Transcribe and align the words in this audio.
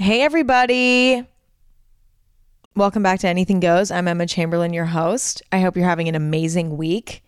Hey, 0.00 0.22
everybody. 0.22 1.26
Welcome 2.74 3.02
back 3.02 3.20
to 3.20 3.28
Anything 3.28 3.60
Goes. 3.60 3.90
I'm 3.90 4.08
Emma 4.08 4.26
Chamberlain, 4.26 4.72
your 4.72 4.86
host. 4.86 5.42
I 5.52 5.60
hope 5.60 5.76
you're 5.76 5.84
having 5.84 6.08
an 6.08 6.14
amazing 6.14 6.78
week. 6.78 7.22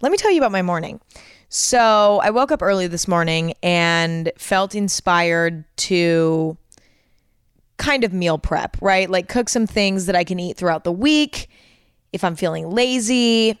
Let 0.00 0.10
me 0.10 0.16
tell 0.16 0.30
you 0.30 0.38
about 0.38 0.52
my 0.52 0.62
morning. 0.62 1.02
So, 1.50 2.18
I 2.24 2.30
woke 2.30 2.50
up 2.50 2.62
early 2.62 2.86
this 2.86 3.06
morning 3.06 3.52
and 3.62 4.32
felt 4.38 4.74
inspired 4.74 5.66
to 5.76 6.56
kind 7.76 8.04
of 8.04 8.14
meal 8.14 8.38
prep, 8.38 8.78
right? 8.80 9.10
Like 9.10 9.28
cook 9.28 9.50
some 9.50 9.66
things 9.66 10.06
that 10.06 10.16
I 10.16 10.24
can 10.24 10.40
eat 10.40 10.56
throughout 10.56 10.84
the 10.84 10.92
week 10.92 11.50
if 12.10 12.24
I'm 12.24 12.36
feeling 12.36 12.70
lazy. 12.70 13.60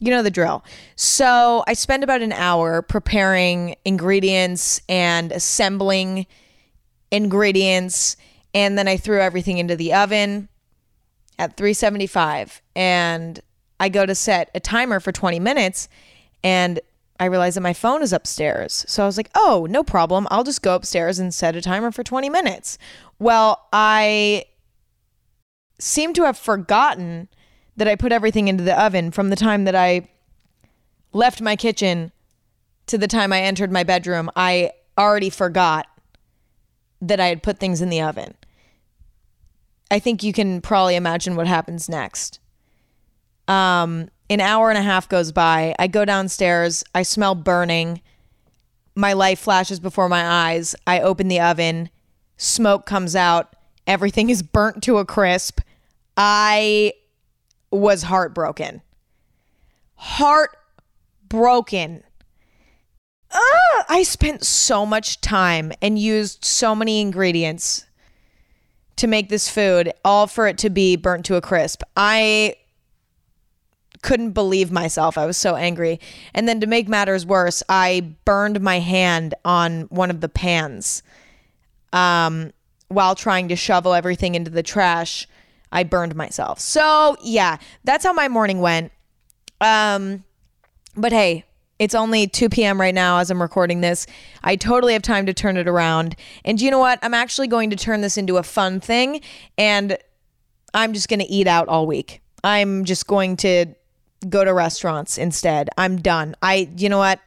You 0.00 0.10
know 0.10 0.22
the 0.22 0.30
drill. 0.30 0.64
So, 0.94 1.64
I 1.66 1.74
spend 1.74 2.02
about 2.02 2.22
an 2.22 2.32
hour 2.32 2.80
preparing 2.80 3.76
ingredients 3.84 4.80
and 4.88 5.32
assembling 5.32 6.26
ingredients 7.10 8.16
and 8.54 8.78
then 8.78 8.88
I 8.88 8.96
threw 8.96 9.20
everything 9.20 9.58
into 9.58 9.76
the 9.76 9.94
oven 9.94 10.48
at 11.38 11.56
375 11.56 12.62
and 12.74 13.40
I 13.78 13.88
go 13.88 14.06
to 14.06 14.14
set 14.14 14.50
a 14.54 14.60
timer 14.60 15.00
for 15.00 15.12
20 15.12 15.38
minutes 15.38 15.88
and 16.42 16.80
I 17.18 17.26
realize 17.26 17.54
that 17.54 17.62
my 17.62 17.72
phone 17.72 18.02
is 18.02 18.12
upstairs. 18.12 18.84
So 18.88 19.02
I 19.02 19.06
was 19.06 19.16
like, 19.16 19.30
"Oh, 19.34 19.66
no 19.68 19.82
problem. 19.82 20.26
I'll 20.30 20.44
just 20.44 20.62
go 20.62 20.74
upstairs 20.74 21.18
and 21.18 21.32
set 21.32 21.56
a 21.56 21.62
timer 21.62 21.90
for 21.90 22.02
20 22.02 22.28
minutes." 22.28 22.76
Well, 23.18 23.66
I 23.72 24.44
seem 25.78 26.12
to 26.14 26.24
have 26.24 26.38
forgotten 26.38 27.28
that 27.76 27.88
I 27.88 27.96
put 27.96 28.12
everything 28.12 28.48
into 28.48 28.64
the 28.64 28.78
oven 28.78 29.10
from 29.10 29.30
the 29.30 29.36
time 29.36 29.64
that 29.64 29.74
I 29.74 30.08
left 31.12 31.40
my 31.40 31.56
kitchen 31.56 32.12
to 32.86 32.98
the 32.98 33.08
time 33.08 33.32
I 33.32 33.42
entered 33.42 33.72
my 33.72 33.82
bedroom. 33.82 34.30
I 34.36 34.72
already 34.98 35.30
forgot 35.30 35.86
that 37.00 37.20
I 37.20 37.26
had 37.26 37.42
put 37.42 37.58
things 37.58 37.82
in 37.82 37.90
the 37.90 38.00
oven. 38.00 38.34
I 39.90 39.98
think 39.98 40.22
you 40.22 40.32
can 40.32 40.60
probably 40.60 40.96
imagine 40.96 41.36
what 41.36 41.46
happens 41.46 41.88
next. 41.88 42.40
Um, 43.48 44.08
an 44.28 44.40
hour 44.40 44.70
and 44.70 44.78
a 44.78 44.82
half 44.82 45.08
goes 45.08 45.32
by. 45.32 45.74
I 45.78 45.86
go 45.86 46.04
downstairs. 46.04 46.82
I 46.94 47.02
smell 47.02 47.34
burning. 47.34 48.00
My 48.94 49.12
life 49.12 49.38
flashes 49.38 49.78
before 49.78 50.08
my 50.08 50.26
eyes. 50.26 50.74
I 50.86 51.00
open 51.00 51.28
the 51.28 51.40
oven. 51.40 51.90
Smoke 52.36 52.86
comes 52.86 53.14
out. 53.14 53.54
Everything 53.86 54.30
is 54.30 54.42
burnt 54.42 54.82
to 54.84 54.98
a 54.98 55.04
crisp. 55.04 55.60
I 56.16 56.94
was 57.70 58.04
heartbroken. 58.04 58.82
Heartbroken. 59.94 62.02
Ah, 63.36 63.84
I 63.88 64.02
spent 64.02 64.44
so 64.44 64.86
much 64.86 65.20
time 65.20 65.72
and 65.82 65.98
used 65.98 66.44
so 66.44 66.74
many 66.74 67.02
ingredients 67.02 67.84
to 68.96 69.06
make 69.06 69.28
this 69.28 69.50
food, 69.50 69.92
all 70.04 70.26
for 70.26 70.46
it 70.46 70.56
to 70.58 70.70
be 70.70 70.96
burnt 70.96 71.26
to 71.26 71.36
a 71.36 71.42
crisp. 71.42 71.82
I 71.96 72.56
couldn't 74.00 74.32
believe 74.32 74.72
myself. 74.72 75.18
I 75.18 75.26
was 75.26 75.36
so 75.36 75.54
angry. 75.56 76.00
And 76.32 76.48
then 76.48 76.60
to 76.60 76.66
make 76.66 76.88
matters 76.88 77.26
worse, 77.26 77.62
I 77.68 78.14
burned 78.24 78.60
my 78.60 78.78
hand 78.78 79.34
on 79.44 79.82
one 79.82 80.10
of 80.10 80.20
the 80.20 80.28
pans 80.28 81.02
um, 81.92 82.52
while 82.88 83.14
trying 83.14 83.48
to 83.48 83.56
shovel 83.56 83.92
everything 83.92 84.34
into 84.34 84.50
the 84.50 84.62
trash. 84.62 85.28
I 85.72 85.82
burned 85.82 86.14
myself. 86.14 86.58
So, 86.60 87.16
yeah, 87.22 87.58
that's 87.84 88.04
how 88.04 88.12
my 88.12 88.28
morning 88.28 88.60
went. 88.60 88.92
Um, 89.60 90.24
but 90.96 91.12
hey, 91.12 91.44
it's 91.78 91.94
only 91.94 92.26
2 92.26 92.48
p.m. 92.48 92.80
right 92.80 92.94
now 92.94 93.18
as 93.18 93.30
I'm 93.30 93.40
recording 93.40 93.80
this. 93.80 94.06
I 94.42 94.56
totally 94.56 94.92
have 94.94 95.02
time 95.02 95.26
to 95.26 95.34
turn 95.34 95.56
it 95.56 95.68
around. 95.68 96.16
And 96.44 96.60
you 96.60 96.70
know 96.70 96.78
what? 96.78 96.98
I'm 97.02 97.14
actually 97.14 97.48
going 97.48 97.70
to 97.70 97.76
turn 97.76 98.00
this 98.00 98.16
into 98.16 98.38
a 98.38 98.42
fun 98.42 98.80
thing 98.80 99.20
and 99.58 99.98
I'm 100.72 100.92
just 100.92 101.08
going 101.08 101.20
to 101.20 101.26
eat 101.26 101.46
out 101.46 101.68
all 101.68 101.86
week. 101.86 102.22
I'm 102.42 102.84
just 102.84 103.06
going 103.06 103.36
to 103.38 103.66
go 104.28 104.44
to 104.44 104.54
restaurants 104.54 105.18
instead. 105.18 105.68
I'm 105.76 105.96
done. 105.96 106.34
I 106.42 106.68
you 106.76 106.88
know 106.88 106.98
what? 106.98 107.20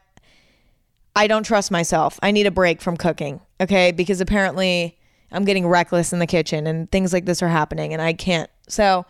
I 1.15 1.27
don't 1.27 1.43
trust 1.43 1.71
myself. 1.71 2.19
I 2.23 2.31
need 2.31 2.47
a 2.47 2.51
break 2.51 2.81
from 2.81 2.95
cooking, 2.95 3.41
okay? 3.59 3.91
Because 3.91 4.21
apparently 4.21 4.97
I'm 5.31 5.45
getting 5.45 5.67
reckless 5.67 6.13
in 6.13 6.19
the 6.19 6.27
kitchen 6.27 6.65
and 6.65 6.89
things 6.91 7.13
like 7.13 7.25
this 7.25 7.43
are 7.43 7.47
happening 7.47 7.93
and 7.93 8.01
I 8.01 8.13
can't. 8.13 8.49
So 8.67 9.05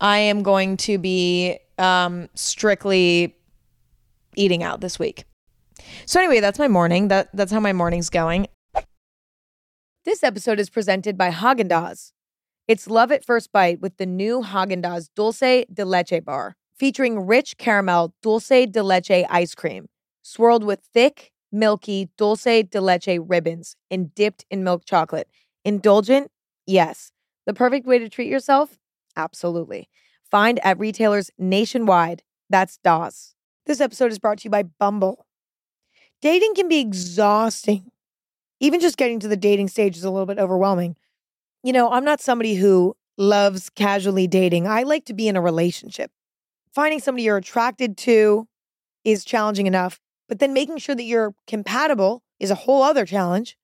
I 0.00 0.18
am 0.18 0.42
going 0.42 0.76
to 0.78 0.98
be 0.98 1.58
um, 1.78 2.28
strictly 2.34 3.36
eating 4.36 4.62
out 4.62 4.80
this 4.80 4.98
week. 4.98 5.24
So 6.06 6.20
anyway, 6.20 6.40
that's 6.40 6.58
my 6.58 6.68
morning. 6.68 7.08
That 7.08 7.28
that's 7.34 7.52
how 7.52 7.60
my 7.60 7.72
morning's 7.72 8.10
going. 8.10 8.46
This 10.04 10.22
episode 10.22 10.58
is 10.58 10.70
presented 10.70 11.18
by 11.18 11.30
Haagen-Dazs. 11.30 12.12
It's 12.66 12.88
love 12.88 13.12
at 13.12 13.24
first 13.24 13.52
bite 13.52 13.80
with 13.80 13.96
the 13.96 14.06
new 14.06 14.42
Haagen-Dazs 14.42 15.10
Dulce 15.14 15.64
de 15.72 15.84
Leche 15.84 16.24
bar, 16.24 16.56
featuring 16.74 17.26
rich 17.26 17.58
caramel 17.58 18.14
dulce 18.22 18.66
de 18.70 18.82
leche 18.82 19.26
ice 19.28 19.54
cream, 19.54 19.88
swirled 20.22 20.64
with 20.64 20.80
thick, 20.94 21.32
milky 21.52 22.08
dulce 22.16 22.44
de 22.44 22.80
leche 22.80 23.18
ribbons 23.20 23.76
and 23.90 24.14
dipped 24.14 24.46
in 24.50 24.64
milk 24.64 24.84
chocolate. 24.84 25.28
Indulgent? 25.64 26.30
Yes. 26.66 27.12
The 27.46 27.54
perfect 27.54 27.86
way 27.86 27.98
to 27.98 28.08
treat 28.08 28.28
yourself? 28.28 28.78
Absolutely. 29.16 29.88
Find 30.30 30.58
at 30.64 30.78
retailers 30.78 31.30
nationwide. 31.38 32.22
That's 32.48 32.78
DAS. 32.78 33.34
This 33.70 33.80
episode 33.80 34.10
is 34.10 34.18
brought 34.18 34.38
to 34.38 34.46
you 34.46 34.50
by 34.50 34.64
Bumble. 34.64 35.26
Dating 36.20 36.56
can 36.56 36.66
be 36.66 36.80
exhausting. 36.80 37.92
Even 38.58 38.80
just 38.80 38.96
getting 38.96 39.20
to 39.20 39.28
the 39.28 39.36
dating 39.36 39.68
stage 39.68 39.96
is 39.96 40.02
a 40.02 40.10
little 40.10 40.26
bit 40.26 40.40
overwhelming. 40.40 40.96
You 41.62 41.72
know, 41.72 41.88
I'm 41.88 42.04
not 42.04 42.20
somebody 42.20 42.56
who 42.56 42.96
loves 43.16 43.70
casually 43.70 44.26
dating. 44.26 44.66
I 44.66 44.82
like 44.82 45.04
to 45.04 45.14
be 45.14 45.28
in 45.28 45.36
a 45.36 45.40
relationship. 45.40 46.10
Finding 46.74 46.98
somebody 46.98 47.22
you're 47.22 47.36
attracted 47.36 47.96
to 47.98 48.48
is 49.04 49.24
challenging 49.24 49.68
enough, 49.68 50.00
but 50.28 50.40
then 50.40 50.52
making 50.52 50.78
sure 50.78 50.96
that 50.96 51.04
you're 51.04 51.36
compatible 51.46 52.24
is 52.40 52.50
a 52.50 52.56
whole 52.56 52.82
other 52.82 53.06
challenge. 53.06 53.56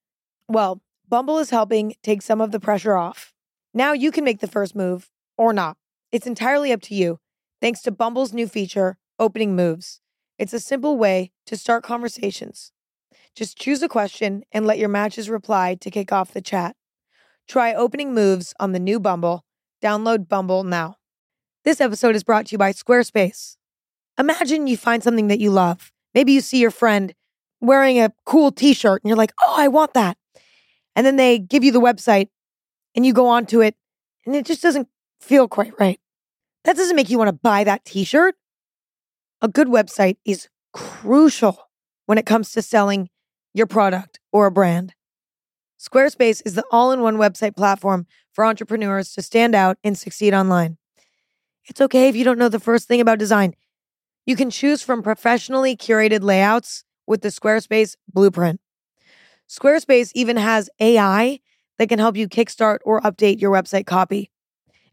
Well, 0.47 0.81
Bumble 1.05 1.39
is 1.39 1.49
helping 1.49 1.95
take 2.01 2.21
some 2.21 2.39
of 2.39 2.51
the 2.51 2.61
pressure 2.61 2.95
off. 2.95 3.33
Now 3.73 3.91
you 3.91 4.13
can 4.13 4.23
make 4.23 4.39
the 4.39 4.47
first 4.47 4.73
move 4.73 5.09
or 5.37 5.51
not. 5.51 5.75
It's 6.13 6.25
entirely 6.25 6.71
up 6.71 6.81
to 6.83 6.95
you, 6.95 7.19
thanks 7.59 7.81
to 7.81 7.91
Bumble's 7.91 8.31
new 8.31 8.47
feature, 8.47 8.97
Opening 9.19 9.55
Moves. 9.55 9.99
It's 10.37 10.53
a 10.53 10.59
simple 10.59 10.97
way 10.97 11.31
to 11.47 11.57
start 11.57 11.83
conversations. 11.83 12.71
Just 13.35 13.57
choose 13.57 13.81
a 13.81 13.89
question 13.89 14.43
and 14.51 14.67
let 14.67 14.77
your 14.77 14.89
matches 14.89 15.29
reply 15.29 15.75
to 15.81 15.89
kick 15.89 16.11
off 16.11 16.33
the 16.33 16.41
chat. 16.41 16.75
Try 17.47 17.73
Opening 17.73 18.13
Moves 18.13 18.53
on 18.59 18.73
the 18.73 18.79
new 18.79 18.99
Bumble. 18.99 19.43
Download 19.81 20.27
Bumble 20.27 20.63
now. 20.63 20.97
This 21.63 21.81
episode 21.81 22.15
is 22.15 22.23
brought 22.23 22.47
to 22.47 22.51
you 22.51 22.57
by 22.57 22.71
Squarespace. 22.73 23.57
Imagine 24.19 24.67
you 24.67 24.77
find 24.77 25.01
something 25.01 25.27
that 25.27 25.39
you 25.39 25.49
love. 25.49 25.91
Maybe 26.13 26.31
you 26.31 26.41
see 26.41 26.59
your 26.59 26.71
friend 26.71 27.13
wearing 27.59 27.99
a 27.99 28.13
cool 28.25 28.51
t 28.51 28.73
shirt 28.73 29.03
and 29.03 29.09
you're 29.09 29.17
like, 29.17 29.33
oh, 29.41 29.55
I 29.57 29.67
want 29.67 29.93
that. 29.93 30.17
And 30.95 31.05
then 31.05 31.15
they 31.15 31.39
give 31.39 31.63
you 31.63 31.71
the 31.71 31.81
website 31.81 32.29
and 32.95 33.05
you 33.05 33.13
go 33.13 33.27
onto 33.27 33.61
it 33.61 33.75
and 34.25 34.35
it 34.35 34.45
just 34.45 34.61
doesn't 34.61 34.87
feel 35.19 35.47
quite 35.47 35.73
right. 35.79 35.99
That 36.65 36.75
doesn't 36.75 36.95
make 36.95 37.09
you 37.09 37.17
want 37.17 37.29
to 37.29 37.33
buy 37.33 37.63
that 37.63 37.85
t 37.85 38.03
shirt. 38.03 38.35
A 39.39 39.47
good 39.47 39.67
website 39.67 40.17
is 40.25 40.47
crucial 40.73 41.69
when 42.07 42.17
it 42.17 42.25
comes 42.25 42.51
to 42.53 42.61
selling 42.63 43.09
your 43.53 43.67
product 43.67 44.19
or 44.31 44.47
a 44.47 44.51
brand. 44.51 44.95
Squarespace 45.79 46.41
is 46.43 46.55
the 46.55 46.63
all 46.71 46.91
in 46.91 47.01
one 47.01 47.17
website 47.17 47.55
platform 47.55 48.07
for 48.33 48.43
entrepreneurs 48.43 49.13
to 49.13 49.21
stand 49.21 49.53
out 49.53 49.77
and 49.83 49.95
succeed 49.95 50.33
online. 50.33 50.77
It's 51.65 51.81
okay 51.81 52.09
if 52.09 52.15
you 52.15 52.23
don't 52.23 52.39
know 52.39 52.49
the 52.49 52.59
first 52.59 52.87
thing 52.87 52.99
about 52.99 53.19
design. 53.19 53.53
You 54.25 54.35
can 54.35 54.49
choose 54.49 54.81
from 54.81 55.03
professionally 55.03 55.77
curated 55.77 56.23
layouts 56.23 56.83
with 57.05 57.21
the 57.21 57.29
Squarespace 57.29 57.95
blueprint. 58.11 58.59
Squarespace 59.47 60.11
even 60.15 60.37
has 60.37 60.67
AI 60.79 61.39
that 61.77 61.89
can 61.89 61.99
help 61.99 62.17
you 62.17 62.27
kickstart 62.27 62.79
or 62.83 63.01
update 63.01 63.39
your 63.39 63.51
website 63.51 63.85
copy. 63.85 64.31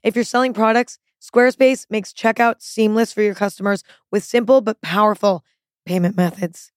If 0.03 0.15
you're 0.15 0.25
selling 0.25 0.53
products, 0.53 0.99
Squarespace 1.25 1.87
makes 1.88 2.12
checkout 2.12 2.56
seamless 2.61 3.11
for 3.11 3.23
your 3.23 3.35
customers 3.35 3.82
with 4.11 4.23
simple 4.23 4.61
but 4.61 4.82
powerful 4.82 5.43
payment 5.87 6.19
methods. 6.19 6.71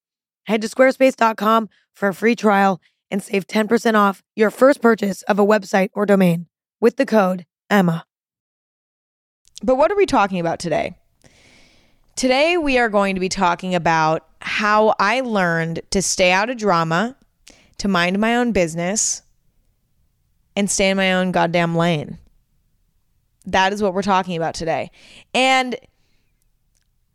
Head 0.45 0.61
to 0.61 0.69
squarespace.com 0.69 1.67
for 1.94 2.07
a 2.07 2.13
free 2.13 2.35
trial 2.35 2.79
and 3.11 3.21
save 3.21 3.45
10% 3.45 3.95
off 3.95 4.23
your 4.38 4.49
first 4.49 4.81
purchase 4.81 5.21
of 5.23 5.38
a 5.38 5.45
website 5.45 5.89
or 5.94 6.05
domain 6.05 6.47
with 6.79 6.95
the 6.95 7.05
code 7.05 7.45
EMMA. 7.69 8.05
But 9.63 9.75
what 9.75 9.91
are 9.91 9.97
we 9.97 10.05
talking 10.05 10.39
about 10.39 10.59
today? 10.59 10.95
Today, 12.15 12.55
we 12.55 12.77
are 12.77 12.89
going 12.89 13.15
to 13.15 13.21
be 13.21 13.29
talking 13.29 13.75
about 13.75 14.25
how 14.39 14.95
I 14.97 15.19
learned 15.19 15.81
to 15.89 16.01
stay 16.01 16.31
out 16.31 16.50
of 16.50 16.57
drama, 16.57 17.17
to 17.79 17.89
mind 17.89 18.17
my 18.17 18.38
own 18.38 18.53
business, 18.53 19.23
and 20.55 20.71
stay 20.71 20.89
in 20.89 20.97
my 20.97 21.13
own 21.13 21.31
goddamn 21.31 21.75
lane. 21.75 22.17
That 23.47 23.73
is 23.73 23.81
what 23.81 23.94
we're 23.94 24.01
talking 24.01 24.38
about 24.38 24.53
today. 24.53 24.91
And 25.33 25.75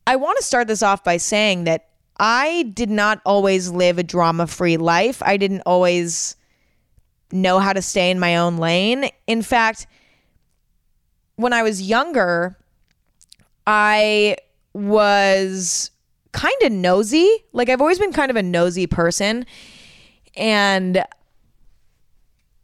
I 0.06 0.16
want 0.16 0.38
to 0.38 0.44
start 0.44 0.66
this 0.66 0.82
off 0.82 1.04
by 1.04 1.18
saying 1.18 1.64
that 1.64 1.88
I 2.18 2.64
did 2.74 2.90
not 2.90 3.20
always 3.24 3.70
live 3.70 3.98
a 3.98 4.02
drama 4.02 4.46
free 4.46 4.76
life. 4.76 5.22
I 5.22 5.36
didn't 5.36 5.62
always 5.66 6.36
know 7.30 7.58
how 7.58 7.72
to 7.72 7.82
stay 7.82 8.10
in 8.10 8.18
my 8.18 8.36
own 8.36 8.56
lane. 8.56 9.08
In 9.26 9.42
fact, 9.42 9.86
when 11.36 11.52
I 11.52 11.62
was 11.62 11.82
younger, 11.82 12.56
I 13.66 14.36
was 14.72 15.90
kind 16.32 16.62
of 16.62 16.72
nosy. 16.72 17.30
Like 17.52 17.68
I've 17.68 17.80
always 17.80 17.98
been 17.98 18.12
kind 18.12 18.30
of 18.30 18.36
a 18.36 18.42
nosy 18.42 18.86
person. 18.86 19.46
And 20.34 21.04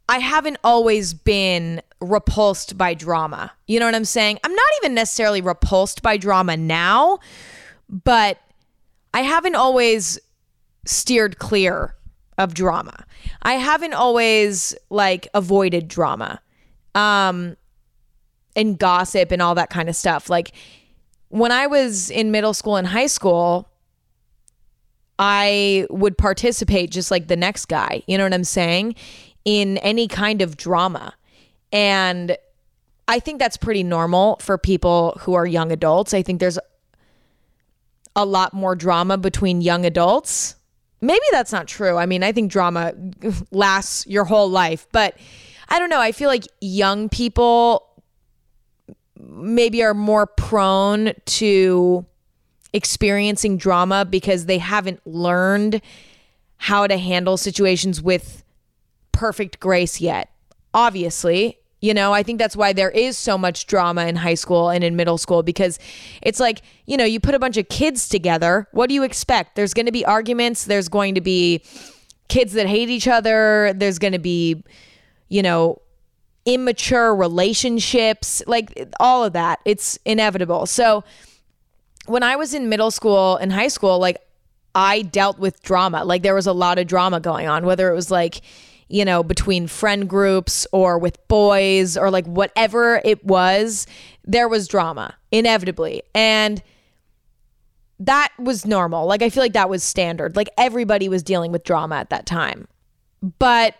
I 0.07 0.19
haven't 0.19 0.57
always 0.63 1.13
been 1.13 1.81
repulsed 2.01 2.77
by 2.77 2.93
drama. 2.93 3.51
You 3.67 3.79
know 3.79 3.85
what 3.85 3.95
I'm 3.95 4.05
saying? 4.05 4.39
I'm 4.43 4.53
not 4.53 4.69
even 4.81 4.93
necessarily 4.93 5.41
repulsed 5.41 6.01
by 6.01 6.17
drama 6.17 6.55
now, 6.57 7.19
but 7.89 8.39
I 9.13 9.21
haven't 9.21 9.55
always 9.55 10.19
steered 10.85 11.39
clear 11.39 11.95
of 12.37 12.53
drama. 12.53 13.05
I 13.41 13.53
haven't 13.53 13.93
always 13.93 14.75
like 14.89 15.27
avoided 15.33 15.87
drama. 15.87 16.41
Um 16.95 17.57
and 18.55 18.77
gossip 18.77 19.31
and 19.31 19.41
all 19.41 19.55
that 19.55 19.69
kind 19.69 19.89
of 19.89 19.95
stuff. 19.95 20.29
Like 20.29 20.51
when 21.29 21.51
I 21.51 21.67
was 21.67 22.09
in 22.09 22.31
middle 22.31 22.53
school 22.53 22.75
and 22.75 22.87
high 22.87 23.07
school, 23.07 23.69
I 25.17 25.85
would 25.89 26.17
participate 26.17 26.91
just 26.91 27.11
like 27.11 27.27
the 27.27 27.35
next 27.35 27.65
guy, 27.65 28.03
you 28.07 28.17
know 28.17 28.23
what 28.23 28.33
I'm 28.33 28.43
saying, 28.43 28.95
in 29.45 29.77
any 29.79 30.07
kind 30.07 30.41
of 30.41 30.57
drama. 30.57 31.13
And 31.71 32.37
I 33.07 33.19
think 33.19 33.39
that's 33.39 33.57
pretty 33.57 33.83
normal 33.83 34.37
for 34.37 34.57
people 34.57 35.17
who 35.21 35.33
are 35.33 35.45
young 35.45 35.71
adults. 35.71 36.13
I 36.13 36.21
think 36.21 36.39
there's 36.39 36.59
a 38.15 38.25
lot 38.25 38.53
more 38.53 38.75
drama 38.75 39.17
between 39.17 39.61
young 39.61 39.85
adults. 39.85 40.55
Maybe 41.01 41.25
that's 41.31 41.51
not 41.51 41.67
true. 41.67 41.97
I 41.97 42.05
mean, 42.05 42.23
I 42.23 42.31
think 42.31 42.51
drama 42.51 42.93
lasts 43.51 44.05
your 44.07 44.25
whole 44.25 44.49
life, 44.49 44.87
but 44.91 45.17
I 45.69 45.79
don't 45.79 45.89
know. 45.89 46.01
I 46.01 46.11
feel 46.11 46.29
like 46.29 46.43
young 46.61 47.09
people 47.09 47.85
maybe 49.17 49.83
are 49.83 49.93
more 49.93 50.25
prone 50.25 51.13
to 51.25 52.05
experiencing 52.73 53.57
drama 53.57 54.05
because 54.05 54.45
they 54.45 54.57
haven't 54.57 55.05
learned 55.05 55.81
how 56.57 56.87
to 56.87 56.97
handle 56.97 57.37
situations 57.37 58.01
with 58.01 58.43
perfect 59.11 59.59
grace 59.59 60.01
yet. 60.01 60.29
Obviously, 60.73 61.58
you 61.81 61.93
know, 61.93 62.13
I 62.13 62.23
think 62.23 62.39
that's 62.39 62.55
why 62.55 62.73
there 62.73 62.89
is 62.89 63.17
so 63.17 63.37
much 63.37 63.65
drama 63.65 64.05
in 64.05 64.17
high 64.17 64.33
school 64.33 64.69
and 64.69 64.83
in 64.83 64.95
middle 64.95 65.17
school 65.17 65.43
because 65.43 65.79
it's 66.21 66.39
like, 66.39 66.61
you 66.85 66.97
know, 66.97 67.05
you 67.05 67.19
put 67.19 67.35
a 67.35 67.39
bunch 67.39 67.55
of 67.57 67.69
kids 67.69 68.09
together. 68.09 68.67
What 68.71 68.87
do 68.89 68.95
you 68.95 69.03
expect? 69.03 69.55
There's 69.55 69.73
going 69.73 69.85
to 69.85 69.91
be 69.91 70.05
arguments. 70.05 70.65
There's 70.65 70.89
going 70.89 71.15
to 71.15 71.21
be 71.21 71.63
kids 72.27 72.53
that 72.53 72.67
hate 72.67 72.89
each 72.89 73.07
other. 73.07 73.73
There's 73.75 73.97
going 73.97 74.13
to 74.13 74.19
be, 74.19 74.63
you 75.29 75.41
know, 75.41 75.81
immature 76.45 77.15
relationships, 77.15 78.41
like 78.45 78.93
all 78.99 79.23
of 79.23 79.33
that. 79.33 79.59
It's 79.63 79.97
inevitable. 80.05 80.65
So, 80.65 81.03
when 82.07 82.23
I 82.23 82.35
was 82.37 82.55
in 82.55 82.69
middle 82.69 82.89
school 82.89 83.35
and 83.37 83.53
high 83.53 83.67
school, 83.67 83.99
like 83.99 84.17
I 84.73 85.03
dealt 85.03 85.37
with 85.37 85.61
drama. 85.61 86.03
Like 86.03 86.23
there 86.23 86.33
was 86.33 86.47
a 86.47 86.53
lot 86.53 86.79
of 86.79 86.87
drama 86.87 87.19
going 87.19 87.47
on, 87.47 87.65
whether 87.65 87.89
it 87.91 87.95
was 87.95 88.09
like, 88.09 88.41
you 88.89 89.05
know, 89.05 89.23
between 89.23 89.67
friend 89.67 90.09
groups 90.09 90.67
or 90.71 90.97
with 90.97 91.25
boys 91.27 91.95
or 91.95 92.11
like 92.11 92.25
whatever 92.25 93.01
it 93.05 93.23
was, 93.23 93.87
there 94.25 94.47
was 94.47 94.67
drama 94.67 95.15
inevitably. 95.31 96.01
And 96.13 96.61
that 97.99 98.29
was 98.39 98.65
normal. 98.65 99.05
Like 99.05 99.21
I 99.21 99.29
feel 99.29 99.43
like 99.43 99.53
that 99.53 99.69
was 99.69 99.83
standard. 99.83 100.35
Like 100.35 100.49
everybody 100.57 101.07
was 101.07 101.23
dealing 101.23 101.51
with 101.51 101.63
drama 101.63 101.95
at 101.95 102.09
that 102.09 102.25
time. 102.25 102.67
But, 103.37 103.75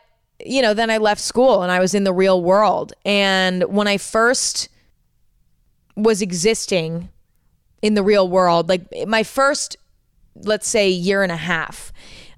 you 0.45 0.61
know, 0.61 0.73
then 0.73 0.89
I 0.89 0.97
left 0.97 1.21
school 1.21 1.63
and 1.63 1.71
I 1.71 1.79
was 1.79 1.93
in 1.93 2.03
the 2.03 2.13
real 2.13 2.41
world. 2.41 2.93
And 3.05 3.63
when 3.63 3.87
I 3.87 3.97
first 3.97 4.69
was 5.95 6.21
existing 6.21 7.09
in 7.81 7.93
the 7.93 8.03
real 8.03 8.27
world. 8.27 8.69
Like 8.69 8.85
my 9.07 9.23
first, 9.23 9.77
let's 10.35 10.67
say, 10.67 10.89
year 10.89 11.23
and 11.23 11.31
a 11.31 11.37
half 11.37 11.91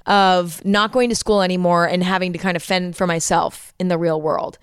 of 0.05 0.63
not 0.65 0.91
going 0.91 1.09
to 1.09 1.15
school 1.15 1.41
anymore 1.41 1.85
and 1.85 2.03
having 2.03 2.33
to 2.33 2.39
kind 2.39 2.55
of 2.55 2.63
fend 2.63 2.95
for 2.95 3.05
myself 3.05 3.73
in 3.79 3.87
the 3.87 3.97
real 3.97 4.21
world. 4.21 4.57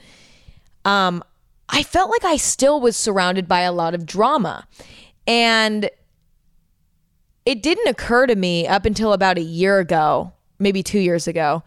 Um, 0.85 1.23
I 1.69 1.83
felt 1.83 2.11
like 2.11 2.25
I 2.25 2.37
still 2.37 2.81
was 2.81 2.97
surrounded 2.97 3.47
by 3.47 3.61
a 3.61 3.73
lot 3.73 3.95
of 3.95 4.07
drama. 4.07 4.67
And 5.27 5.91
it 7.45 7.63
didn't 7.63 7.89
occur 7.89 8.27
to 8.27 8.35
me 8.35 8.67
up 8.67 8.85
until 8.85 9.13
about 9.13 9.39
a 9.39 9.43
year 9.43 9.79
ago, 9.79 10.33
maybe 10.59 10.83
two 10.83 10.99
years 10.99 11.27
ago 11.27 11.63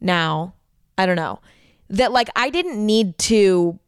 now. 0.00 0.54
I 0.98 1.06
don't 1.06 1.16
know. 1.16 1.40
That 1.90 2.12
like 2.12 2.28
I 2.34 2.50
didn't 2.50 2.84
need 2.84 3.18
to 3.18 3.78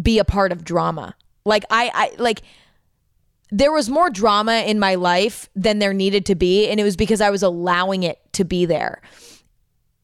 be 0.00 0.18
a 0.18 0.24
part 0.24 0.52
of 0.52 0.64
drama. 0.64 1.14
Like 1.44 1.64
I, 1.70 1.90
I 1.94 2.22
like 2.22 2.42
there 3.50 3.72
was 3.72 3.88
more 3.88 4.10
drama 4.10 4.64
in 4.66 4.78
my 4.78 4.94
life 4.94 5.48
than 5.54 5.78
there 5.78 5.92
needed 5.92 6.26
to 6.26 6.34
be. 6.34 6.68
And 6.68 6.78
it 6.78 6.84
was 6.84 6.96
because 6.96 7.20
I 7.20 7.30
was 7.30 7.42
allowing 7.42 8.02
it 8.02 8.20
to 8.34 8.44
be 8.44 8.64
there. 8.64 9.02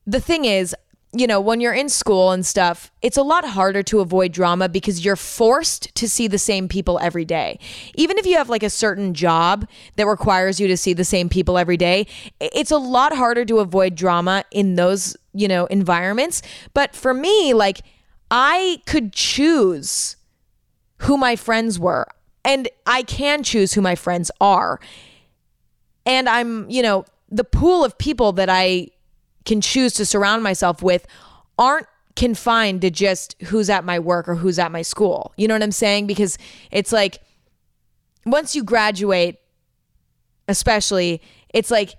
The 0.07 0.21
thing 0.21 0.45
is, 0.45 0.75
you 1.13 1.27
know, 1.27 1.41
when 1.41 1.61
you're 1.61 1.73
in 1.73 1.89
school 1.89 2.33
and 2.33 2.45
stuff, 2.45 2.91
it's 3.01 3.17
a 3.17 3.23
lot 3.23 3.45
harder 3.45 3.83
to 3.85 4.01
avoid 4.01 4.33
drama 4.33 4.69
because 4.69 5.05
you're 5.05 5.17
forced 5.17 5.95
to 5.95 6.09
see 6.09 6.29
the 6.29 6.39
same 6.39 6.69
people 6.69 6.99
every 6.99 7.25
day. 7.25 7.59
Even 7.95 8.19
if 8.19 8.27
you 8.27 8.37
have 8.37 8.51
like 8.51 8.63
a 8.63 8.71
certain 8.71 9.15
job 9.15 9.67
that 9.97 10.07
requires 10.07 10.61
you 10.61 10.69
to 10.69 10.77
see 10.77 10.93
the 10.93 11.05
same 11.05 11.29
people 11.29 11.57
every 11.57 11.77
day, 11.77 12.07
it's 12.41 12.71
a 12.71 12.77
lot 12.77 13.17
harder 13.17 13.45
to 13.47 13.61
avoid 13.61 13.95
drama 13.95 14.45
in 14.51 14.75
those, 14.75 15.17
you 15.33 15.49
know, 15.49 15.67
environments. 15.67 16.43
But 16.75 16.95
for 16.95 17.15
me, 17.15 17.55
like, 17.55 17.81
I 18.31 18.83
could 18.87 19.13
choose 19.13 20.17
who 20.99 21.17
my 21.17 21.37
friends 21.37 21.79
were 21.79 22.07
and 22.47 22.69
I 22.87 23.03
can 23.03 23.43
choose 23.43 23.75
who 23.75 23.83
my 23.83 23.97
friends 23.97 24.31
are. 24.41 24.81
And 26.07 26.29
I'm, 26.29 26.71
you 26.71 26.81
know, 26.81 27.05
the 27.29 27.45
pool 27.45 27.85
of 27.85 27.99
people 27.99 28.33
that 28.33 28.49
I 28.49 28.89
can 29.45 29.61
choose 29.61 29.95
to 29.95 30.07
surround 30.07 30.45
myself 30.45 30.81
with 30.81 31.07
aren't 31.59 31.89
confined 32.15 32.81
to 32.83 32.91
just 32.91 33.35
who's 33.43 33.69
at 33.69 33.85
my 33.85 33.99
work 33.99 34.29
or 34.29 34.37
who's 34.37 34.61
at 34.61 34.71
my 34.71 34.83
school. 34.83 35.35
You 35.37 35.49
know 35.49 35.55
what 35.55 35.63
I'm 35.63 35.73
saying? 35.73 36.07
Because 36.07 36.39
it's 36.71 36.93
like 36.93 37.19
once 38.25 38.55
you 38.55 38.63
graduate, 38.63 39.39
especially, 40.47 41.21
it's 41.53 41.71
like 41.71 41.97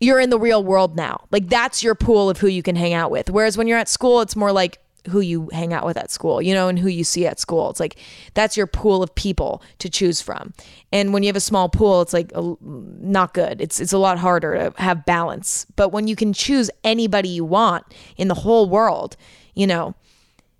you're 0.00 0.20
in 0.20 0.30
the 0.30 0.38
real 0.38 0.62
world 0.62 0.96
now. 0.96 1.26
Like 1.32 1.48
that's 1.48 1.82
your 1.82 1.96
pool 1.96 2.30
of 2.30 2.38
who 2.38 2.46
you 2.46 2.62
can 2.62 2.76
hang 2.76 2.94
out 2.94 3.10
with. 3.10 3.28
Whereas 3.28 3.58
when 3.58 3.66
you're 3.66 3.78
at 3.78 3.88
school, 3.88 4.20
it's 4.20 4.36
more 4.36 4.52
like 4.52 4.78
who 5.08 5.20
you 5.20 5.48
hang 5.52 5.72
out 5.72 5.84
with 5.84 5.96
at 5.96 6.10
school, 6.10 6.42
you 6.42 6.54
know, 6.54 6.68
and 6.68 6.78
who 6.78 6.88
you 6.88 7.04
see 7.04 7.26
at 7.26 7.40
school. 7.40 7.70
It's 7.70 7.80
like 7.80 7.96
that's 8.34 8.56
your 8.56 8.66
pool 8.66 9.02
of 9.02 9.14
people 9.14 9.62
to 9.78 9.88
choose 9.88 10.20
from. 10.20 10.52
And 10.92 11.12
when 11.12 11.22
you 11.22 11.28
have 11.28 11.36
a 11.36 11.40
small 11.40 11.68
pool, 11.68 12.02
it's 12.02 12.12
like 12.12 12.32
a, 12.34 12.54
not 12.60 13.34
good. 13.34 13.60
It's 13.60 13.80
it's 13.80 13.92
a 13.92 13.98
lot 13.98 14.18
harder 14.18 14.70
to 14.70 14.82
have 14.82 15.04
balance. 15.04 15.66
But 15.76 15.90
when 15.90 16.06
you 16.06 16.16
can 16.16 16.32
choose 16.32 16.70
anybody 16.84 17.28
you 17.28 17.44
want 17.44 17.84
in 18.16 18.28
the 18.28 18.34
whole 18.34 18.68
world, 18.68 19.16
you 19.54 19.66
know, 19.66 19.94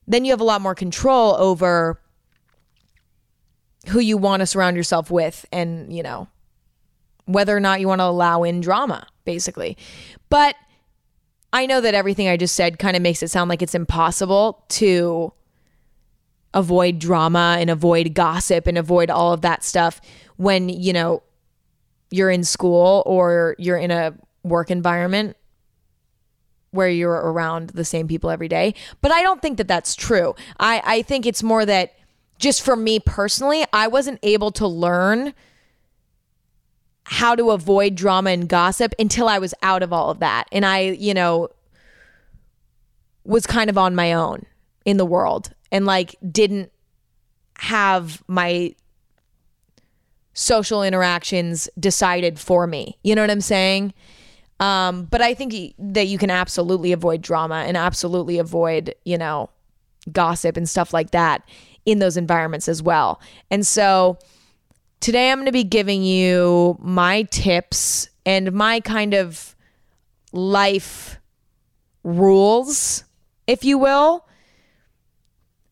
then 0.07 0.25
you 0.25 0.33
have 0.33 0.41
a 0.41 0.45
lot 0.45 0.61
more 0.61 0.75
control 0.75 1.37
over 1.37 2.01
who 3.89 4.01
you 4.01 4.17
want 4.17 4.41
to 4.41 4.47
surround 4.47 4.77
yourself 4.77 5.11
with 5.11 5.47
and, 5.53 5.95
you 5.95 6.03
know, 6.03 6.29
whether 7.27 7.57
or 7.57 7.61
not 7.61 7.81
you 7.81 7.89
want 7.89 8.01
to 8.01 8.05
allow 8.05 8.43
in 8.43 8.61
drama, 8.61 9.07
basically. 9.25 9.77
But 10.29 10.57
I 11.53 11.67
know 11.67 11.81
that 11.81 11.95
everything 11.95 12.29
I 12.29 12.37
just 12.37 12.55
said 12.55 12.79
kind 12.79 12.97
of 12.97 13.03
makes 13.03 13.23
it 13.23 13.31
sound 13.31 13.49
like 13.49 13.63
it's 13.63 13.75
impossible 13.75 14.65
to 14.71 15.33
avoid 16.55 16.99
drama 16.99 17.57
and 17.59 17.71
avoid 17.71 18.15
gossip 18.15 18.67
and 18.67 18.79
avoid 18.79 19.11
all 19.11 19.33
of 19.33 19.43
that 19.43 19.63
stuff 19.63 20.01
when, 20.37 20.69
you 20.69 20.93
know, 20.93 21.23
you're 22.11 22.31
in 22.31 22.45
school 22.45 23.03
or 23.07 23.55
you're 23.59 23.77
in 23.77 23.91
a 23.91 24.15
work 24.43 24.71
environment 24.71 25.37
where 26.71 26.89
you're 26.89 27.13
around 27.13 27.71
the 27.71 27.85
same 27.85 28.07
people 28.07 28.31
every 28.31 28.49
day. 28.49 28.75
But 29.01 29.13
I 29.13 29.23
don't 29.23 29.41
think 29.43 29.59
that 29.59 29.69
that's 29.69 29.95
true. 29.95 30.35
I, 30.59 30.83
I 30.85 31.03
think 31.03 31.27
it's 31.27 31.43
more 31.43 31.65
that 31.67 31.95
just 32.39 32.63
for 32.63 32.77
me 32.77 33.01
personally, 33.01 33.65
I 33.73 33.89
wasn't 33.89 34.19
able 34.23 34.51
to 34.53 34.67
learn 34.67 35.33
how 37.09 37.37
to 37.37 37.53
avoid 37.53 37.95
drama 37.95 38.31
and 38.31 38.49
gossip 38.49 38.93
until 38.99 39.29
I 39.29 39.39
was 39.39 39.55
out 39.63 39.85
of 39.85 39.93
all 39.93 40.11
of 40.11 40.19
that. 40.19 40.49
And 40.51 40.67
I, 40.67 40.81
you 40.81 41.15
know, 41.15 41.49
was 43.25 43.47
kind 43.47 43.71
of 43.71 43.79
on 43.79 43.95
my 43.95 44.13
own 44.13 44.45
in 44.85 44.97
the 44.97 45.07
world 45.07 45.53
and 45.71 45.87
like 45.87 46.17
didn't 46.33 46.73
have 47.59 48.25
my 48.27 48.75
social 50.35 50.83
interactions 50.83 51.69
decided 51.79 52.41
for 52.41 52.67
me. 52.67 52.99
You 53.05 53.15
know 53.15 53.23
what 53.23 53.31
I'm 53.31 53.41
saying? 53.41 53.95
Um, 54.59 55.05
but 55.05 55.23
I 55.23 55.33
think 55.33 55.75
that 55.79 56.09
you 56.09 56.19
can 56.19 56.31
absolutely 56.31 56.91
avoid 56.91 57.23
drama 57.23 57.65
and 57.69 57.77
absolutely 57.77 58.39
avoid, 58.39 58.97
you 59.05 59.17
know, 59.17 59.49
gossip 60.11 60.57
and 60.57 60.69
stuff 60.69 60.93
like 60.93 61.13
that 61.13 61.49
in 61.85 62.01
those 62.01 62.17
environments 62.17 62.69
as 62.69 62.83
well. 62.83 63.21
And 63.49 63.65
so, 63.65 64.19
Today, 65.07 65.31
I'm 65.31 65.39
going 65.39 65.47
to 65.47 65.53
be 65.53 65.63
giving 65.63 66.03
you 66.03 66.77
my 66.81 67.23
tips 67.31 68.09
and 68.27 68.51
my 68.51 68.81
kind 68.81 69.15
of 69.15 69.55
life 70.33 71.21
rules, 72.03 73.05
if 73.47 73.65
you 73.65 73.79
will, 73.79 74.27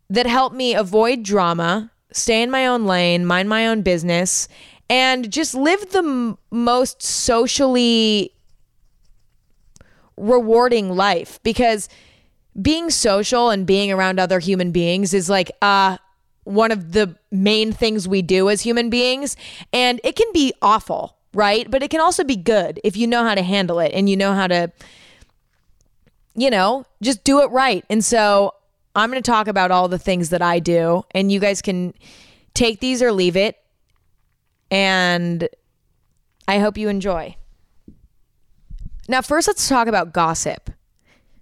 that 0.09 0.27
help 0.27 0.53
me 0.53 0.73
avoid 0.73 1.25
drama, 1.25 1.91
stay 2.13 2.45
in 2.45 2.51
my 2.53 2.65
own 2.65 2.85
lane, 2.85 3.27
mind 3.27 3.49
my 3.49 3.67
own 3.67 3.83
business, 3.83 4.47
and 4.89 5.33
just 5.33 5.53
live 5.53 5.91
the 5.91 5.99
m- 5.99 6.39
most 6.53 7.03
socially 7.03 8.33
rewarding 10.17 10.91
life. 10.91 11.41
Because 11.43 11.89
being 12.63 12.89
social 12.89 13.51
and 13.51 13.67
being 13.67 13.91
around 13.91 14.21
other 14.21 14.39
human 14.39 14.71
beings 14.71 15.13
is 15.13 15.29
like 15.29 15.51
uh 15.61 15.97
one 16.45 16.71
of 16.71 16.93
the 16.93 17.17
main 17.31 17.73
things 17.73 18.07
we 18.07 18.23
do 18.23 18.49
as 18.49 18.61
human 18.63 18.91
beings. 18.91 19.37
And 19.73 20.01
it 20.05 20.17
can 20.17 20.31
be 20.33 20.53
awful 20.63 21.17
right? 21.35 21.71
But 21.71 21.83
it 21.83 21.91
can 21.91 22.01
also 22.01 22.25
be 22.25 22.37
good 22.37 22.81
if 22.85 22.97
you 22.97 23.07
know 23.07 23.25
how 23.25 23.35
to 23.35 23.43
handle 23.43 23.81
it 23.81 23.93
and 23.93 24.09
you 24.09 24.17
know 24.17 24.33
how 24.33 24.47
to 24.47 24.73
you 26.35 26.51
know 26.51 26.85
just 27.03 27.25
do 27.25 27.41
it 27.43 27.51
right. 27.51 27.85
And 27.91 28.05
so 28.05 28.55
i'm 28.97 29.11
going 29.11 29.21
to 29.21 29.29
talk 29.29 29.49
about 29.49 29.73
all 29.73 29.89
the 29.89 29.99
things 29.99 30.31
that 30.31 30.41
i 30.41 30.61
do 30.61 31.03
and 31.11 31.33
you 31.33 31.41
guys 31.41 31.61
can 31.61 31.93
take 32.55 32.81
these 32.81 33.03
or 33.03 33.13
leave 33.13 33.37
it. 33.37 33.57
And 34.71 35.49
i 36.49 36.59
hope 36.59 36.79
you 36.79 36.89
enjoy. 36.89 37.37
Now 39.09 39.21
first 39.21 39.49
let's 39.49 39.69
talk 39.69 39.89
about 39.89 40.13
gossip. 40.13 40.71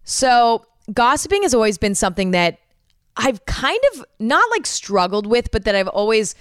So 0.05 0.67
gossiping 0.93 1.43
has 1.43 1.55
always 1.55 1.79
been 1.79 1.95
something 1.95 2.33
that 2.33 2.59
I've 3.17 3.45
kind 3.47 3.81
of 3.93 4.05
not 4.19 4.45
like 4.51 4.67
struggled 4.67 5.27
with, 5.27 5.51
but 5.51 5.65
that 5.65 5.75
I've 5.75 5.89
always 5.89 6.35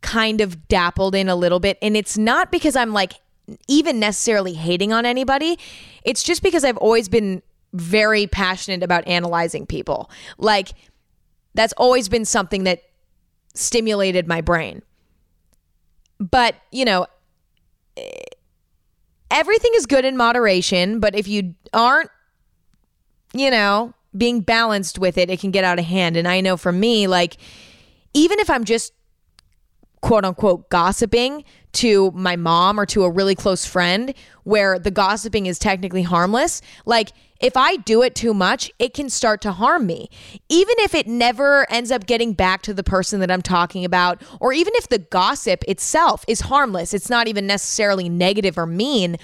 kind 0.00 0.40
of 0.40 0.68
dappled 0.68 1.14
in 1.14 1.28
a 1.28 1.36
little 1.36 1.60
bit. 1.60 1.78
And 1.82 1.96
it's 1.96 2.16
not 2.16 2.50
because 2.50 2.76
I'm 2.76 2.92
like 2.92 3.14
even 3.68 4.00
necessarily 4.00 4.54
hating 4.54 4.92
on 4.92 5.06
anybody, 5.06 5.58
it's 6.04 6.22
just 6.22 6.42
because 6.42 6.64
I've 6.64 6.76
always 6.78 7.08
been 7.08 7.42
very 7.72 8.26
passionate 8.26 8.82
about 8.82 9.06
analyzing 9.06 9.66
people. 9.66 10.10
Like, 10.38 10.70
that's 11.54 11.72
always 11.74 12.08
been 12.08 12.24
something 12.24 12.64
that 12.64 12.82
stimulated 13.54 14.26
my 14.26 14.40
brain. 14.40 14.82
But, 16.18 16.56
you 16.72 16.84
know, 16.84 17.06
everything 19.30 19.70
is 19.74 19.86
good 19.86 20.04
in 20.04 20.16
moderation, 20.16 21.00
but 21.00 21.14
if 21.14 21.28
you 21.28 21.54
aren't 21.72 22.10
you 23.36 23.50
know, 23.50 23.92
being 24.16 24.40
balanced 24.40 24.98
with 24.98 25.18
it, 25.18 25.30
it 25.30 25.40
can 25.40 25.50
get 25.50 25.64
out 25.64 25.78
of 25.78 25.84
hand. 25.84 26.16
And 26.16 26.26
I 26.26 26.40
know 26.40 26.56
for 26.56 26.72
me, 26.72 27.06
like, 27.06 27.36
even 28.14 28.38
if 28.38 28.48
I'm 28.50 28.64
just 28.64 28.92
quote 30.00 30.24
unquote 30.24 30.68
gossiping 30.70 31.44
to 31.72 32.10
my 32.12 32.36
mom 32.36 32.78
or 32.78 32.86
to 32.86 33.04
a 33.04 33.10
really 33.10 33.34
close 33.34 33.66
friend 33.66 34.14
where 34.44 34.78
the 34.78 34.90
gossiping 34.90 35.46
is 35.46 35.58
technically 35.58 36.02
harmless, 36.02 36.62
like, 36.84 37.12
if 37.38 37.56
I 37.56 37.76
do 37.76 38.02
it 38.02 38.14
too 38.14 38.32
much, 38.32 38.70
it 38.78 38.94
can 38.94 39.10
start 39.10 39.42
to 39.42 39.52
harm 39.52 39.86
me. 39.86 40.08
Even 40.48 40.74
if 40.78 40.94
it 40.94 41.06
never 41.06 41.70
ends 41.70 41.90
up 41.90 42.06
getting 42.06 42.32
back 42.32 42.62
to 42.62 42.72
the 42.72 42.82
person 42.82 43.20
that 43.20 43.30
I'm 43.30 43.42
talking 43.42 43.84
about, 43.84 44.22
or 44.40 44.54
even 44.54 44.72
if 44.76 44.88
the 44.88 44.98
gossip 44.98 45.62
itself 45.68 46.24
is 46.26 46.40
harmless, 46.40 46.94
it's 46.94 47.10
not 47.10 47.28
even 47.28 47.46
necessarily 47.46 48.08
negative 48.08 48.56
or 48.56 48.64
mean. 48.64 49.18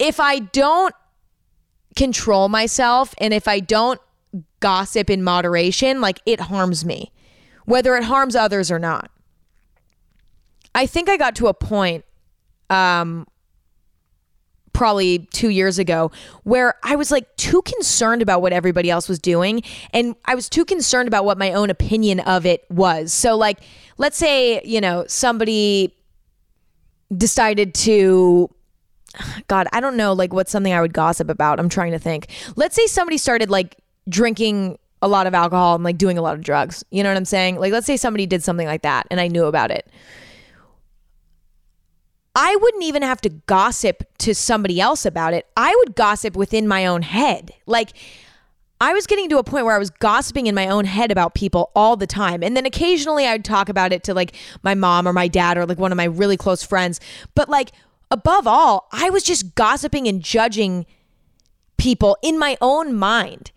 If 0.00 0.18
I 0.18 0.40
don't 0.40 0.94
control 1.96 2.48
myself 2.48 3.14
and 3.18 3.34
if 3.34 3.46
I 3.46 3.60
don't 3.60 4.00
gossip 4.60 5.10
in 5.10 5.22
moderation, 5.22 6.00
like 6.00 6.20
it 6.24 6.40
harms 6.40 6.84
me, 6.84 7.12
whether 7.64 7.96
it 7.96 8.04
harms 8.04 8.34
others 8.34 8.70
or 8.70 8.78
not. 8.78 9.10
I 10.74 10.86
think 10.86 11.08
I 11.08 11.16
got 11.16 11.36
to 11.36 11.48
a 11.48 11.54
point 11.54 12.04
um 12.70 13.26
probably 14.72 15.18
2 15.18 15.50
years 15.50 15.78
ago 15.78 16.10
where 16.44 16.76
I 16.82 16.96
was 16.96 17.10
like 17.10 17.36
too 17.36 17.60
concerned 17.60 18.22
about 18.22 18.40
what 18.40 18.54
everybody 18.54 18.88
else 18.88 19.06
was 19.06 19.18
doing 19.18 19.62
and 19.92 20.16
I 20.24 20.34
was 20.34 20.48
too 20.48 20.64
concerned 20.64 21.08
about 21.08 21.26
what 21.26 21.36
my 21.36 21.52
own 21.52 21.68
opinion 21.68 22.20
of 22.20 22.46
it 22.46 22.64
was. 22.70 23.12
So 23.12 23.36
like 23.36 23.58
let's 23.98 24.16
say, 24.16 24.62
you 24.64 24.80
know, 24.80 25.04
somebody 25.06 25.94
decided 27.14 27.74
to 27.74 28.48
God, 29.48 29.68
I 29.72 29.80
don't 29.80 29.96
know 29.96 30.12
like 30.12 30.32
what's 30.32 30.50
something 30.50 30.72
I 30.72 30.80
would 30.80 30.92
gossip 30.92 31.28
about. 31.28 31.58
I'm 31.60 31.68
trying 31.68 31.92
to 31.92 31.98
think. 31.98 32.28
Let's 32.56 32.74
say 32.74 32.86
somebody 32.86 33.18
started 33.18 33.50
like 33.50 33.76
drinking 34.08 34.78
a 35.00 35.08
lot 35.08 35.26
of 35.26 35.34
alcohol 35.34 35.74
and 35.74 35.84
like 35.84 35.98
doing 35.98 36.16
a 36.16 36.22
lot 36.22 36.34
of 36.34 36.42
drugs. 36.42 36.84
You 36.90 37.02
know 37.02 37.10
what 37.10 37.16
I'm 37.16 37.24
saying? 37.24 37.58
Like 37.58 37.72
let's 37.72 37.86
say 37.86 37.96
somebody 37.96 38.26
did 38.26 38.42
something 38.42 38.66
like 38.66 38.82
that 38.82 39.06
and 39.10 39.20
I 39.20 39.28
knew 39.28 39.44
about 39.44 39.70
it. 39.70 39.88
I 42.34 42.56
wouldn't 42.56 42.84
even 42.84 43.02
have 43.02 43.20
to 43.22 43.28
gossip 43.28 44.04
to 44.18 44.34
somebody 44.34 44.80
else 44.80 45.04
about 45.04 45.34
it. 45.34 45.46
I 45.56 45.74
would 45.80 45.94
gossip 45.94 46.34
within 46.34 46.66
my 46.66 46.86
own 46.86 47.02
head. 47.02 47.52
Like 47.66 47.92
I 48.80 48.94
was 48.94 49.06
getting 49.06 49.28
to 49.28 49.38
a 49.38 49.44
point 49.44 49.64
where 49.64 49.74
I 49.74 49.78
was 49.78 49.90
gossiping 49.90 50.46
in 50.46 50.54
my 50.54 50.66
own 50.66 50.86
head 50.86 51.12
about 51.12 51.34
people 51.34 51.70
all 51.76 51.96
the 51.96 52.06
time. 52.06 52.42
And 52.42 52.56
then 52.56 52.64
occasionally 52.64 53.26
I'd 53.26 53.44
talk 53.44 53.68
about 53.68 53.92
it 53.92 54.02
to 54.04 54.14
like 54.14 54.34
my 54.62 54.74
mom 54.74 55.06
or 55.06 55.12
my 55.12 55.28
dad 55.28 55.58
or 55.58 55.66
like 55.66 55.78
one 55.78 55.92
of 55.92 55.96
my 55.96 56.04
really 56.04 56.36
close 56.36 56.62
friends. 56.62 57.00
But 57.34 57.48
like 57.48 57.72
above 58.12 58.46
all, 58.46 58.88
I 58.92 59.10
was 59.10 59.24
just 59.24 59.54
gossiping 59.54 60.06
and 60.06 60.22
judging 60.22 60.86
people 61.78 62.16
in 62.22 62.38
my 62.38 62.56
own 62.60 62.94
mind. 62.94 63.50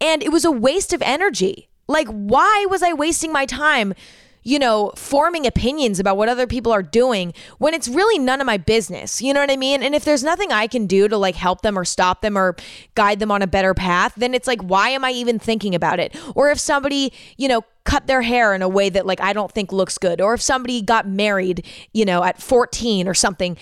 And 0.00 0.22
it 0.22 0.30
was 0.30 0.44
a 0.44 0.50
waste 0.50 0.92
of 0.92 1.00
energy. 1.02 1.70
Like, 1.88 2.08
why 2.08 2.66
was 2.68 2.82
I 2.82 2.92
wasting 2.92 3.32
my 3.32 3.46
time, 3.46 3.94
you 4.42 4.58
know, 4.58 4.92
forming 4.96 5.46
opinions 5.46 5.98
about 5.98 6.16
what 6.16 6.28
other 6.28 6.46
people 6.46 6.72
are 6.72 6.82
doing 6.82 7.32
when 7.58 7.72
it's 7.72 7.88
really 7.88 8.18
none 8.18 8.40
of 8.40 8.46
my 8.46 8.58
business? 8.58 9.22
You 9.22 9.32
know 9.32 9.40
what 9.40 9.50
I 9.50 9.56
mean? 9.56 9.82
And 9.82 9.94
if 9.94 10.04
there's 10.04 10.22
nothing 10.22 10.52
I 10.52 10.66
can 10.66 10.86
do 10.86 11.08
to 11.08 11.16
like 11.16 11.36
help 11.36 11.62
them 11.62 11.78
or 11.78 11.84
stop 11.84 12.20
them 12.20 12.36
or 12.36 12.54
guide 12.94 13.18
them 13.18 13.30
on 13.30 13.40
a 13.40 13.46
better 13.46 13.72
path, 13.72 14.12
then 14.16 14.34
it's 14.34 14.46
like, 14.46 14.60
why 14.60 14.90
am 14.90 15.04
I 15.04 15.12
even 15.12 15.38
thinking 15.38 15.74
about 15.74 16.00
it? 16.00 16.14
Or 16.34 16.50
if 16.50 16.58
somebody, 16.58 17.12
you 17.38 17.48
know, 17.48 17.62
cut 17.84 18.06
their 18.06 18.22
hair 18.22 18.54
in 18.54 18.62
a 18.62 18.68
way 18.68 18.90
that 18.90 19.06
like 19.06 19.20
I 19.20 19.32
don't 19.32 19.50
think 19.50 19.72
looks 19.72 19.98
good 19.98 20.20
or 20.20 20.34
if 20.34 20.42
somebody 20.42 20.82
got 20.82 21.08
married, 21.08 21.66
you 21.92 22.04
know, 22.04 22.22
at 22.22 22.40
14 22.40 23.08
or 23.08 23.14
something, 23.14 23.56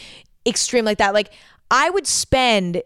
extreme 0.47 0.85
like 0.85 0.99
that. 0.99 1.14
Like 1.14 1.32
I 1.70 1.90
would 1.90 2.06
spend 2.06 2.82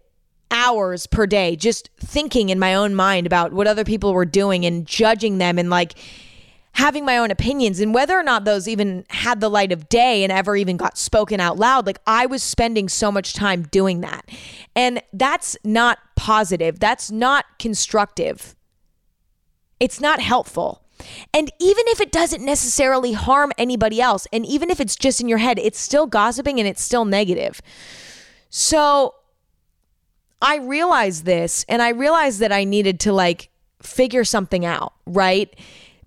hours 0.51 1.07
per 1.07 1.27
day 1.27 1.57
just 1.57 1.91
thinking 1.99 2.49
in 2.49 2.59
my 2.59 2.75
own 2.75 2.95
mind 2.95 3.27
about 3.27 3.53
what 3.53 3.67
other 3.67 3.85
people 3.85 4.13
were 4.13 4.25
doing 4.25 4.65
and 4.65 4.87
judging 4.87 5.39
them 5.39 5.59
and 5.59 5.69
like 5.69 5.95
having 6.73 7.05
my 7.05 7.19
own 7.19 7.31
opinions 7.31 7.81
and 7.81 7.95
whether 7.95 8.19
or 8.19 8.23
not 8.23 8.45
those 8.45 8.67
even 8.67 9.05
had 9.11 9.41
the 9.41 9.49
light 9.49 9.73
of 9.73 9.89
day 9.89 10.23
and 10.23 10.33
ever 10.33 10.57
even 10.57 10.77
got 10.77 10.99
spoken 10.99 11.41
out 11.41 11.57
loud 11.57 11.87
like 11.87 11.99
I 12.07 12.27
was 12.27 12.43
spending 12.43 12.89
so 12.89 13.11
much 13.11 13.33
time 13.33 13.63
doing 13.63 14.01
that. 14.01 14.29
And 14.75 15.03
that's 15.13 15.57
not 15.65 15.99
positive. 16.17 16.81
That's 16.81 17.11
not 17.11 17.47
constructive. 17.59 18.55
It's 19.81 20.01
not 20.01 20.21
helpful. 20.21 20.84
And 21.33 21.51
even 21.59 21.85
if 21.89 22.01
it 22.01 22.13
doesn't 22.13 22.45
necessarily 22.45 23.13
harm 23.13 23.53
anybody 23.59 24.01
else, 24.01 24.27
and 24.33 24.45
even 24.47 24.71
if 24.71 24.81
it's 24.81 24.97
just 24.97 25.21
in 25.21 25.29
your 25.29 25.39
head, 25.39 25.59
it's 25.59 25.79
still 25.79 26.07
gossiping 26.07 26.59
and 26.59 26.69
it's 26.69 26.83
still 26.83 27.05
negative. 27.05 27.61
So 28.51 29.15
I 30.41 30.57
realized 30.57 31.25
this 31.25 31.65
and 31.69 31.81
I 31.83 31.91
realized 31.91 32.41
that 32.41 32.53
I 32.53 32.65
needed 32.65 33.01
to 33.01 33.13
like 33.13 33.51
figure 33.83 34.25
something 34.25 34.65
out, 34.65 34.93
right? 35.07 35.55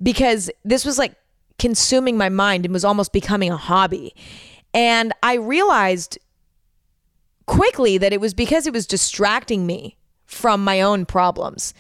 Because 0.02 0.50
this 0.64 0.86
was 0.86 0.98
like 0.98 1.16
consuming 1.60 2.18
my 2.18 2.30
mind 2.30 2.66
and 2.66 2.74
was 2.74 2.86
almost 2.86 3.12
becoming 3.12 3.52
a 3.52 3.58
hobby. 3.58 4.14
And 4.74 5.12
I 5.24 5.36
realized 5.36 6.20
quickly 7.48 7.98
that 7.98 8.14
it 8.14 8.22
was 8.22 8.34
because 8.34 8.68
it 8.68 8.74
was 8.74 8.86
distracting 8.86 9.66
me 9.66 9.98
from 10.26 10.64
my 10.64 10.82
own 10.82 11.06
problems. 11.06 11.74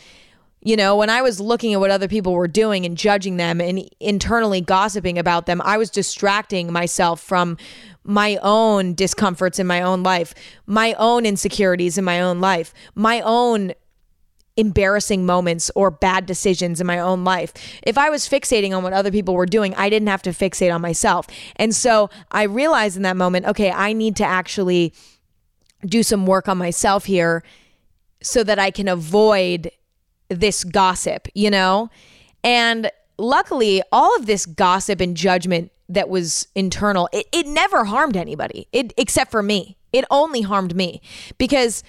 You 0.62 0.76
know, 0.76 0.96
when 0.96 1.10
I 1.10 1.22
was 1.22 1.40
looking 1.40 1.74
at 1.74 1.80
what 1.80 1.92
other 1.92 2.08
people 2.08 2.34
were 2.34 2.48
doing 2.48 2.86
and 2.86 2.98
judging 2.98 3.38
them 3.38 3.62
and 3.62 3.88
internally 4.00 4.60
gossiping 4.60 5.18
about 5.18 5.46
them, 5.46 5.62
I 5.64 5.78
was 5.78 5.90
distracting 5.90 6.72
myself 6.72 7.22
from 7.22 7.58
my 8.04 8.40
own 8.42 8.94
discomforts 8.94 9.60
in 9.60 9.68
my 9.68 9.82
own 9.82 10.02
life, 10.02 10.34
my 10.66 10.94
own 10.94 11.26
insecurities 11.26 11.98
in 11.98 12.04
my 12.04 12.22
own 12.22 12.42
life, 12.42 12.74
my 12.96 13.22
own 13.22 13.74
embarrassing 14.58 15.26
moments 15.26 15.70
or 15.76 15.92
bad 15.92 16.26
decisions 16.26 16.82
in 16.82 16.88
my 16.88 17.00
own 17.00 17.24
life. 17.24 17.54
If 17.84 17.98
I 17.98 18.10
was 18.10 18.28
fixating 18.28 18.76
on 18.76 18.82
what 18.82 18.94
other 18.94 19.12
people 19.12 19.36
were 19.36 19.46
doing, 19.46 19.76
I 19.76 19.90
didn't 19.90 20.08
have 20.08 20.24
to 20.24 20.32
fixate 20.32 20.74
on 20.74 20.82
myself. 20.82 21.28
And 21.58 21.76
so 21.76 22.10
I 22.32 22.44
realized 22.44 22.98
in 22.98 23.04
that 23.04 23.16
moment, 23.16 23.46
okay, 23.46 23.72
I 23.72 23.94
need 23.94 24.16
to 24.16 24.26
actually 24.26 24.94
do 25.86 26.02
some 26.02 26.26
work 26.26 26.48
on 26.48 26.58
myself 26.58 27.06
here 27.06 27.44
so 28.22 28.44
that 28.44 28.58
I 28.58 28.72
can 28.72 28.88
avoid 28.88 29.72
this 30.29 30.63
gossip, 30.63 31.27
you 31.34 31.50
know? 31.50 31.89
And 32.43 32.91
luckily, 33.17 33.81
all 33.91 34.15
of 34.17 34.25
this 34.25 34.46
gossip 34.46 35.01
and 35.01 35.15
judgment 35.15 35.72
that 35.89 36.10
was 36.10 36.48
internal, 36.55 37.10
it, 37.13 37.27
it 37.31 37.48
never 37.48 37.86
harmed 37.86 38.17
anybody, 38.17 38.67
it, 38.72 38.93
except 38.98 39.31
for 39.31 39.41
me. 39.41 39.77
It 39.93 40.05
only 40.12 40.41
harmed 40.41 40.75
me 40.75 41.01
because 41.38 41.84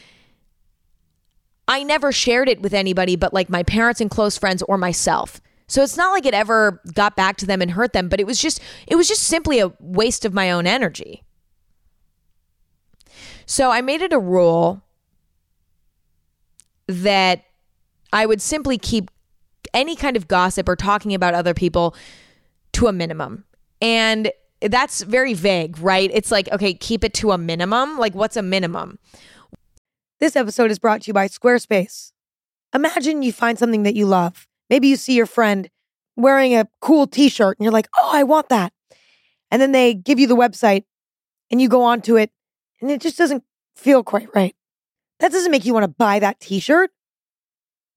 I 1.67 1.83
never 1.83 2.13
shared 2.13 2.49
it 2.49 2.63
with 2.63 2.73
anybody 2.73 3.17
but 3.17 3.35
like 3.35 3.51
my 3.51 3.63
parents 3.63 4.01
and 4.01 4.11
close 4.11 4.39
friends 4.39 4.63
or 4.63 4.79
myself. 4.79 5.41
So 5.67 5.83
it's 5.83 5.99
not 5.99 6.13
like 6.13 6.25
it 6.25 6.33
ever 6.33 6.81
got 6.95 7.15
back 7.15 7.37
to 7.39 7.47
them 7.47 7.61
and 7.61 7.73
hurt 7.73 7.93
them, 7.93 8.09
but 8.09 8.21
it 8.21 8.27
was 8.27 8.41
just 8.41 8.61
it 8.87 8.97
was 8.97 9.07
just 9.07 9.25
simply 9.25 9.61
a 9.61 9.73
waste 9.79 10.25
of 10.25 10.33
my 10.33 10.51
own 10.51 10.67
energy. 10.67 11.25
So 13.45 13.71
I 13.71 13.83
made 13.83 14.01
it 14.01 14.13
a 14.13 14.19
rule 14.19 14.83
that 16.87 17.45
I 18.13 18.27
would 18.27 18.41
simply 18.41 18.79
keep 18.79 19.11
any 19.75 19.97
kind 19.97 20.17
of 20.17 20.29
gossip 20.29 20.69
or 20.69 20.77
talking 20.77 21.15
about 21.15 21.35
other 21.35 21.55
people 21.55 21.95
to 22.73 22.87
a 22.87 22.93
minimum. 22.93 23.45
And 23.81 24.31
that's 24.61 25.03
very 25.03 25.35
vague, 25.35 25.79
right? 25.79 26.11
It's 26.13 26.31
like, 26.31 26.51
okay, 26.51 26.75
keep 26.75 27.05
it 27.05 27.15
to 27.15 27.33
a 27.33 27.39
minimum. 27.39 27.99
Like, 27.99 28.15
what's 28.15 28.37
a 28.37 28.43
minimum? 28.43 28.99
This 30.21 30.35
episode 30.35 30.71
is 30.71 30.79
brought 30.79 31.03
to 31.03 31.09
you 31.09 31.15
by 31.15 31.29
Squarespace. 31.29 32.13
Imagine 32.75 33.23
you 33.23 33.33
find 33.33 33.59
something 33.59 33.85
that 33.85 33.95
you 33.95 34.07
love. 34.07 34.49
Maybe 34.69 34.89
you 34.89 34.97
see 34.97 35.15
your 35.15 35.27
friend 35.27 35.71
wearing 36.17 36.55
a 36.55 36.69
cool 36.81 37.07
t 37.07 37.29
shirt 37.29 37.57
and 37.59 37.65
you're 37.65 37.73
like, 37.73 37.89
oh, 37.97 38.11
I 38.13 38.25
want 38.25 38.49
that. 38.49 38.73
And 39.51 39.63
then 39.63 39.73
they 39.73 39.95
give 39.95 40.19
you 40.19 40.27
the 40.27 40.37
website 40.37 40.85
and 41.51 41.63
you 41.63 41.69
go 41.69 41.83
onto 41.83 42.17
it 42.17 42.31
and 42.81 42.91
it 42.91 43.01
just 43.01 43.17
doesn't 43.17 43.45
feel 43.77 44.03
quite 44.03 44.29
right. 44.35 44.55
That 45.21 45.33
doesn't 45.33 45.51
make 45.51 45.65
you 45.65 45.73
want 45.73 45.85
to 45.85 45.89
buy 45.89 46.19
that 46.19 46.41
t 46.41 46.59
shirt. 46.61 46.91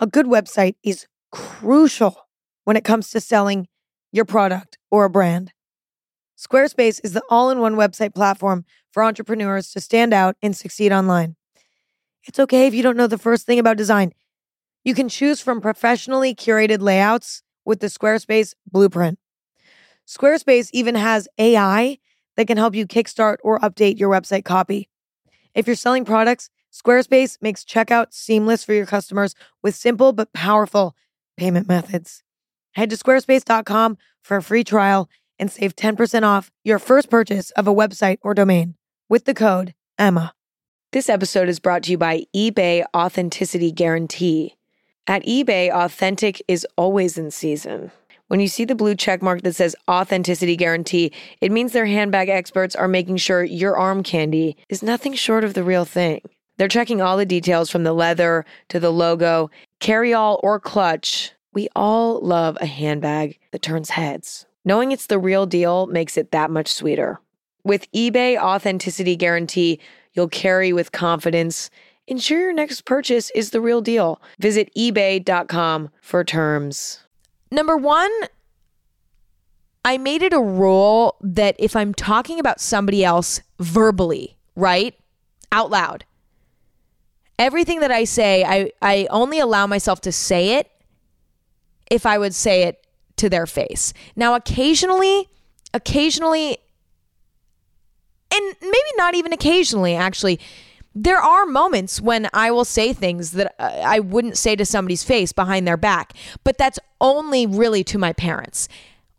A 0.01 0.07
good 0.07 0.25
website 0.25 0.77
is 0.81 1.05
crucial 1.31 2.27
when 2.63 2.75
it 2.75 2.83
comes 2.83 3.11
to 3.11 3.21
selling 3.21 3.67
your 4.11 4.25
product 4.25 4.79
or 4.89 5.05
a 5.05 5.11
brand. 5.11 5.53
Squarespace 6.35 6.99
is 7.03 7.13
the 7.13 7.21
all 7.29 7.51
in 7.51 7.59
one 7.59 7.75
website 7.75 8.15
platform 8.15 8.65
for 8.91 9.03
entrepreneurs 9.03 9.69
to 9.73 9.79
stand 9.79 10.11
out 10.11 10.35
and 10.41 10.57
succeed 10.57 10.91
online. 10.91 11.35
It's 12.23 12.39
okay 12.39 12.65
if 12.65 12.73
you 12.73 12.81
don't 12.81 12.97
know 12.97 13.05
the 13.05 13.19
first 13.19 13.45
thing 13.45 13.59
about 13.59 13.77
design. 13.77 14.11
You 14.83 14.95
can 14.95 15.07
choose 15.07 15.39
from 15.39 15.61
professionally 15.61 16.33
curated 16.33 16.81
layouts 16.81 17.43
with 17.63 17.79
the 17.79 17.87
Squarespace 17.87 18.55
blueprint. 18.65 19.19
Squarespace 20.07 20.71
even 20.73 20.95
has 20.95 21.27
AI 21.37 21.99
that 22.37 22.47
can 22.47 22.57
help 22.57 22.73
you 22.73 22.87
kickstart 22.87 23.37
or 23.43 23.59
update 23.59 23.99
your 23.99 24.09
website 24.09 24.45
copy. 24.45 24.89
If 25.53 25.67
you're 25.67 25.75
selling 25.75 26.05
products, 26.05 26.49
Squarespace 26.71 27.37
makes 27.41 27.65
checkout 27.65 28.13
seamless 28.13 28.63
for 28.63 28.73
your 28.73 28.85
customers 28.85 29.35
with 29.61 29.75
simple 29.75 30.13
but 30.13 30.31
powerful 30.31 30.95
payment 31.35 31.67
methods. 31.67 32.23
Head 32.73 32.89
to 32.91 32.95
squarespace.com 32.95 33.97
for 34.21 34.37
a 34.37 34.43
free 34.43 34.63
trial 34.63 35.09
and 35.37 35.51
save 35.51 35.75
10% 35.75 36.23
off 36.23 36.51
your 36.63 36.79
first 36.79 37.09
purchase 37.09 37.51
of 37.51 37.67
a 37.67 37.73
website 37.73 38.19
or 38.21 38.33
domain 38.33 38.75
with 39.09 39.25
the 39.25 39.33
code 39.33 39.73
EMMA. 39.99 40.31
This 40.93 41.09
episode 41.09 41.49
is 41.49 41.59
brought 41.59 41.83
to 41.83 41.91
you 41.91 41.97
by 41.97 42.23
eBay 42.35 42.83
Authenticity 42.95 43.71
Guarantee. 43.71 44.55
At 45.07 45.25
eBay, 45.25 45.71
authentic 45.71 46.41
is 46.47 46.65
always 46.77 47.17
in 47.17 47.31
season. 47.31 47.91
When 48.27 48.39
you 48.39 48.47
see 48.47 48.63
the 48.63 48.75
blue 48.75 48.95
check 48.95 49.21
mark 49.21 49.41
that 49.41 49.55
says 49.55 49.75
Authenticity 49.89 50.55
Guarantee, 50.55 51.11
it 51.41 51.51
means 51.51 51.73
their 51.73 51.85
handbag 51.85 52.29
experts 52.29 52.75
are 52.77 52.87
making 52.87 53.17
sure 53.17 53.43
your 53.43 53.75
arm 53.75 54.03
candy 54.03 54.55
is 54.69 54.81
nothing 54.81 55.13
short 55.15 55.43
of 55.43 55.53
the 55.53 55.63
real 55.63 55.83
thing. 55.83 56.21
They're 56.61 56.67
checking 56.67 57.01
all 57.01 57.17
the 57.17 57.25
details 57.25 57.71
from 57.71 57.85
the 57.85 57.91
leather 57.91 58.45
to 58.69 58.79
the 58.79 58.91
logo, 58.91 59.49
carry 59.79 60.13
all 60.13 60.39
or 60.43 60.59
clutch. 60.59 61.31
We 61.53 61.69
all 61.75 62.19
love 62.19 62.55
a 62.61 62.67
handbag 62.67 63.39
that 63.49 63.63
turns 63.63 63.89
heads. 63.89 64.45
Knowing 64.63 64.91
it's 64.91 65.07
the 65.07 65.17
real 65.17 65.47
deal 65.47 65.87
makes 65.87 66.17
it 66.17 66.29
that 66.29 66.51
much 66.51 66.71
sweeter. 66.71 67.19
With 67.63 67.91
eBay 67.93 68.37
Authenticity 68.37 69.15
Guarantee, 69.15 69.79
you'll 70.13 70.27
carry 70.27 70.71
with 70.71 70.91
confidence. 70.91 71.71
Ensure 72.05 72.39
your 72.39 72.53
next 72.53 72.85
purchase 72.85 73.31
is 73.33 73.49
the 73.49 73.59
real 73.59 73.81
deal. 73.81 74.21
Visit 74.37 74.69
eBay.com 74.77 75.89
for 75.99 76.23
terms. 76.23 76.99
Number 77.49 77.75
one, 77.75 78.11
I 79.83 79.97
made 79.97 80.21
it 80.21 80.31
a 80.31 80.39
rule 80.39 81.15
that 81.21 81.55
if 81.57 81.75
I'm 81.75 81.95
talking 81.95 82.39
about 82.39 82.61
somebody 82.61 83.03
else 83.03 83.41
verbally, 83.57 84.37
right? 84.55 84.93
Out 85.51 85.71
loud, 85.71 86.05
everything 87.41 87.79
that 87.79 87.91
I 87.91 88.03
say, 88.03 88.43
I, 88.43 88.71
I 88.81 89.07
only 89.09 89.39
allow 89.39 89.65
myself 89.65 89.99
to 90.01 90.11
say 90.11 90.59
it 90.59 90.69
if 91.89 92.05
I 92.05 92.17
would 92.17 92.35
say 92.35 92.63
it 92.63 92.85
to 93.17 93.29
their 93.29 93.47
face. 93.47 93.93
Now, 94.15 94.35
occasionally, 94.35 95.27
occasionally, 95.73 96.57
and 98.33 98.55
maybe 98.61 98.91
not 98.95 99.15
even 99.15 99.33
occasionally, 99.33 99.95
actually, 99.95 100.39
there 100.93 101.17
are 101.17 101.45
moments 101.45 101.99
when 101.99 102.29
I 102.31 102.51
will 102.51 102.65
say 102.65 102.93
things 102.93 103.31
that 103.31 103.55
uh, 103.57 103.81
I 103.83 103.99
wouldn't 103.99 104.37
say 104.37 104.55
to 104.55 104.65
somebody's 104.65 105.03
face 105.03 105.31
behind 105.31 105.67
their 105.67 105.77
back, 105.77 106.13
but 106.43 106.57
that's 106.59 106.79
only 106.99 107.47
really 107.47 107.83
to 107.85 107.97
my 107.97 108.13
parents 108.13 108.69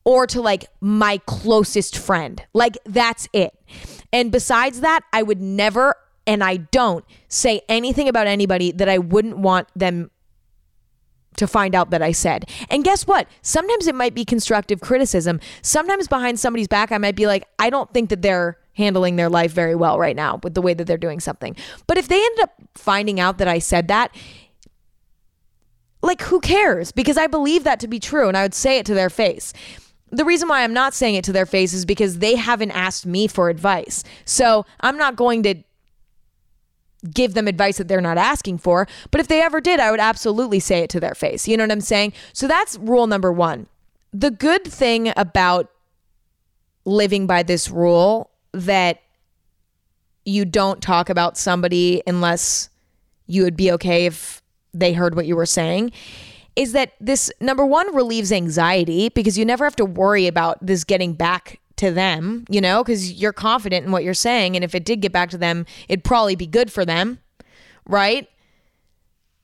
or 0.04 0.26
to 0.28 0.40
like 0.40 0.66
my 0.80 1.18
closest 1.26 1.98
friend. 1.98 2.42
Like 2.52 2.78
that's 2.84 3.28
it. 3.32 3.58
And 4.12 4.30
besides 4.30 4.80
that, 4.80 5.02
I 5.12 5.22
would 5.22 5.40
never 5.40 5.96
and 6.26 6.42
I 6.42 6.56
don't 6.56 7.04
say 7.28 7.62
anything 7.68 8.08
about 8.08 8.26
anybody 8.26 8.72
that 8.72 8.88
I 8.88 8.98
wouldn't 8.98 9.38
want 9.38 9.68
them 9.74 10.10
to 11.36 11.46
find 11.46 11.74
out 11.74 11.90
that 11.90 12.02
I 12.02 12.12
said. 12.12 12.50
And 12.68 12.84
guess 12.84 13.06
what? 13.06 13.26
Sometimes 13.40 13.86
it 13.86 13.94
might 13.94 14.14
be 14.14 14.24
constructive 14.24 14.80
criticism. 14.80 15.40
Sometimes 15.62 16.06
behind 16.08 16.38
somebody's 16.38 16.68
back, 16.68 16.92
I 16.92 16.98
might 16.98 17.16
be 17.16 17.26
like, 17.26 17.48
I 17.58 17.70
don't 17.70 17.92
think 17.92 18.10
that 18.10 18.22
they're 18.22 18.58
handling 18.74 19.16
their 19.16 19.28
life 19.28 19.52
very 19.52 19.74
well 19.74 19.98
right 19.98 20.16
now 20.16 20.40
with 20.42 20.54
the 20.54 20.62
way 20.62 20.74
that 20.74 20.86
they're 20.86 20.96
doing 20.96 21.20
something. 21.20 21.56
But 21.86 21.98
if 21.98 22.08
they 22.08 22.22
ended 22.22 22.40
up 22.40 22.54
finding 22.74 23.20
out 23.20 23.38
that 23.38 23.48
I 23.48 23.58
said 23.58 23.88
that, 23.88 24.14
like, 26.02 26.20
who 26.22 26.40
cares? 26.40 26.90
Because 26.90 27.16
I 27.16 27.28
believe 27.28 27.64
that 27.64 27.80
to 27.80 27.88
be 27.88 28.00
true 28.00 28.28
and 28.28 28.36
I 28.36 28.42
would 28.42 28.54
say 28.54 28.78
it 28.78 28.86
to 28.86 28.94
their 28.94 29.10
face. 29.10 29.52
The 30.10 30.24
reason 30.24 30.48
why 30.48 30.62
I'm 30.62 30.74
not 30.74 30.94
saying 30.94 31.14
it 31.14 31.24
to 31.24 31.32
their 31.32 31.46
face 31.46 31.72
is 31.72 31.86
because 31.86 32.18
they 32.18 32.34
haven't 32.34 32.72
asked 32.72 33.06
me 33.06 33.28
for 33.28 33.48
advice. 33.48 34.04
So 34.24 34.66
I'm 34.80 34.98
not 34.98 35.16
going 35.16 35.42
to 35.44 35.62
give 37.10 37.34
them 37.34 37.48
advice 37.48 37.78
that 37.78 37.88
they're 37.88 38.00
not 38.00 38.18
asking 38.18 38.58
for. 38.58 38.86
But 39.10 39.20
if 39.20 39.28
they 39.28 39.42
ever 39.42 39.60
did, 39.60 39.80
I 39.80 39.90
would 39.90 40.00
absolutely 40.00 40.60
say 40.60 40.80
it 40.80 40.90
to 40.90 41.00
their 41.00 41.14
face. 41.14 41.48
You 41.48 41.56
know 41.56 41.64
what 41.64 41.72
I'm 41.72 41.80
saying? 41.80 42.12
So 42.32 42.46
that's 42.46 42.78
rule 42.78 43.06
number 43.06 43.32
one. 43.32 43.66
The 44.12 44.30
good 44.30 44.64
thing 44.64 45.12
about 45.16 45.70
living 46.84 47.26
by 47.26 47.42
this 47.42 47.70
rule 47.70 48.30
that 48.52 49.00
you 50.24 50.44
don't 50.44 50.80
talk 50.82 51.08
about 51.08 51.36
somebody 51.36 52.02
unless 52.06 52.68
you 53.26 53.42
would 53.42 53.56
be 53.56 53.72
okay 53.72 54.06
if 54.06 54.42
they 54.74 54.92
heard 54.92 55.14
what 55.14 55.26
you 55.26 55.36
were 55.36 55.46
saying 55.46 55.92
is 56.54 56.72
that 56.72 56.92
this 57.00 57.32
number 57.40 57.64
one 57.64 57.94
relieves 57.94 58.30
anxiety 58.30 59.08
because 59.08 59.38
you 59.38 59.44
never 59.44 59.64
have 59.64 59.76
to 59.76 59.84
worry 59.84 60.26
about 60.26 60.64
this 60.64 60.84
getting 60.84 61.14
back 61.14 61.60
to 61.82 61.90
them, 61.90 62.44
you 62.48 62.60
know, 62.60 62.84
because 62.84 63.12
you're 63.14 63.32
confident 63.32 63.84
in 63.84 63.90
what 63.90 64.04
you're 64.04 64.14
saying. 64.14 64.54
And 64.54 64.64
if 64.64 64.72
it 64.72 64.84
did 64.84 65.00
get 65.00 65.10
back 65.10 65.30
to 65.30 65.38
them, 65.38 65.66
it'd 65.88 66.04
probably 66.04 66.36
be 66.36 66.46
good 66.46 66.72
for 66.72 66.84
them, 66.84 67.18
right? 67.88 68.28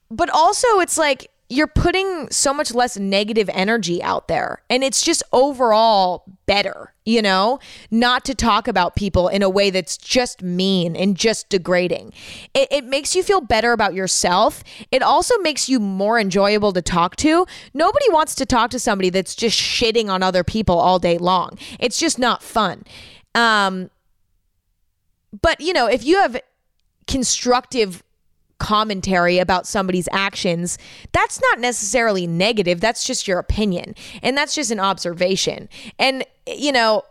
But 0.09 0.31
also, 0.31 0.79
it's 0.79 0.97
like 0.97 1.31
you're 1.51 1.67
putting 1.67 2.29
so 2.31 2.53
much 2.53 2.75
less 2.75 2.99
negative 2.99 3.49
energy 3.55 4.03
out 4.03 4.29
there. 4.29 4.63
And 4.69 4.85
it's 4.85 5.03
just 5.03 5.23
overall 5.33 6.25
better, 6.45 6.93
you 7.07 7.23
know, 7.23 7.59
not 7.91 8.25
to 8.27 8.35
talk 8.35 8.69
about 8.69 8.95
people 8.97 9.29
in 9.29 9.43
a 9.43 9.49
way 9.49 9.71
that's 9.71 9.97
just 9.97 10.43
mean 10.43 10.95
and 10.95 11.17
just 11.17 11.49
degrading. 11.49 12.13
It, 12.53 12.69
it, 12.71 12.85
makes 12.85 13.17
you 13.17 13.23
feel 13.23 13.41
better 13.41 13.73
about 13.73 13.95
yourself. 13.95 14.63
It 14.91 15.03
also 15.03 15.39
makes 15.39 15.71
you 15.71 15.81
more 15.81 16.19
enjoyable 16.19 16.73
to 16.75 16.83
talk 16.83 17.17
to. 17.17 17.47
Nobody 17.73 18.07
wants 18.11 18.35
to 18.37 18.47
talk 18.47 18.71
to 18.71 18.79
somebody 18.79 19.09
that's 19.09 19.35
just 19.35 19.59
shitting 19.59 20.11
on 20.11 20.23
other 20.23 20.45
people 20.45 20.79
all 20.79 20.99
day 20.99 21.17
long. 21.17 21.59
It's 21.81 21.99
just 21.99 22.19
not 22.19 22.43
fun. 22.43 22.85
Um, 23.35 23.91
but, 25.41 25.61
you 25.63 25.73
know, 25.73 25.87
if 25.87 26.05
you 26.05 26.19
have 26.19 26.39
constructive 27.07 28.03
commentary 28.59 29.39
about 29.39 29.67
somebody's 29.67 30.09
actions, 30.13 30.79
that's 31.13 31.41
not 31.41 31.61
necessarily 31.61 32.27
negative. 32.27 32.81
That's 32.81 33.05
just 33.05 33.29
your 33.29 33.39
opinion. 33.39 33.95
And 34.23 34.37
that's 34.37 34.55
just 34.55 34.71
an 34.71 34.81
observation. 34.81 35.69
And, 35.99 36.25
you 36.47 36.73
know, 36.73 37.03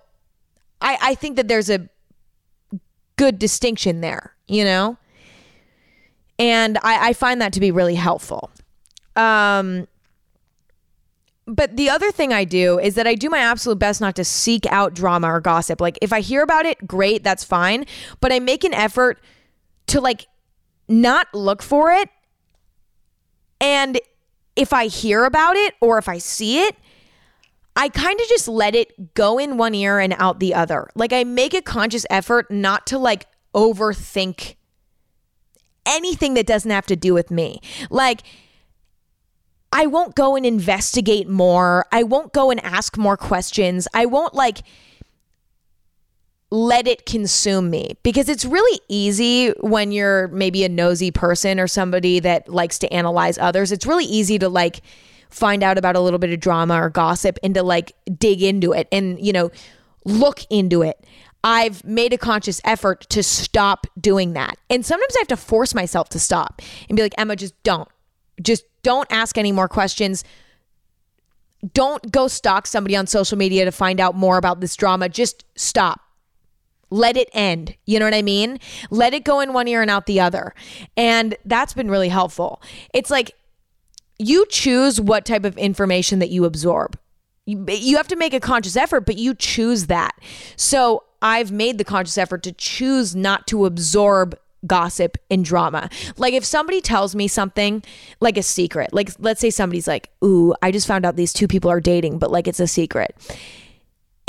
I, 0.82 0.98
I 1.02 1.16
think 1.16 1.38
that 1.38 1.48
there's 1.48 1.70
a 1.70 1.88
good 3.16 3.40
distinction 3.40 4.02
there, 4.02 4.36
you 4.48 4.64
know? 4.64 4.98
And 6.40 6.78
I, 6.84 7.10
I 7.10 7.14
find 7.14 7.42
that 7.42 7.54
to 7.54 7.60
be 7.60 7.72
really 7.72 7.96
helpful. 7.96 8.52
Um, 9.16 9.88
but 11.48 11.78
the 11.78 11.90
other 11.90 12.12
thing 12.12 12.34
I 12.34 12.44
do 12.44 12.78
is 12.78 12.96
that 12.96 13.08
I 13.08 13.16
do 13.16 13.30
my 13.30 13.40
absolute 13.40 13.80
best 13.80 14.02
not 14.02 14.16
to 14.18 14.26
seek 14.26 14.66
out 14.68 14.94
drama 14.94 15.32
or 15.34 15.40
gossip. 15.40 15.80
Like 15.80 15.98
if 16.02 16.12
I 16.12 16.20
hear 16.20 16.44
about 16.44 16.66
it, 16.66 16.86
great, 16.86 17.24
that's 17.24 17.44
fine. 17.44 17.86
But 18.20 18.34
I 18.34 18.40
make 18.40 18.64
an 18.64 18.74
effort 18.74 19.20
to 19.88 20.02
like 20.02 20.28
not 20.88 21.28
look 21.34 21.62
for 21.62 21.92
it. 21.92 22.10
And 23.60 24.00
if 24.56 24.74
I 24.74 24.88
hear 24.88 25.26
about 25.26 25.56
it 25.56 25.76
or 25.82 25.98
if 25.98 26.08
I 26.08 26.18
see 26.18 26.62
it, 26.64 26.76
I 27.76 27.90
kind 27.90 28.20
of 28.20 28.28
just 28.28 28.48
let 28.48 28.76
it 28.76 29.14
go 29.14 29.38
in 29.38 29.58
one 29.58 29.76
ear 29.76 30.00
and 30.00 30.16
out 30.18 30.40
the 30.40 30.54
other. 30.54 30.90
Like 30.96 31.14
I 31.14 31.24
make 31.24 31.54
a 31.54 31.62
conscious 31.62 32.06
effort 32.10 32.50
not 32.50 32.88
to 32.88 32.98
like 32.98 33.28
overthink 33.54 34.56
anything 35.88 36.34
that 36.36 36.46
doesn't 36.46 36.70
have 36.70 36.86
to 36.88 36.96
do 36.96 37.14
with 37.14 37.32
me. 37.32 37.62
Like, 37.90 38.22
I 39.72 39.86
won't 39.86 40.16
go 40.16 40.36
and 40.36 40.46
investigate 40.46 41.28
more. 41.28 41.86
I 41.92 42.04
won't 42.04 42.34
go 42.34 42.52
and 42.52 42.64
ask 42.64 42.98
more 42.98 43.18
questions. 43.18 43.88
I 43.94 44.06
won't 44.06 44.34
like 44.34 44.60
let 46.50 46.88
it 46.88 47.06
consume 47.06 47.70
me 47.70 47.98
because 48.04 48.30
it's 48.30 48.46
really 48.46 48.80
easy 48.88 49.50
when 49.60 49.92
you're 49.92 50.30
maybe 50.30 50.64
a 50.64 50.70
nosy 50.70 51.12
person 51.12 51.60
or 51.60 51.68
somebody 51.68 52.20
that 52.22 52.48
likes 52.48 52.80
to 52.80 52.94
analyze 52.94 53.38
others. 53.38 53.72
It's 53.72 53.86
really 53.86 54.06
easy 54.06 54.40
to 54.40 54.48
like 54.48 54.82
find 55.30 55.62
out 55.62 55.78
about 55.78 55.98
a 55.98 56.00
little 56.00 56.20
bit 56.20 56.32
of 56.32 56.40
drama 56.40 56.82
or 56.82 56.90
gossip 56.90 57.38
and 57.44 57.54
to 57.56 57.64
like 57.64 57.92
dig 58.18 58.42
into 58.42 58.72
it 58.72 58.88
and, 58.94 59.20
you 59.24 59.34
know, 59.34 59.52
look 60.06 60.40
into 60.50 60.84
it. 60.84 61.06
I've 61.44 61.84
made 61.84 62.14
a 62.14 62.18
conscious 62.18 62.62
effort 62.64 63.02
to 63.10 63.22
stop 63.24 63.86
doing 64.00 64.34
that. 64.34 64.58
And 64.70 64.86
sometimes 64.86 65.16
I 65.18 65.20
have 65.20 65.28
to 65.28 65.38
force 65.38 65.76
myself 65.76 66.10
to 66.10 66.20
stop 66.20 66.62
and 66.88 66.96
be 66.96 67.02
like, 67.02 67.14
Emma, 67.18 67.36
just 67.36 67.62
don't. 67.64 67.88
Just 68.42 68.64
don't 68.84 69.08
ask 69.12 69.38
any 69.38 69.52
more 69.52 69.68
questions. 69.68 70.24
Don't 71.74 72.10
go 72.12 72.28
stalk 72.28 72.68
somebody 72.68 72.96
on 72.96 73.06
social 73.06 73.38
media 73.38 73.66
to 73.66 73.72
find 73.72 74.00
out 74.00 74.16
more 74.16 74.38
about 74.38 74.62
this 74.62 74.76
drama. 74.76 75.10
Just 75.10 75.44
stop. 75.56 76.02
Let 76.90 77.18
it 77.18 77.30
end. 77.34 77.76
You 77.86 78.00
know 78.00 78.06
what 78.06 78.14
I 78.14 78.22
mean? 78.22 78.60
Let 78.90 79.14
it 79.14 79.24
go 79.24 79.40
in 79.40 79.54
one 79.54 79.68
ear 79.68 79.82
and 79.82 79.92
out 79.92 80.06
the 80.06 80.20
other. 80.20 80.54
And 80.96 81.36
that's 81.46 81.74
been 81.74 81.90
really 81.90 82.10
helpful. 82.10 82.62
It's 82.94 83.12
like 83.12 83.34
you 84.20 84.46
choose 84.50 85.00
what 85.00 85.26
type 85.26 85.46
of 85.46 85.58
information 85.58 86.20
that 86.20 86.30
you 86.30 86.46
absorb. 86.46 86.98
You, 87.46 87.66
you 87.70 87.98
have 87.98 88.08
to 88.10 88.16
make 88.16 88.34
a 88.34 88.40
conscious 88.40 88.76
effort, 88.76 89.02
but 89.02 89.18
you 89.18 89.34
choose 89.34 89.88
that. 89.88 90.12
So 90.56 91.04
I've 91.22 91.52
made 91.52 91.78
the 91.78 91.84
conscious 91.84 92.18
effort 92.18 92.44
to 92.44 92.52
choose 92.52 93.16
not 93.16 93.48
to 93.48 93.66
absorb 93.66 94.38
gossip 94.66 95.18
and 95.30 95.46
drama. 95.46 95.90
Like 96.18 96.34
if 96.34 96.44
somebody 96.44 96.82
tells 96.82 97.16
me 97.16 97.28
something 97.28 97.84
like 98.20 98.38
a 98.38 98.44
secret, 98.44 98.94
like 98.94 99.12
let's 99.20 99.40
say 99.40 99.50
somebody's 99.50 99.88
like, 99.88 100.10
"Ooh, 100.24 100.56
I 100.62 100.72
just 100.72 100.88
found 100.88 101.06
out 101.06 101.16
these 101.16 101.34
two 101.34 101.48
people 101.48 101.70
are 101.72 101.80
dating, 101.80 102.18
but 102.18 102.32
like 102.32 102.48
it's 102.48 102.60
a 102.60 102.68
secret." 102.68 103.16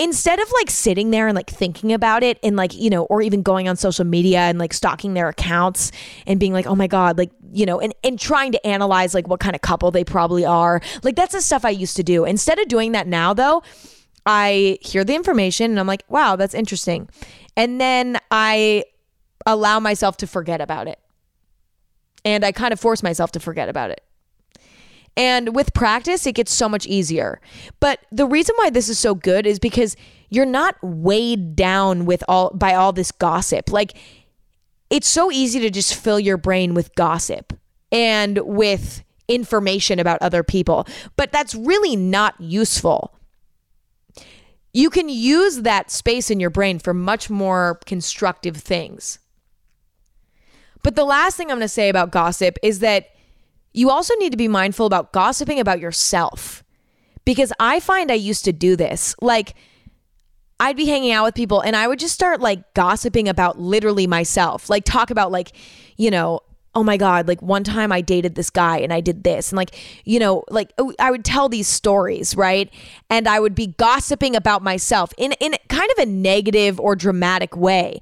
Instead 0.00 0.38
of 0.38 0.50
like 0.52 0.70
sitting 0.70 1.11
there 1.11 1.26
and 1.26 1.34
like 1.34 1.50
thinking 1.50 1.92
about 1.92 2.22
it 2.22 2.38
and 2.44 2.54
like, 2.54 2.72
you 2.72 2.88
know, 2.88 3.04
or 3.06 3.20
even 3.20 3.42
going 3.42 3.68
on 3.68 3.76
social 3.76 4.04
media 4.04 4.38
and 4.38 4.56
like 4.58 4.72
stalking 4.72 5.14
their 5.14 5.28
accounts 5.28 5.90
and 6.24 6.38
being 6.38 6.52
like, 6.52 6.66
"Oh 6.66 6.76
my 6.76 6.87
god, 6.87 7.18
like, 7.18 7.32
you 7.52 7.66
know, 7.66 7.80
and 7.80 7.92
and 8.04 8.18
trying 8.18 8.52
to 8.52 8.66
analyze 8.66 9.12
like 9.12 9.26
what 9.26 9.40
kind 9.40 9.56
of 9.56 9.62
couple 9.62 9.90
they 9.90 10.04
probably 10.04 10.44
are." 10.44 10.80
Like 11.02 11.16
that's 11.16 11.32
the 11.32 11.40
stuff 11.40 11.64
I 11.64 11.70
used 11.70 11.96
to 11.96 12.04
do. 12.04 12.24
Instead 12.24 12.61
of 12.61 12.68
doing 12.68 12.92
that 12.92 13.08
now 13.08 13.34
though, 13.34 13.64
I 14.24 14.78
hear 14.82 15.02
the 15.02 15.16
information 15.16 15.72
and 15.72 15.80
I'm 15.80 15.88
like, 15.88 16.04
"Wow, 16.08 16.37
that's 16.37 16.54
interesting." 16.54 17.08
And 17.56 17.80
then 17.80 18.18
I 18.30 18.84
allow 19.46 19.80
myself 19.80 20.16
to 20.18 20.28
forget 20.28 20.61
about 20.61 20.87
it. 20.87 21.00
And 22.24 22.44
I 22.44 22.52
kind 22.52 22.72
of 22.72 22.78
force 22.78 23.02
myself 23.02 23.32
to 23.32 23.40
forget 23.40 23.68
about 23.68 23.90
it. 23.90 24.02
And 25.18 25.57
with 25.57 25.74
practice, 25.74 26.26
it 26.26 26.37
gets 26.37 26.52
so 26.52 26.68
much 26.68 26.87
easier. 26.87 27.40
But 27.81 27.98
the 28.12 28.24
reason 28.24 28.54
why 28.57 28.70
this 28.70 28.88
is 28.88 29.00
so 29.00 29.16
good 29.16 29.46
is 29.46 29.59
because 29.59 29.96
you're 30.31 30.46
not 30.46 30.76
weighed 30.81 31.57
down 31.57 32.07
with 32.07 32.22
all 32.28 32.50
by 32.54 32.74
all 32.74 32.92
this 32.92 33.11
gossip. 33.11 33.72
Like 33.72 33.94
it's 34.90 35.09
so 35.09 35.33
easy 35.33 35.59
to 35.59 35.70
just 35.70 35.96
fill 35.96 36.20
your 36.20 36.37
brain 36.37 36.72
with 36.72 36.94
gossip 36.94 37.52
and 37.90 38.38
with 38.44 39.02
information 39.26 39.98
about 39.98 40.22
other 40.22 40.44
people, 40.44 40.87
but 41.16 41.33
that's 41.33 41.54
really 41.54 41.96
not 41.96 42.40
useful. 42.40 43.12
You 44.72 44.88
can 44.88 45.09
use 45.09 45.62
that 45.62 45.90
space 45.90 46.31
in 46.31 46.38
your 46.38 46.50
brain 46.50 46.78
for 46.78 46.94
much 46.94 47.28
more 47.28 47.81
constructive 47.87 48.57
things. 48.57 49.18
But 50.85 50.94
the 50.94 51.04
last 51.04 51.37
thing 51.37 51.50
I'm 51.50 51.57
going 51.57 51.64
to 51.64 51.68
say 51.68 51.88
about 51.88 52.12
gossip 52.12 52.57
is 52.62 52.78
that 52.78 53.09
you 53.72 53.90
also 53.90 54.14
need 54.16 54.31
to 54.31 54.37
be 54.37 54.48
mindful 54.48 54.87
about 54.87 55.12
gossiping 55.12 55.61
about 55.61 55.81
yourself. 55.81 56.64
Because 57.24 57.52
I 57.61 57.81
find 57.81 58.11
I 58.11 58.14
used 58.14 58.44
to 58.46 58.52
do 58.52 58.74
this. 58.74 59.14
Like, 59.20 59.54
I'd 60.61 60.76
be 60.76 60.87
hanging 60.87 61.12
out 61.12 61.24
with 61.24 61.35
people 61.35 61.61
and 61.61 61.76
I 61.76 61.87
would 61.87 61.98
just 61.98 62.14
start 62.14 62.40
like 62.40 62.74
gossiping 62.74 63.28
about 63.28 63.61
literally 63.61 64.07
myself. 64.07 64.70
Like, 64.70 64.85
talk 64.85 65.11
about, 65.11 65.31
like, 65.31 65.52
you 65.96 66.11
know, 66.11 66.40
oh 66.74 66.83
my 66.85 66.96
God, 66.96 67.26
like 67.26 67.42
one 67.42 67.64
time 67.64 67.90
I 67.90 68.00
dated 68.00 68.35
this 68.35 68.50
guy 68.50 68.78
and 68.78 68.92
I 68.92 69.00
did 69.00 69.24
this. 69.24 69.50
And 69.50 69.57
like, 69.57 69.76
you 70.04 70.18
know, 70.18 70.44
like 70.48 70.72
oh, 70.78 70.92
I 71.00 71.11
would 71.11 71.24
tell 71.24 71.48
these 71.48 71.66
stories, 71.66 72.37
right? 72.37 72.70
And 73.11 73.26
I 73.26 73.40
would 73.40 73.54
be 73.54 73.68
gossiping 73.68 74.37
about 74.37 74.62
myself 74.62 75.12
in, 75.18 75.33
in 75.40 75.54
kind 75.68 75.90
of 75.96 75.98
a 75.98 76.07
negative 76.07 76.78
or 76.78 76.94
dramatic 76.94 77.57
way. 77.57 78.00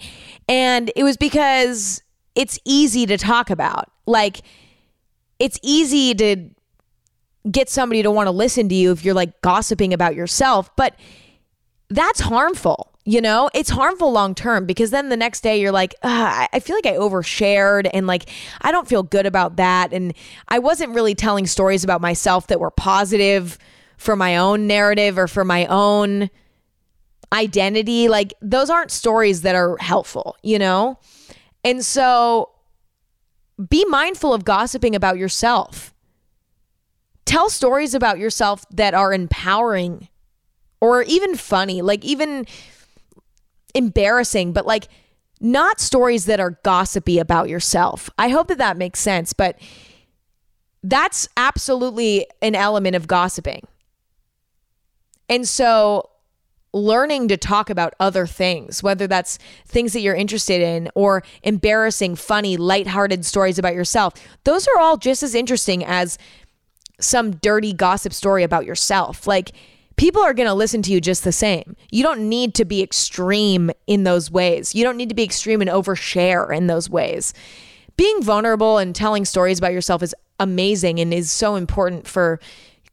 And 0.48 0.92
it 0.94 1.04
was 1.04 1.16
because 1.16 2.02
it's 2.34 2.58
easy 2.64 3.06
to 3.06 3.16
talk 3.16 3.50
about. 3.50 3.90
Like, 4.04 4.42
it's 5.38 5.58
easy 5.62 6.14
to 6.14 6.50
get 7.50 7.68
somebody 7.68 8.02
to 8.02 8.10
want 8.10 8.26
to 8.26 8.32
listen 8.32 8.68
to 8.68 8.74
you 8.74 8.92
if 8.92 9.04
you're 9.04 9.14
like 9.14 9.40
gossiping 9.40 9.92
about 9.94 10.14
yourself, 10.14 10.74
but 10.76 10.96
that's 11.88 12.20
harmful. 12.20 12.92
You 13.04 13.20
know, 13.20 13.48
it's 13.54 13.70
harmful 13.70 14.10
long 14.10 14.34
term 14.34 14.66
because 14.66 14.90
then 14.90 15.10
the 15.10 15.16
next 15.16 15.42
day 15.42 15.60
you're 15.60 15.70
like, 15.70 15.94
I 16.02 16.58
feel 16.60 16.74
like 16.74 16.86
I 16.86 16.94
overshared 16.94 17.88
and 17.94 18.08
like 18.08 18.28
I 18.60 18.72
don't 18.72 18.88
feel 18.88 19.04
good 19.04 19.26
about 19.26 19.56
that. 19.56 19.92
And 19.92 20.12
I 20.48 20.58
wasn't 20.58 20.92
really 20.92 21.14
telling 21.14 21.46
stories 21.46 21.84
about 21.84 22.00
myself 22.00 22.48
that 22.48 22.58
were 22.58 22.72
positive 22.72 23.58
for 23.96 24.16
my 24.16 24.38
own 24.38 24.66
narrative 24.66 25.18
or 25.18 25.28
for 25.28 25.44
my 25.44 25.66
own 25.66 26.30
identity. 27.32 28.08
Like, 28.08 28.34
those 28.42 28.70
aren't 28.70 28.90
stories 28.90 29.42
that 29.42 29.54
are 29.54 29.76
helpful, 29.78 30.36
you 30.42 30.58
know? 30.58 30.98
And 31.64 31.84
so 31.84 32.50
be 33.68 33.84
mindful 33.86 34.34
of 34.34 34.44
gossiping 34.44 34.94
about 34.94 35.18
yourself. 35.18 35.94
Tell 37.24 37.50
stories 37.50 37.94
about 37.94 38.18
yourself 38.18 38.64
that 38.70 38.94
are 38.94 39.12
empowering 39.12 40.08
or 40.80 41.02
even 41.02 41.34
funny, 41.36 41.82
like 41.82 42.04
even 42.04 42.46
embarrassing, 43.74 44.52
but 44.52 44.66
like 44.66 44.88
not 45.40 45.80
stories 45.80 46.26
that 46.26 46.40
are 46.40 46.58
gossipy 46.62 47.18
about 47.18 47.48
yourself. 47.48 48.08
I 48.18 48.28
hope 48.28 48.48
that 48.48 48.58
that 48.58 48.76
makes 48.76 49.00
sense, 49.00 49.32
but 49.32 49.58
that's 50.82 51.28
absolutely 51.36 52.26
an 52.40 52.54
element 52.54 52.96
of 52.96 53.06
gossiping. 53.06 53.66
And 55.28 55.46
so 55.48 56.10
learning 56.76 57.28
to 57.28 57.36
talk 57.36 57.70
about 57.70 57.94
other 57.98 58.26
things, 58.26 58.82
whether 58.82 59.06
that's 59.06 59.38
things 59.66 59.92
that 59.94 60.00
you're 60.00 60.14
interested 60.14 60.60
in 60.60 60.90
or 60.94 61.22
embarrassing, 61.42 62.14
funny, 62.14 62.56
lighthearted 62.56 63.24
stories 63.24 63.58
about 63.58 63.74
yourself. 63.74 64.14
Those 64.44 64.68
are 64.68 64.78
all 64.78 64.96
just 64.96 65.22
as 65.22 65.34
interesting 65.34 65.84
as 65.84 66.18
some 67.00 67.32
dirty 67.32 67.72
gossip 67.72 68.12
story 68.12 68.42
about 68.42 68.66
yourself. 68.66 69.26
Like, 69.26 69.52
people 69.96 70.22
are 70.22 70.34
going 70.34 70.48
to 70.48 70.54
listen 70.54 70.82
to 70.82 70.92
you 70.92 71.00
just 71.00 71.24
the 71.24 71.32
same. 71.32 71.76
You 71.90 72.02
don't 72.02 72.28
need 72.28 72.54
to 72.54 72.64
be 72.64 72.82
extreme 72.82 73.70
in 73.86 74.04
those 74.04 74.30
ways. 74.30 74.74
You 74.74 74.84
don't 74.84 74.96
need 74.96 75.08
to 75.08 75.14
be 75.14 75.24
extreme 75.24 75.60
and 75.60 75.70
overshare 75.70 76.54
in 76.54 76.66
those 76.66 76.88
ways. 76.90 77.32
Being 77.96 78.22
vulnerable 78.22 78.76
and 78.76 78.94
telling 78.94 79.24
stories 79.24 79.58
about 79.58 79.72
yourself 79.72 80.02
is 80.02 80.14
amazing 80.38 81.00
and 81.00 81.14
is 81.14 81.30
so 81.30 81.56
important 81.56 82.06
for 82.06 82.38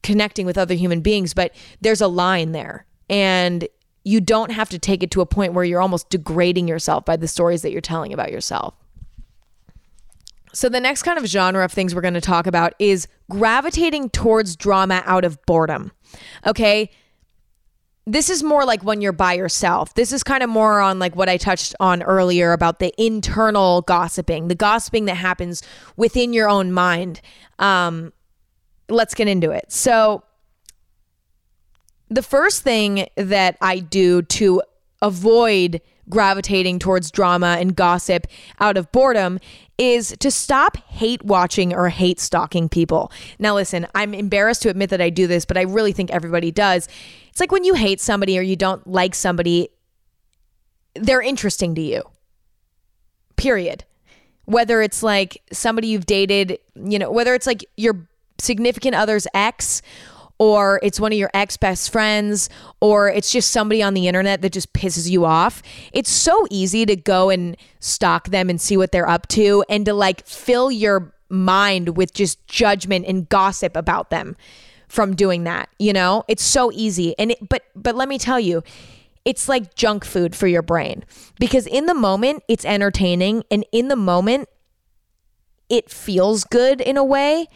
connecting 0.02 0.46
with 0.46 0.58
other 0.58 0.76
human 0.76 1.02
beings, 1.02 1.34
but 1.34 1.54
there's 1.82 2.02
a 2.02 2.08
line 2.08 2.54
there 2.54 2.86
and 3.14 3.68
you 4.04 4.20
don't 4.20 4.52
have 4.52 4.70
to 4.70 4.80
take 4.80 5.04
it 5.04 5.12
to 5.12 5.22
a 5.22 5.26
point 5.26 5.54
where 5.54 5.64
you're 5.64 5.80
almost 5.80 6.10
degrading 6.10 6.68
yourself 6.68 7.06
by 7.06 7.16
the 7.16 7.28
stories 7.28 7.62
that 7.62 7.72
you're 7.72 7.80
telling 7.80 8.12
about 8.12 8.32
yourself. 8.32 8.74
So, 10.52 10.68
the 10.68 10.80
next 10.80 11.04
kind 11.04 11.20
of 11.20 11.26
genre 11.26 11.64
of 11.64 11.72
things 11.72 11.94
we're 11.94 12.02
going 12.02 12.16
to 12.16 12.22
talk 12.22 12.48
about 12.48 12.74
is 12.80 13.08
gravitating 13.30 14.10
towards 14.10 14.56
drama 14.56 15.04
out 15.06 15.24
of 15.26 15.44
boredom. 15.46 15.92
Okay. 16.46 16.90
This 18.06 18.30
is 18.30 18.44
more 18.44 18.66
like 18.66 18.84
when 18.84 19.00
you're 19.00 19.14
by 19.14 19.34
yourself. 19.34 19.94
This 19.94 20.12
is 20.12 20.24
kind 20.24 20.44
of 20.44 20.50
more 20.50 20.82
on 20.82 21.00
like 21.00 21.16
what 21.16 21.30
I 21.30 21.38
touched 21.38 21.74
on 21.80 22.04
earlier 22.04 22.52
about 22.52 22.80
the 22.80 22.94
internal 23.02 23.84
gossiping, 23.84 24.50
the 24.50 24.56
gossiping 24.56 25.06
that 25.06 25.16
happens 25.16 25.64
within 25.96 26.34
your 26.34 26.50
own 26.50 26.74
mind. 26.74 27.22
Um, 27.60 28.12
let's 28.90 29.14
get 29.14 29.30
into 29.30 29.52
it. 29.52 29.72
So, 29.72 30.24
the 32.10 32.24
first 32.24 32.64
thing 32.64 33.08
that 33.16 33.58
I 33.62 33.80
do 33.80 34.22
to 34.24 34.62
avoid 35.02 35.82
gravitating 36.10 36.80
towards 36.80 37.12
drama 37.12 37.58
and 37.60 37.76
gossip 37.76 38.28
out 38.60 38.78
of 38.78 38.92
boredom 38.92 39.40
is 39.78 40.16
to 40.20 40.30
stop 40.30 40.78
hate 40.88 41.24
watching 41.24 41.74
or 41.74 41.90
hate 41.90 42.20
stalking 42.20 42.70
people. 42.70 43.12
Now, 43.40 43.56
listen, 43.56 43.88
I'm 43.96 44.14
embarrassed 44.14 44.62
to 44.64 44.70
admit 44.70 44.90
that 44.90 45.02
I 45.02 45.10
do 45.10 45.28
this, 45.28 45.46
but 45.46 45.58
I 45.58 45.62
really 45.62 45.94
think 45.94 46.12
everybody 46.12 46.52
does. 46.52 46.88
It's 47.30 47.40
like 47.40 47.52
when 47.52 47.64
you 47.64 47.74
hate 47.74 48.00
somebody 48.00 48.38
or 48.38 48.42
you 48.42 48.56
don't 48.56 48.86
like 48.86 49.16
somebody, 49.16 49.70
they're 50.96 51.22
interesting 51.22 51.74
to 51.76 51.82
you, 51.82 52.04
period. 53.36 53.84
Whether 54.46 54.82
it's 54.82 55.02
like 55.02 55.42
somebody 55.52 55.88
you've 55.88 56.06
dated, 56.06 56.60
you 56.76 57.00
know, 57.00 57.10
whether 57.10 57.34
it's 57.34 57.48
like 57.48 57.66
your 57.78 58.08
significant 58.40 58.94
other's 58.94 59.26
ex 59.34 59.82
or 60.40 60.80
it's 60.84 61.00
one 61.00 61.12
of 61.12 61.18
your 61.18 61.30
ex 61.34 61.58
best 61.58 61.92
friends, 61.92 62.50
or 62.82 63.10
it's 63.10 63.32
just 63.32 63.52
somebody 63.52 63.82
on 63.82 63.94
the 63.94 64.08
internet 64.08 64.42
that 64.42 64.52
just 64.52 64.74
pisses 64.74 65.10
you 65.10 65.26
off. 65.26 65.62
It's 65.94 66.10
so 66.10 66.46
easy 66.50 66.86
to 66.86 66.96
go 66.96 67.30
and 67.30 67.56
stalk 67.80 68.30
them 68.30 68.50
and 68.50 68.60
see 68.60 68.78
what 68.78 68.92
they're 68.92 69.08
up 69.08 69.28
to 69.30 69.64
and 69.70 69.86
to 69.86 69.94
like 69.94 70.26
fill 70.26 70.72
your 70.72 71.14
mind 71.30 71.98
with 71.98 72.14
just 72.14 72.46
judgment 72.48 73.06
and 73.08 73.28
gossip 73.30 73.76
about 73.76 74.10
them 74.10 74.36
from 74.88 75.16
doing 75.16 75.44
that, 75.44 75.70
you 75.80 75.92
know? 75.92 76.24
It's 76.28 76.44
so 76.44 76.72
easy. 76.72 77.18
And 77.18 77.32
it, 77.32 77.50
but 77.50 77.64
but 77.76 77.96
let 77.96 78.08
me 78.08 78.18
tell 78.18 78.40
you, 78.40 78.64
it's 79.26 79.50
like 79.50 79.76
junk 79.76 80.06
food 80.06 80.36
for 80.36 80.48
your 80.48 80.62
brain 80.62 81.04
because 81.40 81.66
in 81.66 81.86
the 81.86 81.94
moment 81.96 82.44
it's 82.48 82.66
entertaining 82.66 83.44
and 83.50 83.66
in 83.72 83.88
the 83.88 83.96
moment 83.96 84.50
it 85.70 85.90
feels 85.90 86.44
good 86.44 86.82
in 86.82 86.98
a 86.98 87.04
way, 87.04 87.48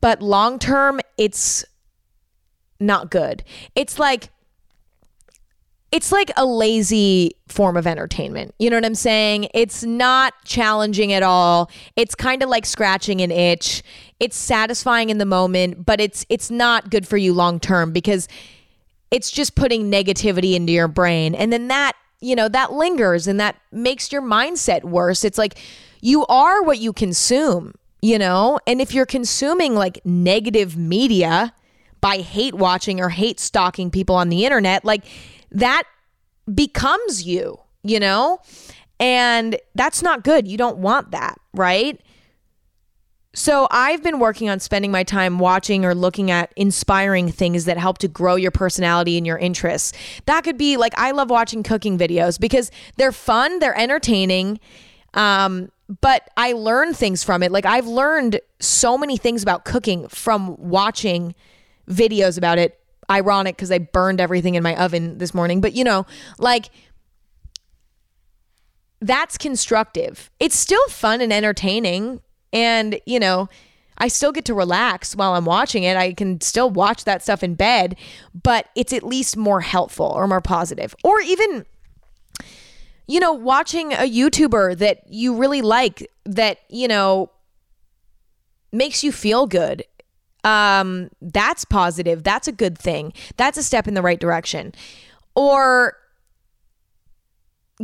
but 0.00 0.20
long 0.20 0.58
term 0.58 1.00
it's 1.16 1.64
not 2.80 3.10
good. 3.10 3.44
It's 3.74 3.98
like 3.98 4.30
it's 5.94 6.10
like 6.10 6.32
a 6.36 6.44
lazy 6.44 7.36
form 7.46 7.76
of 7.76 7.86
entertainment. 7.86 8.52
You 8.58 8.68
know 8.68 8.76
what 8.76 8.84
I'm 8.84 8.96
saying? 8.96 9.46
It's 9.54 9.84
not 9.84 10.34
challenging 10.44 11.12
at 11.12 11.22
all. 11.22 11.70
It's 11.94 12.16
kind 12.16 12.42
of 12.42 12.48
like 12.48 12.66
scratching 12.66 13.20
an 13.20 13.30
itch. 13.30 13.84
It's 14.18 14.36
satisfying 14.36 15.10
in 15.10 15.18
the 15.18 15.24
moment, 15.24 15.86
but 15.86 16.00
it's 16.00 16.26
it's 16.28 16.50
not 16.50 16.90
good 16.90 17.06
for 17.06 17.16
you 17.16 17.32
long 17.32 17.60
term 17.60 17.92
because 17.92 18.26
it's 19.12 19.30
just 19.30 19.54
putting 19.54 19.88
negativity 19.88 20.54
into 20.54 20.72
your 20.72 20.88
brain. 20.88 21.36
And 21.36 21.52
then 21.52 21.68
that, 21.68 21.92
you 22.20 22.34
know, 22.34 22.48
that 22.48 22.72
lingers 22.72 23.28
and 23.28 23.38
that 23.38 23.54
makes 23.70 24.10
your 24.10 24.22
mindset 24.22 24.82
worse. 24.82 25.24
It's 25.24 25.38
like 25.38 25.60
you 26.00 26.26
are 26.26 26.60
what 26.64 26.80
you 26.80 26.92
consume, 26.92 27.72
you 28.02 28.18
know? 28.18 28.58
And 28.66 28.80
if 28.80 28.92
you're 28.92 29.06
consuming 29.06 29.76
like 29.76 30.04
negative 30.04 30.76
media 30.76 31.54
by 32.04 32.18
hate 32.18 32.52
watching 32.52 33.00
or 33.00 33.08
hate 33.08 33.40
stalking 33.40 33.90
people 33.90 34.14
on 34.14 34.28
the 34.28 34.44
internet, 34.44 34.84
like 34.84 35.06
that 35.50 35.84
becomes 36.54 37.22
you, 37.22 37.58
you 37.82 37.98
know? 37.98 38.40
And 39.00 39.58
that's 39.74 40.02
not 40.02 40.22
good. 40.22 40.46
You 40.46 40.58
don't 40.58 40.76
want 40.76 41.12
that, 41.12 41.40
right? 41.54 41.98
So 43.32 43.66
I've 43.70 44.02
been 44.02 44.18
working 44.18 44.50
on 44.50 44.60
spending 44.60 44.90
my 44.90 45.02
time 45.02 45.38
watching 45.38 45.86
or 45.86 45.94
looking 45.94 46.30
at 46.30 46.52
inspiring 46.56 47.32
things 47.32 47.64
that 47.64 47.78
help 47.78 47.96
to 47.98 48.08
grow 48.08 48.34
your 48.34 48.50
personality 48.50 49.16
and 49.16 49.26
your 49.26 49.38
interests. 49.38 49.94
That 50.26 50.44
could 50.44 50.58
be 50.58 50.76
like 50.76 50.92
I 50.98 51.12
love 51.12 51.30
watching 51.30 51.62
cooking 51.62 51.96
videos 51.96 52.38
because 52.38 52.70
they're 52.98 53.12
fun, 53.12 53.60
they're 53.60 53.78
entertaining. 53.78 54.60
Um, 55.14 55.70
but 56.02 56.28
I 56.36 56.52
learn 56.52 56.92
things 56.92 57.24
from 57.24 57.42
it. 57.42 57.50
Like 57.50 57.64
I've 57.64 57.86
learned 57.86 58.40
so 58.60 58.98
many 58.98 59.16
things 59.16 59.42
about 59.42 59.64
cooking 59.64 60.06
from 60.08 60.54
watching 60.58 61.34
videos 61.88 62.38
about 62.38 62.58
it 62.58 62.78
ironic 63.10 63.56
because 63.56 63.70
I 63.70 63.78
burned 63.78 64.20
everything 64.20 64.54
in 64.54 64.62
my 64.62 64.76
oven 64.76 65.18
this 65.18 65.34
morning. 65.34 65.60
But 65.60 65.74
you 65.74 65.84
know, 65.84 66.06
like 66.38 66.70
that's 69.04 69.36
constructive. 69.36 70.30
It's 70.40 70.58
still 70.58 70.86
fun 70.88 71.20
and 71.20 71.32
entertaining. 71.32 72.22
And, 72.52 73.00
you 73.04 73.20
know, 73.20 73.48
I 73.98 74.08
still 74.08 74.32
get 74.32 74.46
to 74.46 74.54
relax 74.54 75.14
while 75.14 75.34
I'm 75.34 75.44
watching 75.44 75.82
it. 75.82 75.96
I 75.96 76.14
can 76.14 76.40
still 76.40 76.70
watch 76.70 77.04
that 77.04 77.22
stuff 77.22 77.42
in 77.42 77.54
bed, 77.54 77.96
but 78.42 78.66
it's 78.74 78.92
at 78.92 79.02
least 79.02 79.36
more 79.36 79.60
helpful 79.60 80.06
or 80.06 80.26
more 80.26 80.40
positive. 80.40 80.94
Or 81.04 81.20
even, 81.20 81.66
you 83.06 83.20
know, 83.20 83.32
watching 83.32 83.92
a 83.92 84.10
YouTuber 84.10 84.78
that 84.78 85.02
you 85.08 85.36
really 85.36 85.60
like 85.60 86.10
that, 86.24 86.60
you 86.70 86.88
know, 86.88 87.30
makes 88.72 89.04
you 89.04 89.12
feel 89.12 89.46
good 89.46 89.84
um, 90.44 91.08
that's 91.20 91.64
positive. 91.64 92.22
That's 92.22 92.46
a 92.46 92.52
good 92.52 92.78
thing. 92.78 93.12
That's 93.36 93.58
a 93.58 93.62
step 93.62 93.88
in 93.88 93.94
the 93.94 94.02
right 94.02 94.20
direction. 94.20 94.72
Or 95.34 95.96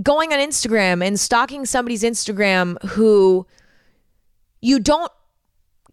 going 0.03 0.33
on 0.33 0.39
Instagram 0.39 1.05
and 1.05 1.19
stalking 1.19 1.67
somebody's 1.67 2.03
Instagram 2.03 2.81
who 2.91 3.47
you 4.61 4.79
don't 4.79 5.11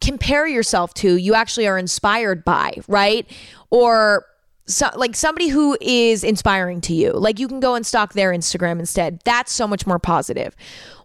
compare 0.01 0.45
yourself 0.45 0.93
to, 0.95 1.15
you 1.15 1.33
actually 1.33 1.67
are 1.67 1.77
inspired 1.77 2.43
by, 2.45 2.73
right? 2.87 3.29
Or 3.71 4.25
so, 4.65 4.89
like 4.95 5.15
somebody 5.15 5.47
who 5.47 5.77
is 5.79 6.23
inspiring 6.23 6.81
to 6.81 6.93
you. 6.93 7.11
Like 7.11 7.39
you 7.39 7.47
can 7.47 7.59
go 7.59 7.73
and 7.73 7.85
stalk 7.85 8.13
their 8.13 8.31
Instagram 8.31 8.79
instead. 8.79 9.21
That's 9.23 9.51
so 9.51 9.67
much 9.67 9.87
more 9.87 9.97
positive. 9.97 10.55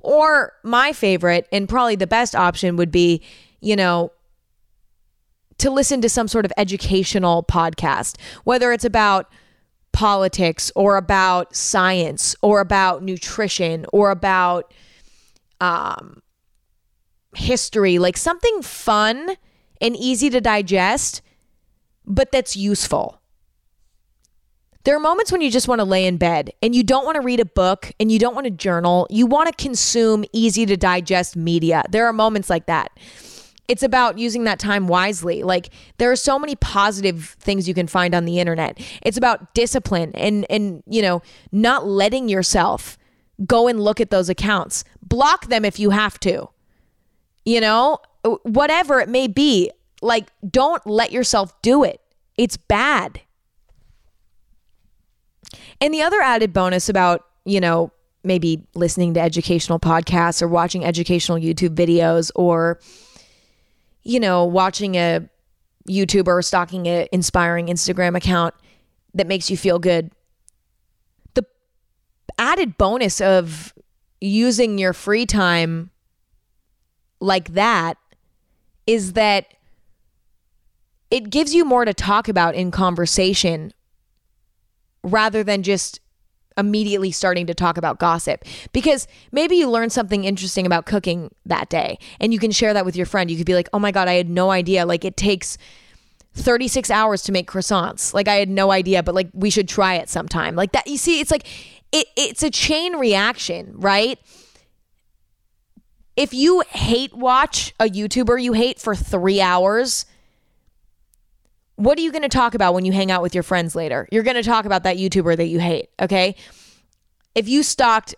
Or 0.00 0.52
my 0.64 0.92
favorite 0.92 1.46
and 1.52 1.68
probably 1.68 1.96
the 1.96 2.08
best 2.08 2.34
option 2.34 2.76
would 2.76 2.90
be, 2.90 3.22
you 3.60 3.76
know, 3.76 4.10
to 5.58 5.70
listen 5.70 6.00
to 6.00 6.08
some 6.08 6.28
sort 6.28 6.44
of 6.44 6.52
educational 6.56 7.42
podcast, 7.42 8.16
whether 8.44 8.72
it's 8.72 8.84
about 8.84 9.32
politics 9.92 10.72
or 10.74 10.96
about 10.96 11.54
science 11.54 12.34
or 12.42 12.60
about 12.60 13.02
nutrition 13.02 13.86
or 13.92 14.10
about 14.10 14.72
um, 15.60 16.22
history, 17.36 17.98
like 17.98 18.16
something 18.16 18.62
fun 18.62 19.36
and 19.80 19.96
easy 19.96 20.30
to 20.30 20.40
digest, 20.40 21.22
but 22.04 22.32
that's 22.32 22.56
useful. 22.56 23.20
There 24.84 24.96
are 24.96 25.00
moments 25.00 25.30
when 25.30 25.40
you 25.40 25.50
just 25.50 25.68
want 25.68 25.78
to 25.78 25.84
lay 25.84 26.06
in 26.06 26.16
bed 26.16 26.52
and 26.60 26.74
you 26.74 26.82
don't 26.82 27.04
want 27.04 27.14
to 27.14 27.20
read 27.20 27.38
a 27.38 27.44
book 27.44 27.92
and 28.00 28.10
you 28.10 28.18
don't 28.18 28.34
want 28.34 28.46
to 28.46 28.50
journal. 28.50 29.06
You 29.10 29.26
want 29.26 29.48
to 29.48 29.54
consume 29.62 30.24
easy 30.32 30.66
to 30.66 30.76
digest 30.76 31.36
media. 31.36 31.84
There 31.90 32.06
are 32.06 32.12
moments 32.12 32.50
like 32.50 32.66
that 32.66 32.90
it's 33.68 33.82
about 33.82 34.18
using 34.18 34.44
that 34.44 34.58
time 34.58 34.88
wisely. 34.88 35.42
Like 35.42 35.70
there 35.98 36.10
are 36.10 36.16
so 36.16 36.38
many 36.38 36.56
positive 36.56 37.36
things 37.40 37.68
you 37.68 37.74
can 37.74 37.86
find 37.86 38.14
on 38.14 38.24
the 38.24 38.38
internet. 38.38 38.80
It's 39.02 39.16
about 39.16 39.54
discipline 39.54 40.12
and 40.14 40.46
and 40.50 40.82
you 40.86 41.02
know, 41.02 41.22
not 41.52 41.86
letting 41.86 42.28
yourself 42.28 42.98
go 43.46 43.68
and 43.68 43.80
look 43.80 44.00
at 44.00 44.10
those 44.10 44.28
accounts. 44.28 44.84
Block 45.02 45.46
them 45.46 45.64
if 45.64 45.78
you 45.78 45.90
have 45.90 46.18
to. 46.20 46.48
You 47.44 47.60
know, 47.60 47.98
whatever 48.42 49.00
it 49.00 49.08
may 49.08 49.28
be. 49.28 49.70
Like 50.00 50.28
don't 50.48 50.84
let 50.86 51.12
yourself 51.12 51.60
do 51.62 51.84
it. 51.84 52.00
It's 52.36 52.56
bad. 52.56 53.20
And 55.80 55.92
the 55.92 56.02
other 56.02 56.20
added 56.20 56.52
bonus 56.52 56.88
about, 56.88 57.26
you 57.44 57.60
know, 57.60 57.92
maybe 58.24 58.66
listening 58.74 59.14
to 59.14 59.20
educational 59.20 59.78
podcasts 59.78 60.42
or 60.42 60.48
watching 60.48 60.84
educational 60.84 61.38
YouTube 61.38 61.74
videos 61.74 62.30
or 62.34 62.78
you 64.02 64.20
know, 64.20 64.44
watching 64.44 64.96
a 64.96 65.28
YouTuber 65.88 66.44
stalking 66.44 66.86
an 66.86 67.06
inspiring 67.12 67.66
Instagram 67.66 68.16
account 68.16 68.54
that 69.14 69.26
makes 69.26 69.50
you 69.50 69.56
feel 69.56 69.78
good. 69.78 70.10
The 71.34 71.44
added 72.38 72.78
bonus 72.78 73.20
of 73.20 73.74
using 74.20 74.78
your 74.78 74.92
free 74.92 75.26
time 75.26 75.90
like 77.20 77.54
that 77.54 77.96
is 78.86 79.12
that 79.14 79.46
it 81.10 81.30
gives 81.30 81.54
you 81.54 81.64
more 81.64 81.84
to 81.84 81.92
talk 81.92 82.28
about 82.28 82.54
in 82.54 82.70
conversation 82.70 83.72
rather 85.02 85.44
than 85.44 85.62
just 85.62 86.00
immediately 86.56 87.10
starting 87.10 87.46
to 87.46 87.54
talk 87.54 87.76
about 87.76 87.98
gossip 87.98 88.44
because 88.72 89.06
maybe 89.30 89.56
you 89.56 89.70
learned 89.70 89.92
something 89.92 90.24
interesting 90.24 90.66
about 90.66 90.86
cooking 90.86 91.34
that 91.46 91.68
day 91.68 91.98
and 92.20 92.32
you 92.32 92.38
can 92.38 92.50
share 92.50 92.74
that 92.74 92.84
with 92.84 92.96
your 92.96 93.06
friend. 93.06 93.30
You 93.30 93.36
could 93.36 93.46
be 93.46 93.54
like, 93.54 93.68
oh 93.72 93.78
my 93.78 93.90
God, 93.90 94.08
I 94.08 94.14
had 94.14 94.28
no 94.28 94.50
idea. 94.50 94.86
Like 94.86 95.04
it 95.04 95.16
takes 95.16 95.58
36 96.34 96.90
hours 96.90 97.22
to 97.24 97.32
make 97.32 97.50
croissants. 97.50 98.14
Like 98.14 98.28
I 98.28 98.34
had 98.34 98.48
no 98.48 98.70
idea, 98.70 99.02
but 99.02 99.14
like 99.14 99.28
we 99.32 99.50
should 99.50 99.68
try 99.68 99.94
it 99.94 100.08
sometime. 100.08 100.54
Like 100.54 100.72
that. 100.72 100.86
You 100.86 100.96
see, 100.96 101.20
it's 101.20 101.30
like, 101.30 101.46
it, 101.92 102.06
it's 102.16 102.42
a 102.42 102.50
chain 102.50 102.96
reaction, 102.96 103.74
right? 103.76 104.18
If 106.16 106.34
you 106.34 106.62
hate 106.68 107.14
watch 107.14 107.74
a 107.80 107.84
YouTuber 107.84 108.42
you 108.42 108.52
hate 108.52 108.78
for 108.78 108.94
three 108.94 109.40
hours, 109.40 110.06
what 111.82 111.98
are 111.98 112.02
you 112.02 112.12
going 112.12 112.22
to 112.22 112.28
talk 112.28 112.54
about 112.54 112.74
when 112.74 112.84
you 112.84 112.92
hang 112.92 113.10
out 113.10 113.22
with 113.22 113.34
your 113.34 113.42
friends 113.42 113.74
later? 113.74 114.08
You're 114.12 114.22
going 114.22 114.36
to 114.36 114.44
talk 114.44 114.66
about 114.66 114.84
that 114.84 114.98
YouTuber 114.98 115.36
that 115.36 115.46
you 115.46 115.58
hate, 115.58 115.88
okay? 116.00 116.36
If 117.34 117.48
you 117.48 117.64
stalked 117.64 118.14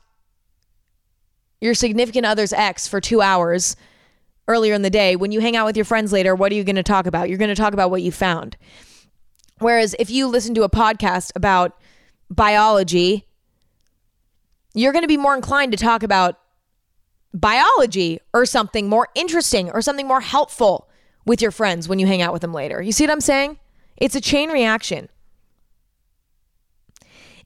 your 1.62 1.72
significant 1.72 2.27
other's 2.27 2.53
ex 2.53 2.87
for 2.87 3.00
two 3.00 3.22
hours 3.22 3.74
earlier 4.48 4.74
in 4.74 4.83
the 4.83 4.90
day, 4.90 5.16
when 5.16 5.33
you 5.33 5.40
hang 5.40 5.57
out 5.57 5.64
with 5.64 5.79
your 5.79 5.87
friends 5.87 6.12
later, 6.12 6.35
what 6.35 6.53
are 6.53 6.55
you 6.55 6.62
going 6.62 6.77
to 6.77 6.83
talk 6.83 7.07
about? 7.07 7.31
You're 7.31 7.38
going 7.38 7.48
to 7.48 7.55
talk 7.55 7.72
about 7.72 7.90
what 7.90 8.03
you 8.03 8.12
found. 8.12 8.59
Whereas 9.61 9.96
if 9.98 10.11
you 10.11 10.27
listen 10.27 10.55
to 10.57 10.64
a 10.64 10.68
podcast 10.68 11.33
about 11.35 11.74
biology, 12.29 13.27
you're 14.74 14.92
going 14.92 15.05
to 15.05 15.09
be 15.09 15.16
more 15.16 15.35
inclined 15.35 15.72
to 15.72 15.79
talk 15.79 16.03
about 16.03 16.38
biology 17.33 18.20
or 18.35 18.44
something 18.44 18.90
more 18.90 19.09
interesting 19.14 19.70
or 19.70 19.81
something 19.81 20.07
more 20.07 20.20
helpful 20.20 20.90
with 21.27 21.41
your 21.41 21.51
friends 21.51 21.89
when 21.89 21.99
you 21.99 22.07
hang 22.07 22.23
out 22.23 22.33
with 22.33 22.43
them 22.43 22.53
later. 22.53 22.83
You 22.83 22.93
see 22.93 23.05
what 23.05 23.11
I'm 23.11 23.21
saying? 23.21 23.59
It's 23.97 24.15
a 24.15 24.21
chain 24.21 24.51
reaction. 24.51 25.09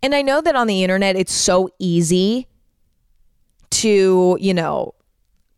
And 0.03 0.15
I 0.15 0.23
know 0.23 0.41
that 0.41 0.55
on 0.55 0.67
the 0.67 0.83
internet, 0.83 1.17
it's 1.17 1.33
so 1.33 1.71
easy 1.79 2.47
to, 3.71 4.39
you 4.41 4.55
know, 4.55 4.95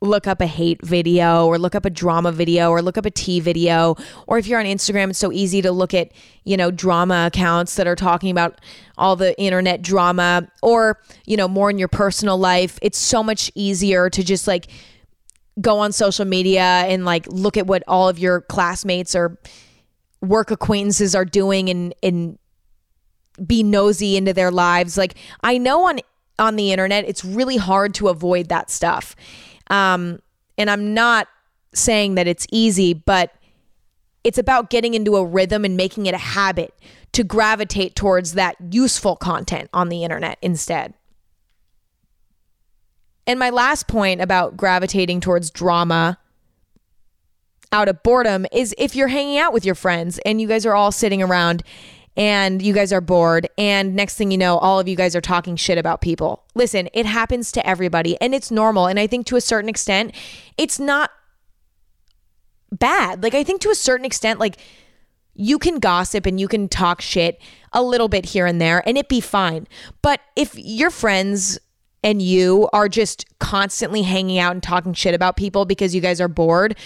look 0.03 0.27
up 0.27 0.41
a 0.41 0.47
hate 0.47 0.81
video 0.85 1.47
or 1.47 1.59
look 1.59 1.75
up 1.75 1.85
a 1.85 1.91
drama 1.91 2.33
video 2.33 2.71
or 2.71 2.81
look 2.81 2.97
up 2.97 3.05
a 3.05 3.11
tea 3.11 3.39
video. 3.39 3.97
Or 4.27 4.39
if 4.39 4.47
you're 4.47 4.59
on 4.59 4.65
Instagram, 4.65 5.11
it's 5.11 5.19
so 5.19 5.31
easy 5.31 5.61
to 5.61 5.71
look 5.73 5.93
at, 5.93 6.11
you 6.45 6.57
know, 6.57 6.71
drama 6.71 7.27
accounts 7.27 7.75
that 7.77 7.87
are 7.87 7.97
talking 7.97 8.31
about 8.31 8.61
all 8.97 9.15
the 9.15 9.39
internet 9.39 9.83
drama 9.83 10.49
or, 10.63 10.99
you 11.27 11.37
know, 11.37 11.49
more 11.49 11.69
in 11.69 11.79
your 11.79 11.89
personal 11.89 12.39
life. 12.39 12.79
It's 12.81 12.99
so 12.99 13.23
much 13.23 13.53
easier 13.55 14.09
to 14.09 14.25
just 14.25 14.47
like 14.47 14.69
go 15.61 15.79
on 15.79 15.93
social 15.93 16.25
media 16.25 16.63
and 16.63 17.05
like 17.05 17.27
look 17.29 17.57
at 17.57 17.67
what 17.67 17.83
all 17.87 18.09
of 18.09 18.19
your 18.19 18.43
classmates 18.43 19.15
or 19.15 19.39
work 20.21 20.51
acquaintances 20.51 21.15
are 21.15 21.25
doing 21.25 21.69
and 21.69 21.95
and 22.03 22.39
be 23.47 23.63
nosy 23.63 24.17
into 24.17 24.33
their 24.33 24.51
lives. 24.51 24.99
Like 24.99 25.15
I 25.43 25.59
know 25.59 25.87
on 25.87 26.01
on 26.39 26.57
the 26.57 26.73
internet 26.73 27.05
it's 27.07 27.25
really 27.25 27.57
hard 27.57 27.95
to 27.95 28.09
avoid 28.09 28.49
that 28.49 28.71
stuff. 28.71 29.17
Um 29.69 30.21
and 30.59 30.71
I'm 30.71 30.93
not 30.95 31.29
saying 31.73 32.17
that 32.17 32.27
it's 32.27 32.47
easy, 32.51 32.93
but 32.93 33.33
it's 34.25 34.39
about 34.39 34.69
getting 34.71 34.95
into 34.95 35.17
a 35.17 35.25
rhythm 35.25 35.65
and 35.65 35.77
making 35.77 36.07
it 36.07 36.15
a 36.15 36.19
habit 36.19 36.75
to 37.13 37.25
gravitate 37.25 37.97
towards 37.97 38.35
that 38.35 38.57
useful 38.71 39.17
content 39.17 39.71
on 39.73 39.89
the 39.89 40.05
internet 40.05 40.39
instead. 40.43 40.95
And 43.27 43.39
my 43.39 43.51
last 43.51 43.87
point 43.87 44.21
about 44.21 44.57
gravitating 44.57 45.21
towards 45.21 45.51
drama 45.51 46.19
out 47.73 47.89
of 47.89 48.03
boredom 48.03 48.47
is 48.53 48.75
if 48.79 48.97
you're 48.97 49.09
hanging 49.09 49.39
out 49.39 49.53
with 49.53 49.65
your 49.65 49.75
friends 49.75 50.19
and 50.25 50.41
you 50.41 50.49
guys 50.49 50.67
are 50.67 50.75
all 50.75 50.91
sitting 50.91 51.23
around 51.23 51.63
and 52.17 52.61
you 52.61 52.75
guys 52.75 52.93
are 52.93 53.01
bored 53.01 53.49
and 53.57 53.95
next 53.95 54.17
thing 54.17 54.31
you 54.31 54.39
know 54.39 54.59
all 54.59 54.81
of 54.81 54.89
you 54.89 54.97
guys 54.97 55.15
are 55.15 55.21
talking 55.21 55.57
shit 55.57 55.79
about 55.79 56.01
people. 56.01 56.45
Listen, 56.55 56.89
it 56.93 57.07
happens 57.07 57.53
to 57.53 57.67
everybody 57.67 58.21
and 58.21 58.35
it's 58.35 58.51
normal 58.51 58.87
and 58.87 58.99
I 58.99 59.07
think 59.07 59.27
to 59.27 59.37
a 59.37 59.41
certain 59.41 59.69
extent 59.69 60.15
it's 60.59 60.81
not 60.81 61.11
bad. 62.73 63.23
Like 63.23 63.35
I 63.35 63.45
think 63.45 63.61
to 63.63 63.71
a 63.71 63.75
certain 63.75 64.05
extent 64.05 64.41
like 64.41 64.59
you 65.35 65.59
can 65.59 65.79
gossip 65.79 66.27
and 66.27 66.41
you 66.41 66.49
can 66.49 66.69
talk 66.69 67.01
shit 67.01 67.41
a 67.73 67.83
little 67.83 68.09
bit 68.09 68.27
here 68.27 68.47
and 68.47 68.61
there 68.61 68.83
and 68.87 68.99
it 68.99 69.09
be 69.09 69.21
fine. 69.21 69.69
But 70.03 70.21
if 70.35 70.55
your 70.57 70.91
friends 70.91 71.59
and 72.03 72.23
you 72.23 72.69
are 72.73 72.89
just 72.89 73.27
constantly 73.39 74.03
hanging 74.03 74.39
out 74.39 74.53
and 74.53 74.63
talking 74.63 74.95
shit 74.95 75.15
about 75.15 75.37
people 75.37 75.65
because 75.65 75.95
you 75.95 76.01
guys 76.01 76.21
are 76.21 76.29
bored, 76.29 76.77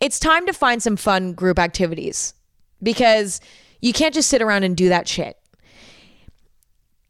it's 0.00 0.18
time 0.18 0.46
to 0.46 0.52
find 0.52 0.82
some 0.82 0.96
fun 0.96 1.32
group 1.32 1.58
activities 1.58 2.34
because 2.82 3.40
you 3.80 3.92
can't 3.92 4.14
just 4.14 4.28
sit 4.28 4.42
around 4.42 4.64
and 4.64 4.76
do 4.76 4.88
that 4.88 5.06
shit. 5.06 5.36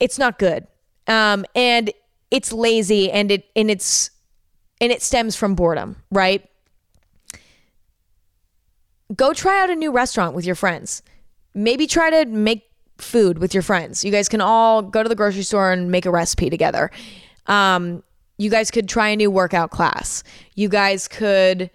It's 0.01 0.19
not 0.19 0.39
good. 0.39 0.67
Um, 1.07 1.45
and 1.55 1.91
it's 2.31 2.53
lazy 2.53 3.11
and 3.11 3.31
it 3.31 3.45
and 3.55 3.71
it's 3.71 4.11
and 4.81 4.91
it 4.91 5.03
stems 5.03 5.37
from 5.37 5.55
boredom, 5.55 5.97
right? 6.11 6.49
Go 9.15 9.33
try 9.33 9.63
out 9.63 9.71
a 9.71 9.77
new 9.77 9.93
restaurant 9.93 10.35
with 10.35 10.45
your 10.45 10.55
friends. 10.55 11.03
Maybe 11.55 11.87
try 11.87 12.11
to 12.11 12.25
make 12.25 12.65
food 12.99 13.39
with 13.39 13.53
your 13.53 13.63
friends. 13.63 14.05
You 14.05 14.11
guys 14.11 14.29
can 14.29 14.41
all 14.41 14.83
go 14.83 15.03
to 15.03 15.09
the 15.09 15.15
grocery 15.15 15.43
store 15.43 15.73
and 15.73 15.91
make 15.91 16.07
a 16.07 16.11
recipe 16.11 16.49
together. 16.51 16.91
Um, 17.47 18.03
you 18.39 18.51
guys 18.51 18.71
could 18.71 18.89
try 18.89 19.09
a 19.09 19.17
new 19.17 19.31
workout 19.31 19.71
class. 19.71 20.25
You 20.55 20.69
guys 20.69 21.09
could 21.09 21.71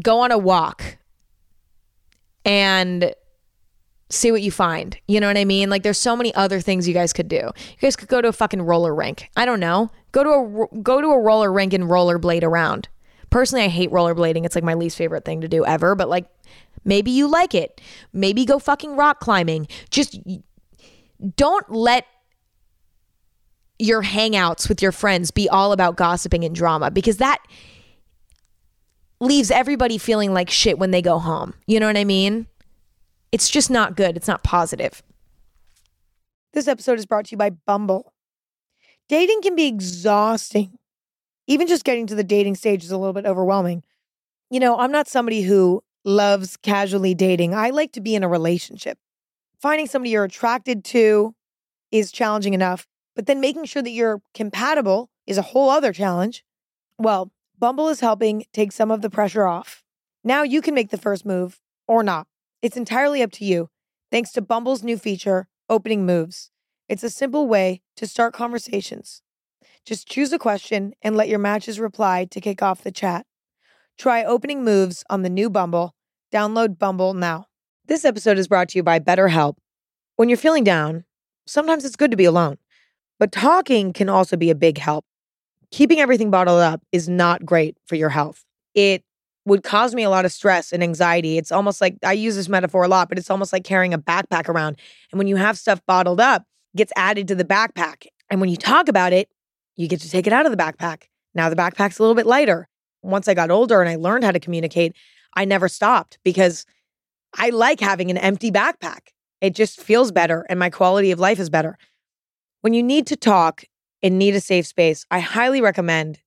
go 0.00 0.20
on 0.20 0.30
a 0.30 0.38
walk 0.38 0.98
and 2.44 3.14
see 4.10 4.30
what 4.30 4.42
you 4.42 4.50
find. 4.50 4.96
You 5.08 5.20
know 5.20 5.26
what 5.26 5.38
I 5.38 5.44
mean? 5.44 5.70
Like 5.70 5.82
there's 5.82 5.98
so 5.98 6.16
many 6.16 6.34
other 6.34 6.60
things 6.60 6.86
you 6.86 6.94
guys 6.94 7.12
could 7.12 7.28
do. 7.28 7.36
You 7.36 7.78
guys 7.80 7.96
could 7.96 8.08
go 8.08 8.20
to 8.20 8.28
a 8.28 8.32
fucking 8.32 8.62
roller 8.62 8.94
rink. 8.94 9.28
I 9.36 9.44
don't 9.44 9.60
know. 9.60 9.90
Go 10.12 10.24
to 10.24 10.30
a 10.30 10.82
go 10.82 11.00
to 11.00 11.08
a 11.08 11.20
roller 11.20 11.52
rink 11.52 11.72
and 11.72 11.84
rollerblade 11.84 12.42
around. 12.42 12.88
Personally, 13.30 13.64
I 13.64 13.68
hate 13.68 13.90
rollerblading. 13.90 14.44
It's 14.44 14.54
like 14.54 14.64
my 14.64 14.74
least 14.74 14.98
favorite 14.98 15.24
thing 15.24 15.40
to 15.40 15.48
do 15.48 15.64
ever, 15.64 15.94
but 15.94 16.08
like 16.08 16.26
maybe 16.84 17.10
you 17.10 17.26
like 17.26 17.54
it. 17.54 17.80
Maybe 18.12 18.44
go 18.44 18.58
fucking 18.58 18.94
rock 18.96 19.20
climbing. 19.20 19.68
Just 19.90 20.18
don't 21.36 21.70
let 21.70 22.06
your 23.78 24.02
hangouts 24.02 24.68
with 24.68 24.80
your 24.82 24.92
friends 24.92 25.30
be 25.30 25.48
all 25.48 25.72
about 25.72 25.96
gossiping 25.96 26.44
and 26.44 26.54
drama 26.54 26.90
because 26.90 27.16
that 27.16 27.38
leaves 29.20 29.50
everybody 29.50 29.98
feeling 29.98 30.34
like 30.34 30.50
shit 30.50 30.78
when 30.78 30.90
they 30.90 31.02
go 31.02 31.18
home. 31.18 31.54
You 31.66 31.80
know 31.80 31.86
what 31.86 31.96
I 31.96 32.04
mean? 32.04 32.46
It's 33.30 33.48
just 33.48 33.70
not 33.70 33.96
good. 33.96 34.16
It's 34.16 34.28
not 34.28 34.42
positive. 34.42 35.02
This 36.52 36.68
episode 36.68 36.98
is 36.98 37.06
brought 37.06 37.26
to 37.26 37.30
you 37.32 37.38
by 37.38 37.50
Bumble. 37.50 38.12
Dating 39.08 39.40
can 39.42 39.56
be 39.56 39.66
exhausting. 39.66 40.78
Even 41.46 41.66
just 41.66 41.84
getting 41.84 42.06
to 42.06 42.14
the 42.14 42.24
dating 42.24 42.56
stage 42.56 42.84
is 42.84 42.90
a 42.90 42.98
little 42.98 43.12
bit 43.12 43.26
overwhelming. 43.26 43.82
You 44.50 44.60
know, 44.60 44.78
I'm 44.78 44.92
not 44.92 45.08
somebody 45.08 45.42
who 45.42 45.82
loves 46.04 46.56
casually 46.56 47.14
dating. 47.14 47.54
I 47.54 47.70
like 47.70 47.92
to 47.92 48.00
be 48.00 48.14
in 48.14 48.22
a 48.22 48.28
relationship. 48.28 48.98
Finding 49.60 49.86
somebody 49.86 50.10
you're 50.10 50.24
attracted 50.24 50.84
to 50.86 51.34
is 51.90 52.12
challenging 52.12 52.54
enough, 52.54 52.86
but 53.14 53.26
then 53.26 53.40
making 53.40 53.64
sure 53.64 53.82
that 53.82 53.90
you're 53.90 54.22
compatible 54.34 55.10
is 55.26 55.38
a 55.38 55.42
whole 55.42 55.70
other 55.70 55.92
challenge. 55.92 56.44
Well, 56.98 57.32
Bumble 57.58 57.88
is 57.88 58.00
helping 58.00 58.44
take 58.52 58.72
some 58.72 58.90
of 58.90 59.02
the 59.02 59.10
pressure 59.10 59.44
off. 59.44 59.82
Now 60.24 60.42
you 60.42 60.60
can 60.60 60.74
make 60.74 60.90
the 60.90 60.98
first 60.98 61.24
move 61.24 61.60
or 61.86 62.02
not. 62.02 62.26
It's 62.60 62.76
entirely 62.76 63.22
up 63.22 63.32
to 63.32 63.44
you, 63.44 63.70
thanks 64.10 64.32
to 64.32 64.42
Bumble's 64.42 64.82
new 64.82 64.96
feature, 64.96 65.48
Opening 65.68 66.06
Moves. 66.06 66.50
It's 66.88 67.02
a 67.02 67.10
simple 67.10 67.48
way 67.48 67.82
to 67.96 68.06
start 68.06 68.34
conversations. 68.34 69.22
Just 69.84 70.06
choose 70.06 70.32
a 70.32 70.38
question 70.38 70.92
and 71.02 71.16
let 71.16 71.28
your 71.28 71.38
matches 71.38 71.80
reply 71.80 72.26
to 72.26 72.40
kick 72.40 72.62
off 72.62 72.82
the 72.82 72.92
chat. 72.92 73.26
Try 73.98 74.24
Opening 74.24 74.64
Moves 74.64 75.04
on 75.10 75.22
the 75.22 75.30
new 75.30 75.50
Bumble. 75.50 75.94
Download 76.32 76.78
Bumble 76.78 77.14
now. 77.14 77.46
This 77.86 78.04
episode 78.04 78.38
is 78.38 78.48
brought 78.48 78.68
to 78.70 78.78
you 78.78 78.82
by 78.82 79.00
BetterHelp. 79.00 79.56
When 80.16 80.28
you're 80.28 80.38
feeling 80.38 80.64
down, 80.64 81.04
sometimes 81.46 81.84
it's 81.84 81.96
good 81.96 82.10
to 82.10 82.16
be 82.16 82.24
alone, 82.24 82.58
but 83.22 83.30
talking 83.30 83.92
can 83.92 84.08
also 84.08 84.36
be 84.36 84.50
a 84.50 84.54
big 84.56 84.78
help 84.78 85.04
keeping 85.72 86.00
everything 86.00 86.28
bottled 86.28 86.60
up 86.60 86.82
is 86.92 87.08
not 87.08 87.46
great 87.46 87.76
for 87.86 87.94
your 87.94 88.10
health. 88.10 88.44
It 88.74 89.04
would 89.44 89.64
cause 89.64 89.94
me 89.94 90.04
a 90.04 90.10
lot 90.10 90.24
of 90.24 90.30
stress 90.30 90.72
and 90.72 90.82
anxiety. 90.82 91.38
It's 91.38 91.50
almost 91.50 91.80
like 91.80 91.96
I 92.04 92.12
use 92.12 92.34
this 92.36 92.48
metaphor 92.48 92.84
a 92.84 92.88
lot, 92.88 93.08
but 93.08 93.18
it's 93.18 93.30
almost 93.30 93.52
like 93.52 93.64
carrying 93.64 93.94
a 93.94 93.98
backpack 93.98 94.48
around. 94.48 94.76
And 95.12 95.18
when 95.18 95.28
you 95.28 95.36
have 95.36 95.56
stuff 95.56 95.80
bottled 95.86 96.20
up, 96.20 96.44
gets 96.76 96.92
added 96.94 97.28
to 97.28 97.34
the 97.36 97.44
backpack. 97.44 98.06
And 98.28 98.40
when 98.40 98.50
you 98.50 98.56
talk 98.56 98.88
about 98.88 99.12
it, 99.12 99.28
you 99.76 99.88
get 99.88 100.00
to 100.00 100.10
take 100.10 100.26
it 100.26 100.32
out 100.32 100.46
of 100.46 100.52
the 100.52 100.58
backpack. 100.58 101.04
Now 101.34 101.48
the 101.48 101.56
backpack's 101.56 101.98
a 101.98 102.02
little 102.02 102.14
bit 102.14 102.26
lighter. 102.26 102.68
Once 103.02 103.26
I 103.26 103.34
got 103.34 103.50
older 103.50 103.80
and 103.80 103.88
I 103.88 103.96
learned 103.96 104.24
how 104.24 104.30
to 104.30 104.40
communicate, 104.40 104.94
I 105.34 105.44
never 105.44 105.68
stopped 105.68 106.18
because 106.22 106.66
I 107.36 107.48
like 107.48 107.80
having 107.80 108.10
an 108.10 108.18
empty 108.18 108.50
backpack. 108.50 109.08
It 109.40 109.54
just 109.56 109.80
feels 109.80 110.12
better 110.12 110.46
and 110.48 110.58
my 110.58 110.70
quality 110.70 111.10
of 111.10 111.18
life 111.18 111.40
is 111.40 111.50
better. 111.50 111.78
When 112.62 112.74
you 112.74 112.82
need 112.82 113.08
to 113.08 113.16
talk 113.16 113.64
and 114.04 114.18
need 114.18 114.36
a 114.36 114.40
safe 114.40 114.68
space, 114.68 115.04
I 115.10 115.18
highly 115.18 115.60
recommend 115.60 116.20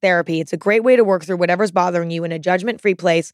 therapy. 0.00 0.40
It's 0.40 0.54
a 0.54 0.56
great 0.56 0.82
way 0.82 0.96
to 0.96 1.04
work 1.04 1.22
through 1.22 1.36
whatever's 1.36 1.70
bothering 1.70 2.10
you 2.10 2.24
in 2.24 2.32
a 2.32 2.38
judgment 2.38 2.80
free 2.80 2.94
place. 2.94 3.30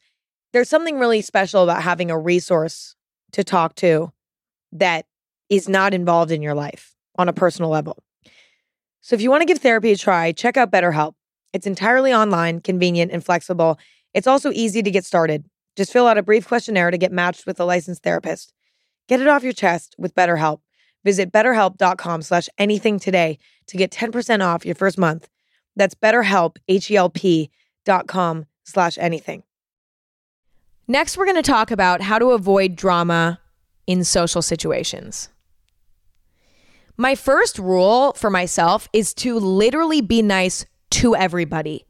There's 0.51 0.67
something 0.67 0.99
really 0.99 1.21
special 1.21 1.63
about 1.63 1.81
having 1.83 2.11
a 2.11 2.19
resource 2.19 2.95
to 3.31 3.45
talk 3.45 3.75
to 3.75 4.11
that 4.73 5.05
is 5.47 5.69
not 5.69 5.93
involved 5.93 6.31
in 6.31 6.41
your 6.41 6.53
life 6.53 6.95
on 7.17 7.29
a 7.29 7.33
personal 7.33 7.69
level. 7.69 8.03
So 8.99 9.15
if 9.15 9.21
you 9.21 9.29
want 9.29 9.41
to 9.41 9.47
give 9.47 9.59
therapy 9.59 9.93
a 9.93 9.95
try, 9.95 10.33
check 10.33 10.57
out 10.57 10.69
BetterHelp. 10.69 11.13
It's 11.53 11.65
entirely 11.65 12.13
online, 12.13 12.59
convenient, 12.59 13.13
and 13.13 13.23
flexible. 13.23 13.79
It's 14.13 14.27
also 14.27 14.51
easy 14.51 14.83
to 14.83 14.91
get 14.91 15.05
started. 15.05 15.45
Just 15.77 15.93
fill 15.93 16.07
out 16.07 16.17
a 16.17 16.23
brief 16.23 16.45
questionnaire 16.45 16.91
to 16.91 16.97
get 16.97 17.13
matched 17.13 17.45
with 17.45 17.57
a 17.61 17.65
licensed 17.65 18.03
therapist. 18.03 18.51
Get 19.07 19.21
it 19.21 19.27
off 19.27 19.43
your 19.43 19.53
chest 19.53 19.95
with 19.97 20.13
BetterHelp. 20.13 20.59
Visit 21.03 21.31
betterhelp.com 21.31 22.21
slash 22.21 22.49
anything 22.57 22.99
today 22.99 23.39
to 23.67 23.77
get 23.77 23.91
10% 23.91 24.45
off 24.45 24.65
your 24.65 24.75
first 24.75 24.97
month. 24.97 25.29
That's 25.75 25.95
betterhelp, 25.95 26.57
H-E-L-P 26.67 27.49
dot 27.85 28.07
com 28.07 28.45
slash 28.65 28.97
anything. 28.97 29.43
Next, 30.87 31.17
we're 31.17 31.25
going 31.25 31.35
to 31.35 31.41
talk 31.41 31.71
about 31.71 32.01
how 32.01 32.19
to 32.19 32.31
avoid 32.31 32.75
drama 32.75 33.39
in 33.87 34.03
social 34.03 34.41
situations. 34.41 35.29
My 36.97 37.15
first 37.15 37.57
rule 37.57 38.13
for 38.13 38.29
myself 38.29 38.89
is 38.91 39.13
to 39.15 39.39
literally 39.39 40.01
be 40.01 40.21
nice 40.21 40.65
to 40.91 41.15
everybody. 41.15 41.85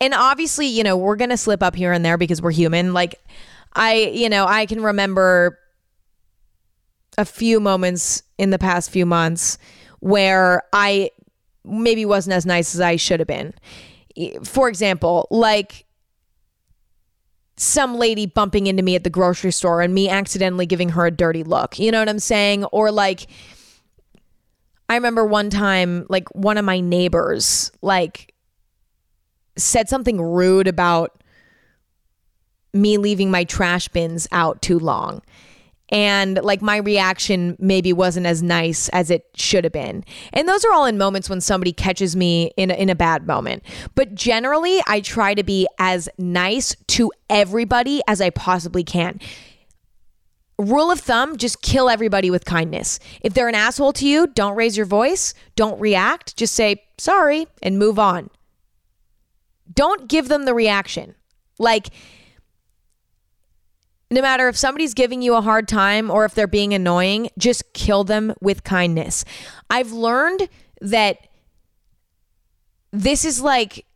And 0.00 0.14
obviously, 0.14 0.66
you 0.66 0.82
know, 0.82 0.96
we're 0.96 1.16
going 1.16 1.30
to 1.30 1.36
slip 1.36 1.62
up 1.62 1.76
here 1.76 1.92
and 1.92 2.04
there 2.04 2.18
because 2.18 2.42
we're 2.42 2.50
human. 2.50 2.92
Like, 2.92 3.14
I, 3.74 4.10
you 4.12 4.28
know, 4.28 4.46
I 4.46 4.66
can 4.66 4.82
remember 4.82 5.58
a 7.18 7.24
few 7.24 7.60
moments 7.60 8.22
in 8.38 8.50
the 8.50 8.58
past 8.58 8.90
few 8.90 9.06
months 9.06 9.58
where 10.00 10.62
I 10.72 11.10
maybe 11.64 12.04
wasn't 12.04 12.34
as 12.34 12.46
nice 12.46 12.74
as 12.74 12.80
I 12.80 12.96
should 12.96 13.20
have 13.20 13.26
been. 13.26 13.54
For 14.44 14.68
example, 14.68 15.28
like 15.30 15.86
some 17.56 17.96
lady 17.96 18.26
bumping 18.26 18.66
into 18.66 18.82
me 18.82 18.96
at 18.96 19.04
the 19.04 19.10
grocery 19.10 19.52
store 19.52 19.82
and 19.82 19.94
me 19.94 20.08
accidentally 20.08 20.66
giving 20.66 20.90
her 20.90 21.06
a 21.06 21.10
dirty 21.10 21.44
look. 21.44 21.78
You 21.78 21.90
know 21.90 22.00
what 22.00 22.08
I'm 22.08 22.18
saying? 22.18 22.64
Or 22.66 22.90
like 22.90 23.26
I 24.88 24.94
remember 24.96 25.24
one 25.24 25.50
time 25.50 26.06
like 26.08 26.28
one 26.34 26.58
of 26.58 26.64
my 26.64 26.80
neighbors 26.80 27.70
like 27.80 28.34
said 29.56 29.88
something 29.88 30.20
rude 30.20 30.66
about 30.66 31.22
me 32.74 32.96
leaving 32.96 33.30
my 33.30 33.44
trash 33.44 33.88
bins 33.88 34.26
out 34.32 34.60
too 34.62 34.78
long 34.78 35.22
and 35.92 36.42
like 36.42 36.62
my 36.62 36.78
reaction 36.78 37.54
maybe 37.60 37.92
wasn't 37.92 38.24
as 38.26 38.42
nice 38.42 38.88
as 38.88 39.10
it 39.10 39.26
should 39.34 39.62
have 39.64 39.74
been. 39.74 40.04
And 40.32 40.48
those 40.48 40.64
are 40.64 40.72
all 40.72 40.86
in 40.86 40.96
moments 40.96 41.28
when 41.28 41.42
somebody 41.42 41.72
catches 41.72 42.16
me 42.16 42.50
in 42.56 42.70
a, 42.70 42.74
in 42.74 42.88
a 42.88 42.94
bad 42.94 43.26
moment. 43.26 43.62
But 43.94 44.14
generally, 44.14 44.80
I 44.86 45.00
try 45.00 45.34
to 45.34 45.44
be 45.44 45.68
as 45.78 46.08
nice 46.16 46.74
to 46.88 47.12
everybody 47.28 48.00
as 48.08 48.22
I 48.22 48.30
possibly 48.30 48.82
can. 48.82 49.20
rule 50.58 50.90
of 50.90 51.00
thumb 51.00 51.36
just 51.36 51.60
kill 51.60 51.90
everybody 51.90 52.30
with 52.30 52.44
kindness. 52.44 52.98
If 53.20 53.34
they're 53.34 53.48
an 53.48 53.54
asshole 53.54 53.92
to 53.94 54.06
you, 54.06 54.26
don't 54.28 54.56
raise 54.56 54.76
your 54.76 54.86
voice, 54.86 55.34
don't 55.56 55.78
react, 55.78 56.36
just 56.36 56.54
say 56.54 56.82
sorry 56.98 57.46
and 57.62 57.78
move 57.78 57.98
on. 57.98 58.30
Don't 59.72 60.08
give 60.08 60.28
them 60.28 60.44
the 60.44 60.54
reaction. 60.54 61.14
Like, 61.58 61.88
no 64.12 64.22
matter 64.22 64.48
if 64.48 64.56
somebody's 64.56 64.94
giving 64.94 65.22
you 65.22 65.34
a 65.34 65.40
hard 65.40 65.68
time 65.68 66.10
or 66.10 66.24
if 66.24 66.34
they're 66.34 66.46
being 66.46 66.74
annoying, 66.74 67.30
just 67.38 67.72
kill 67.72 68.04
them 68.04 68.34
with 68.40 68.64
kindness. 68.64 69.24
I've 69.70 69.92
learned 69.92 70.48
that 70.80 71.18
this 72.92 73.24
is 73.24 73.40
like 73.40 73.86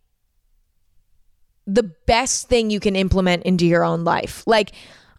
the 1.67 1.83
best 1.83 2.49
thing 2.49 2.71
you 2.71 2.81
can 2.81 2.97
implement 2.97 3.43
into 3.43 3.67
your 3.67 3.85
own 3.85 4.05
life. 4.05 4.43
Like, 4.47 4.73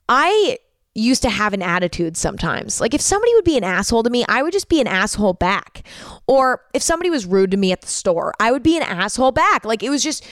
I 0.09 0.57
used 0.95 1.21
to 1.21 1.29
have 1.29 1.53
an 1.53 1.61
attitude 1.61 2.17
sometimes. 2.17 2.81
Like, 2.81 2.93
if 2.93 3.01
somebody 3.01 3.33
would 3.35 3.43
be 3.45 3.57
an 3.57 3.63
asshole 3.63 4.01
to 4.03 4.09
me, 4.09 4.25
I 4.27 4.41
would 4.41 4.53
just 4.53 4.69
be 4.69 4.81
an 4.81 4.87
asshole 4.87 5.33
back. 5.33 5.85
Or 6.25 6.63
if 6.73 6.81
somebody 6.81 7.09
was 7.09 7.25
rude 7.25 7.51
to 7.51 7.57
me 7.57 7.71
at 7.71 7.81
the 7.81 7.87
store, 7.87 8.33
I 8.39 8.51
would 8.51 8.63
be 8.63 8.77
an 8.77 8.83
asshole 8.83 9.31
back. 9.31 9.63
Like, 9.63 9.83
it 9.83 9.89
was 9.89 10.01
just, 10.01 10.25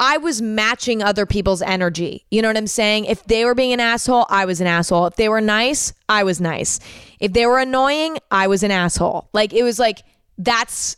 I 0.00 0.16
was 0.16 0.40
matching 0.40 1.02
other 1.02 1.26
people's 1.26 1.60
energy. 1.60 2.24
You 2.30 2.40
know 2.40 2.48
what 2.48 2.56
I'm 2.56 2.66
saying? 2.66 3.04
If 3.04 3.22
they 3.24 3.44
were 3.44 3.54
being 3.54 3.74
an 3.74 3.80
asshole, 3.80 4.24
I 4.30 4.46
was 4.46 4.62
an 4.62 4.66
asshole. 4.66 5.06
If 5.06 5.16
they 5.16 5.28
were 5.28 5.42
nice, 5.42 5.92
I 6.08 6.24
was 6.24 6.40
nice. 6.40 6.80
If 7.20 7.34
they 7.34 7.44
were 7.44 7.58
annoying, 7.58 8.16
I 8.30 8.46
was 8.46 8.62
an 8.62 8.70
asshole. 8.70 9.28
Like 9.34 9.52
it 9.52 9.62
was 9.62 9.78
like 9.78 9.98
that's 10.38 10.96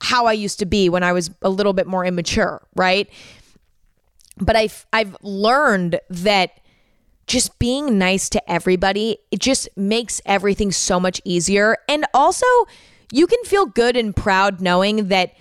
how 0.00 0.24
I 0.24 0.32
used 0.32 0.58
to 0.60 0.66
be 0.66 0.88
when 0.88 1.02
I 1.02 1.12
was 1.12 1.30
a 1.42 1.50
little 1.50 1.74
bit 1.74 1.86
more 1.86 2.06
immature, 2.06 2.66
right? 2.74 3.08
But 4.38 4.56
I've 4.56 4.86
I've 4.90 5.14
learned 5.22 6.00
that 6.08 6.60
just 7.26 7.58
being 7.58 7.98
nice 7.98 8.30
to 8.30 8.50
everybody, 8.50 9.18
it 9.30 9.40
just 9.40 9.68
makes 9.76 10.22
everything 10.24 10.72
so 10.72 10.98
much 10.98 11.20
easier. 11.24 11.76
And 11.88 12.06
also, 12.14 12.46
you 13.12 13.26
can 13.26 13.42
feel 13.44 13.66
good 13.66 13.96
and 13.96 14.16
proud 14.16 14.60
knowing 14.60 15.08
that 15.08 15.34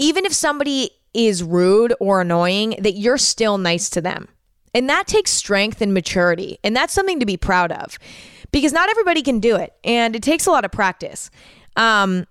even 0.00 0.24
if 0.24 0.32
somebody 0.32 0.90
is 1.12 1.42
rude 1.42 1.94
or 2.00 2.22
annoying, 2.22 2.74
that 2.80 2.92
you're 2.92 3.18
still 3.18 3.58
nice 3.58 3.90
to 3.90 4.00
them. 4.00 4.28
And 4.74 4.88
that 4.88 5.06
takes 5.06 5.30
strength 5.30 5.82
and 5.82 5.92
maturity. 5.92 6.58
And 6.64 6.74
that's 6.74 6.94
something 6.94 7.20
to 7.20 7.26
be 7.26 7.36
proud 7.36 7.70
of 7.70 7.98
because 8.50 8.72
not 8.72 8.88
everybody 8.88 9.22
can 9.22 9.40
do 9.40 9.56
it. 9.56 9.74
And 9.84 10.16
it 10.16 10.22
takes 10.22 10.46
a 10.46 10.50
lot 10.50 10.64
of 10.64 10.72
practice. 10.72 11.30
Um, 11.76 12.26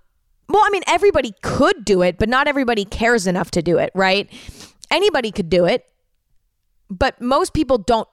well, 0.48 0.64
I 0.66 0.70
mean, 0.72 0.82
everybody 0.88 1.34
could 1.44 1.86
do 1.86 2.02
it, 2.02 2.18
but 2.18 2.28
not 2.28 2.48
everybody 2.48 2.86
cares 2.86 3.28
enough 3.28 3.52
to 3.52 3.62
do 3.62 3.78
it, 3.78 3.92
right? 3.94 4.28
Anybody 4.90 5.32
could 5.32 5.50
do 5.50 5.66
it, 5.66 5.86
but 6.90 7.22
most 7.22 7.54
people 7.54 7.78
don't 7.78 8.08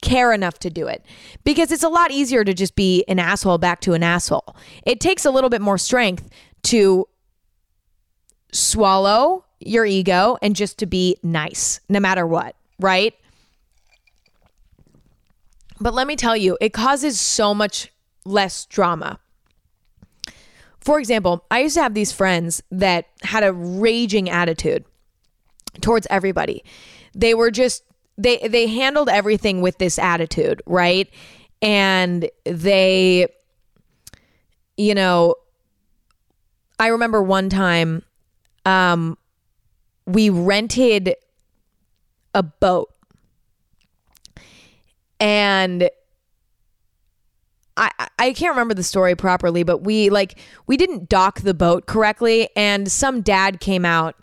care 0.00 0.32
enough 0.32 0.60
to 0.60 0.70
do 0.70 0.86
it 0.86 1.04
because 1.42 1.72
it's 1.72 1.82
a 1.82 1.88
lot 1.88 2.12
easier 2.12 2.44
to 2.44 2.54
just 2.54 2.76
be 2.76 3.04
an 3.08 3.18
asshole 3.18 3.58
back 3.58 3.80
to 3.80 3.94
an 3.94 4.04
asshole. 4.04 4.54
It 4.84 5.00
takes 5.00 5.24
a 5.24 5.30
little 5.32 5.50
bit 5.50 5.60
more 5.60 5.76
strength 5.76 6.28
to 6.64 7.08
swallow 8.52 9.44
your 9.60 9.84
ego 9.84 10.38
and 10.42 10.54
just 10.54 10.78
to 10.78 10.86
be 10.86 11.16
nice 11.22 11.80
no 11.88 12.00
matter 12.00 12.26
what, 12.26 12.54
right? 12.78 13.14
But 15.80 15.94
let 15.94 16.06
me 16.06 16.16
tell 16.16 16.36
you, 16.36 16.58
it 16.60 16.72
causes 16.72 17.20
so 17.20 17.54
much 17.54 17.92
less 18.24 18.66
drama. 18.66 19.18
For 20.80 20.98
example, 20.98 21.44
I 21.50 21.60
used 21.60 21.74
to 21.74 21.82
have 21.82 21.94
these 21.94 22.12
friends 22.12 22.62
that 22.70 23.06
had 23.22 23.44
a 23.44 23.52
raging 23.52 24.30
attitude 24.30 24.84
towards 25.80 26.06
everybody. 26.10 26.64
They 27.14 27.34
were 27.34 27.50
just 27.50 27.82
they 28.16 28.38
they 28.38 28.66
handled 28.66 29.08
everything 29.08 29.60
with 29.60 29.78
this 29.78 29.98
attitude, 29.98 30.62
right? 30.66 31.08
And 31.62 32.28
they 32.44 33.28
you 34.76 34.94
know 34.94 35.34
I 36.78 36.88
remember 36.88 37.22
one 37.22 37.48
time 37.48 38.02
um, 38.68 39.16
we 40.06 40.30
rented 40.30 41.14
a 42.34 42.42
boat 42.42 42.90
and 45.20 45.88
I, 47.76 47.90
I 48.18 48.32
can't 48.32 48.50
remember 48.50 48.74
the 48.74 48.82
story 48.82 49.14
properly, 49.14 49.62
but 49.62 49.78
we 49.78 50.10
like 50.10 50.38
we 50.66 50.76
didn't 50.76 51.08
dock 51.08 51.40
the 51.40 51.54
boat 51.54 51.86
correctly, 51.86 52.48
and 52.56 52.90
some 52.90 53.20
dad 53.20 53.60
came 53.60 53.84
out 53.84 54.16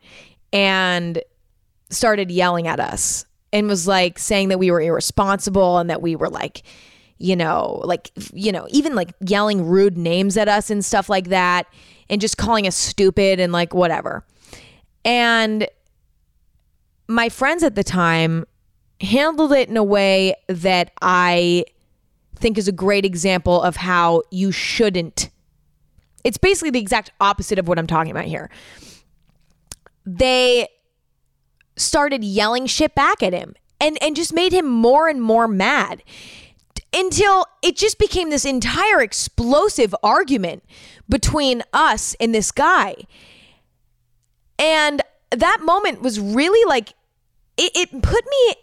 and 0.51 1.21
started 1.89 2.29
yelling 2.29 2.67
at 2.67 2.79
us 2.79 3.25
and 3.53 3.67
was 3.67 3.87
like 3.87 4.19
saying 4.19 4.49
that 4.49 4.59
we 4.59 4.71
were 4.71 4.81
irresponsible 4.81 5.77
and 5.77 5.89
that 5.89 6.01
we 6.01 6.15
were 6.17 6.29
like, 6.29 6.63
you 7.17 7.35
know, 7.35 7.81
like 7.85 8.11
you 8.33 8.51
know, 8.51 8.67
even 8.71 8.93
like 8.93 9.13
yelling 9.25 9.65
rude 9.65 9.97
names 9.97 10.35
at 10.35 10.49
us 10.49 10.69
and 10.69 10.83
stuff 10.83 11.09
like 11.09 11.29
that, 11.29 11.65
and 12.09 12.19
just 12.19 12.37
calling 12.37 12.67
us 12.67 12.75
stupid 12.75 13.39
and 13.39 13.53
like 13.53 13.73
whatever. 13.73 14.25
And 15.05 15.67
my 17.07 17.29
friends 17.29 17.63
at 17.63 17.75
the 17.75 17.83
time 17.83 18.45
handled 18.99 19.53
it 19.53 19.69
in 19.69 19.77
a 19.77 19.83
way 19.83 20.35
that 20.47 20.91
I 21.01 21.65
think 22.35 22.57
is 22.57 22.67
a 22.67 22.71
great 22.71 23.05
example 23.05 23.61
of 23.61 23.77
how 23.77 24.23
you 24.31 24.51
shouldn't. 24.51 25.29
It's 26.23 26.37
basically 26.37 26.71
the 26.71 26.79
exact 26.79 27.11
opposite 27.21 27.59
of 27.59 27.67
what 27.67 27.77
I'm 27.77 27.87
talking 27.87 28.11
about 28.11 28.25
here. 28.25 28.49
They 30.05 30.67
started 31.77 32.23
yelling 32.23 32.65
shit 32.65 32.95
back 32.95 33.21
at 33.21 33.33
him 33.33 33.53
and 33.81 34.01
and 34.01 34.15
just 34.15 34.33
made 34.33 34.53
him 34.53 34.65
more 34.65 35.07
and 35.07 35.21
more 35.21 35.47
mad 35.47 36.03
until 36.93 37.45
it 37.61 37.75
just 37.75 37.99
became 37.99 38.29
this 38.29 38.45
entire 38.45 39.01
explosive 39.01 39.93
argument 40.01 40.63
between 41.09 41.61
us 41.73 42.15
and 42.19 42.33
this 42.33 42.51
guy. 42.51 42.95
And 44.57 45.01
that 45.31 45.61
moment 45.63 46.01
was 46.01 46.19
really 46.19 46.67
like, 46.67 46.93
it, 47.57 47.71
it 47.75 48.01
put 48.01 48.25
me 48.25 48.55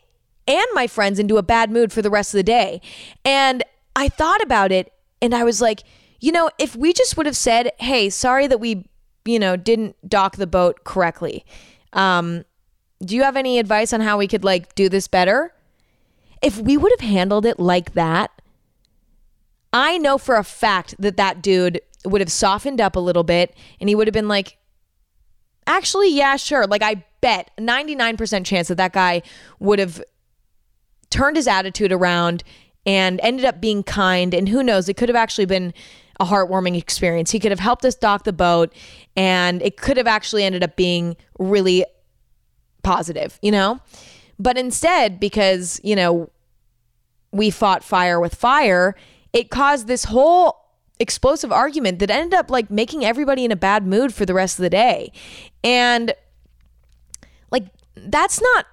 and 0.46 0.66
my 0.74 0.86
friends 0.86 1.18
into 1.18 1.36
a 1.36 1.42
bad 1.42 1.70
mood 1.70 1.92
for 1.92 2.02
the 2.02 2.10
rest 2.10 2.34
of 2.34 2.38
the 2.38 2.42
day. 2.42 2.80
And 3.24 3.62
I 3.94 4.08
thought 4.08 4.42
about 4.42 4.72
it 4.72 4.92
and 5.20 5.34
I 5.34 5.44
was 5.44 5.60
like, 5.60 5.82
you 6.20 6.32
know, 6.32 6.50
if 6.58 6.76
we 6.76 6.92
just 6.92 7.16
would 7.16 7.26
have 7.26 7.36
said, 7.36 7.72
hey, 7.78 8.10
sorry 8.10 8.46
that 8.46 8.58
we, 8.58 8.88
you 9.24 9.38
know, 9.38 9.56
didn't 9.56 9.96
dock 10.08 10.36
the 10.36 10.46
boat 10.46 10.84
correctly. 10.84 11.44
Um, 11.92 12.44
do 13.04 13.16
you 13.16 13.22
have 13.22 13.36
any 13.36 13.58
advice 13.58 13.92
on 13.92 14.00
how 14.00 14.18
we 14.18 14.28
could 14.28 14.44
like 14.44 14.74
do 14.74 14.88
this 14.88 15.08
better? 15.08 15.52
If 16.40 16.58
we 16.58 16.76
would 16.76 16.92
have 16.92 17.08
handled 17.08 17.46
it 17.46 17.58
like 17.58 17.94
that, 17.94 18.30
I 19.72 19.98
know 19.98 20.18
for 20.18 20.36
a 20.36 20.44
fact 20.44 20.94
that 20.98 21.16
that 21.16 21.42
dude 21.42 21.80
would 22.04 22.20
have 22.20 22.32
softened 22.32 22.80
up 22.80 22.96
a 22.96 23.00
little 23.00 23.22
bit 23.24 23.54
and 23.80 23.88
he 23.88 23.94
would 23.94 24.06
have 24.06 24.14
been 24.14 24.28
like, 24.28 24.56
actually, 25.66 26.10
yeah, 26.10 26.36
sure. 26.36 26.66
Like, 26.66 26.82
I 26.82 27.04
bet 27.20 27.50
99% 27.58 28.44
chance 28.44 28.68
that 28.68 28.76
that 28.76 28.92
guy 28.92 29.22
would 29.58 29.78
have 29.78 30.02
turned 31.10 31.36
his 31.36 31.46
attitude 31.46 31.92
around 31.92 32.42
and 32.84 33.20
ended 33.22 33.44
up 33.44 33.60
being 33.60 33.82
kind. 33.82 34.34
And 34.34 34.48
who 34.48 34.62
knows, 34.62 34.88
it 34.88 34.96
could 34.96 35.08
have 35.08 35.16
actually 35.16 35.46
been 35.46 35.72
a 36.20 36.24
heartwarming 36.24 36.76
experience. 36.76 37.30
He 37.30 37.38
could 37.38 37.52
have 37.52 37.60
helped 37.60 37.84
us 37.84 37.94
dock 37.94 38.24
the 38.24 38.32
boat 38.32 38.72
and 39.16 39.62
it 39.62 39.76
could 39.76 39.96
have 39.96 40.06
actually 40.06 40.44
ended 40.44 40.62
up 40.62 40.76
being 40.76 41.16
really 41.38 41.84
positive, 42.82 43.38
you 43.42 43.50
know? 43.50 43.80
But 44.38 44.58
instead, 44.58 45.20
because, 45.20 45.80
you 45.84 45.94
know, 45.94 46.30
we 47.30 47.50
fought 47.50 47.84
fire 47.84 48.20
with 48.20 48.34
fire, 48.34 48.94
it 49.32 49.50
caused 49.50 49.86
this 49.86 50.04
whole 50.04 50.61
explosive 51.02 51.52
argument 51.52 51.98
that 51.98 52.10
ended 52.10 52.34
up 52.34 52.50
like 52.50 52.70
making 52.70 53.04
everybody 53.04 53.44
in 53.44 53.52
a 53.52 53.56
bad 53.56 53.86
mood 53.86 54.14
for 54.14 54.24
the 54.24 54.34
rest 54.34 54.58
of 54.58 54.62
the 54.62 54.70
day. 54.70 55.12
And 55.62 56.14
like 57.50 57.66
that's 57.96 58.40
not 58.40 58.66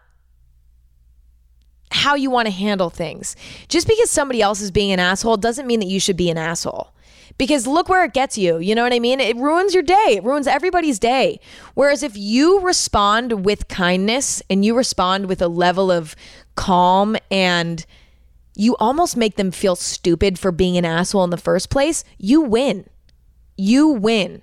how 1.91 2.15
you 2.15 2.29
want 2.29 2.45
to 2.45 2.53
handle 2.53 2.89
things. 2.89 3.35
Just 3.67 3.87
because 3.87 4.09
somebody 4.09 4.41
else 4.41 4.61
is 4.61 4.71
being 4.71 4.91
an 4.91 4.99
asshole 4.99 5.37
doesn't 5.37 5.67
mean 5.67 5.79
that 5.79 5.87
you 5.87 5.99
should 5.99 6.17
be 6.17 6.29
an 6.29 6.37
asshole. 6.37 6.93
Because 7.37 7.65
look 7.65 7.87
where 7.87 8.03
it 8.03 8.13
gets 8.13 8.37
you. 8.37 8.57
You 8.57 8.75
know 8.75 8.83
what 8.83 8.93
I 8.93 8.99
mean? 8.99 9.19
It 9.19 9.37
ruins 9.37 9.73
your 9.73 9.83
day. 9.83 10.15
It 10.17 10.23
ruins 10.23 10.45
everybody's 10.45 10.99
day. 10.99 11.39
Whereas 11.73 12.03
if 12.03 12.17
you 12.17 12.59
respond 12.59 13.45
with 13.45 13.67
kindness 13.69 14.43
and 14.49 14.65
you 14.65 14.75
respond 14.75 15.27
with 15.27 15.41
a 15.41 15.47
level 15.47 15.89
of 15.89 16.15
calm 16.55 17.15
and 17.31 17.85
you 18.59 18.75
almost 18.75 19.15
make 19.15 19.37
them 19.37 19.51
feel 19.51 19.77
stupid 19.77 20.37
for 20.37 20.51
being 20.51 20.75
an 20.75 20.83
asshole 20.83 21.23
in 21.23 21.29
the 21.29 21.37
first 21.37 21.69
place, 21.69 22.03
you 22.17 22.41
win. 22.41 22.89
You 23.55 23.87
win. 23.87 24.41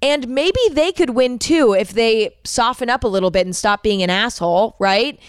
And 0.00 0.26
maybe 0.26 0.58
they 0.72 0.90
could 0.90 1.10
win 1.10 1.38
too 1.38 1.74
if 1.74 1.90
they 1.90 2.34
soften 2.44 2.88
up 2.88 3.04
a 3.04 3.08
little 3.08 3.30
bit 3.30 3.46
and 3.46 3.54
stop 3.54 3.82
being 3.82 4.02
an 4.02 4.08
asshole, 4.08 4.74
right? 4.78 5.20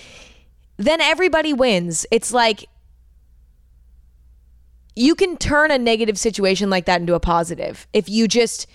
Then 0.77 1.01
everybody 1.01 1.51
wins. 1.51 2.05
It's 2.11 2.31
like 2.31 2.69
you 4.95 5.13
can 5.13 5.35
turn 5.35 5.69
a 5.69 5.77
negative 5.77 6.17
situation 6.17 6.69
like 6.69 6.85
that 6.85 7.01
into 7.01 7.13
a 7.13 7.19
positive 7.19 7.87
if 7.91 8.07
you 8.07 8.25
just 8.25 8.67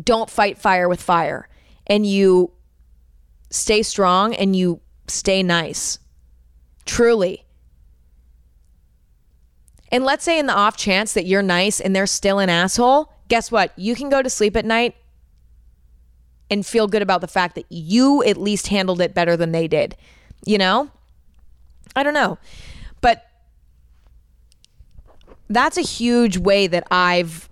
don't 0.00 0.30
fight 0.30 0.56
fire 0.56 0.88
with 0.88 1.02
fire 1.02 1.48
and 1.84 2.06
you 2.06 2.52
stay 3.50 3.82
strong 3.82 4.34
and 4.34 4.54
you 4.54 4.80
stay 5.08 5.42
nice. 5.42 5.98
Truly. 6.84 7.44
And 9.90 10.04
let's 10.04 10.24
say 10.24 10.38
in 10.38 10.46
the 10.46 10.54
off 10.54 10.76
chance 10.76 11.12
that 11.12 11.26
you're 11.26 11.42
nice 11.42 11.78
and 11.80 11.94
they're 11.94 12.06
still 12.06 12.38
an 12.38 12.48
asshole, 12.48 13.12
guess 13.28 13.52
what? 13.52 13.78
You 13.78 13.94
can 13.94 14.08
go 14.08 14.22
to 14.22 14.30
sleep 14.30 14.56
at 14.56 14.64
night 14.64 14.96
and 16.50 16.64
feel 16.64 16.86
good 16.86 17.02
about 17.02 17.20
the 17.20 17.28
fact 17.28 17.54
that 17.54 17.66
you 17.68 18.22
at 18.24 18.36
least 18.36 18.68
handled 18.68 19.00
it 19.00 19.14
better 19.14 19.36
than 19.36 19.52
they 19.52 19.68
did. 19.68 19.96
You 20.46 20.58
know? 20.58 20.90
I 21.94 22.02
don't 22.02 22.14
know. 22.14 22.38
But 23.02 23.26
that's 25.48 25.76
a 25.76 25.82
huge 25.82 26.38
way 26.38 26.66
that 26.66 26.86
I've 26.90 27.48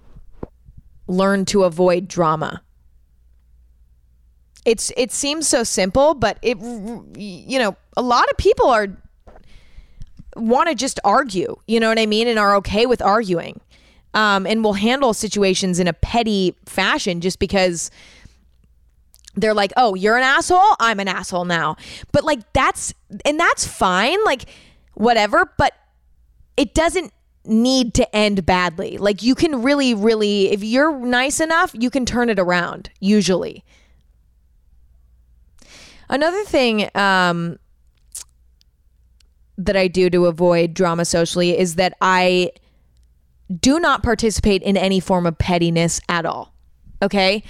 learned 1.06 1.48
to 1.48 1.64
avoid 1.64 2.08
drama. 2.08 2.62
It's 4.64 4.92
it 4.96 5.12
seems 5.12 5.48
so 5.48 5.64
simple, 5.64 6.14
but 6.14 6.38
it 6.42 6.58
you 6.58 7.58
know, 7.58 7.76
a 7.96 8.02
lot 8.02 8.30
of 8.30 8.36
people 8.36 8.68
are 8.68 8.88
want 10.36 10.68
to 10.68 10.74
just 10.74 11.00
argue, 11.04 11.56
you 11.66 11.80
know 11.80 11.88
what 11.88 11.98
I 11.98 12.06
mean, 12.06 12.28
and 12.28 12.38
are 12.38 12.54
okay 12.56 12.86
with 12.86 13.02
arguing. 13.02 13.60
Um, 14.12 14.44
and 14.44 14.64
will 14.64 14.72
handle 14.72 15.14
situations 15.14 15.78
in 15.78 15.86
a 15.86 15.92
petty 15.92 16.56
fashion 16.66 17.20
just 17.20 17.38
because 17.38 17.92
they're 19.36 19.54
like, 19.54 19.72
oh, 19.76 19.94
you're 19.94 20.16
an 20.16 20.24
asshole. 20.24 20.74
I'm 20.80 20.98
an 20.98 21.06
asshole 21.06 21.44
now. 21.44 21.76
But 22.10 22.24
like, 22.24 22.52
that's, 22.52 22.92
and 23.24 23.38
that's 23.38 23.64
fine. 23.66 24.18
Like, 24.24 24.46
whatever. 24.94 25.52
But 25.56 25.74
it 26.56 26.74
doesn't 26.74 27.12
need 27.44 27.94
to 27.94 28.16
end 28.16 28.44
badly. 28.44 28.98
Like, 28.98 29.22
you 29.22 29.36
can 29.36 29.62
really, 29.62 29.94
really, 29.94 30.50
if 30.50 30.64
you're 30.64 30.98
nice 30.98 31.38
enough, 31.40 31.70
you 31.74 31.88
can 31.88 32.04
turn 32.04 32.28
it 32.28 32.38
around, 32.38 32.90
usually. 32.98 33.64
Another 36.08 36.42
thing 36.42 36.90
um, 36.96 37.60
that 39.60 39.76
I 39.76 39.88
do 39.88 40.08
to 40.10 40.26
avoid 40.26 40.74
drama 40.74 41.04
socially 41.04 41.56
is 41.58 41.74
that 41.74 41.94
I 42.00 42.52
do 43.60 43.78
not 43.78 44.02
participate 44.02 44.62
in 44.62 44.76
any 44.76 45.00
form 45.00 45.26
of 45.26 45.36
pettiness 45.36 46.00
at 46.08 46.24
all. 46.24 46.54
Okay? 47.02 47.42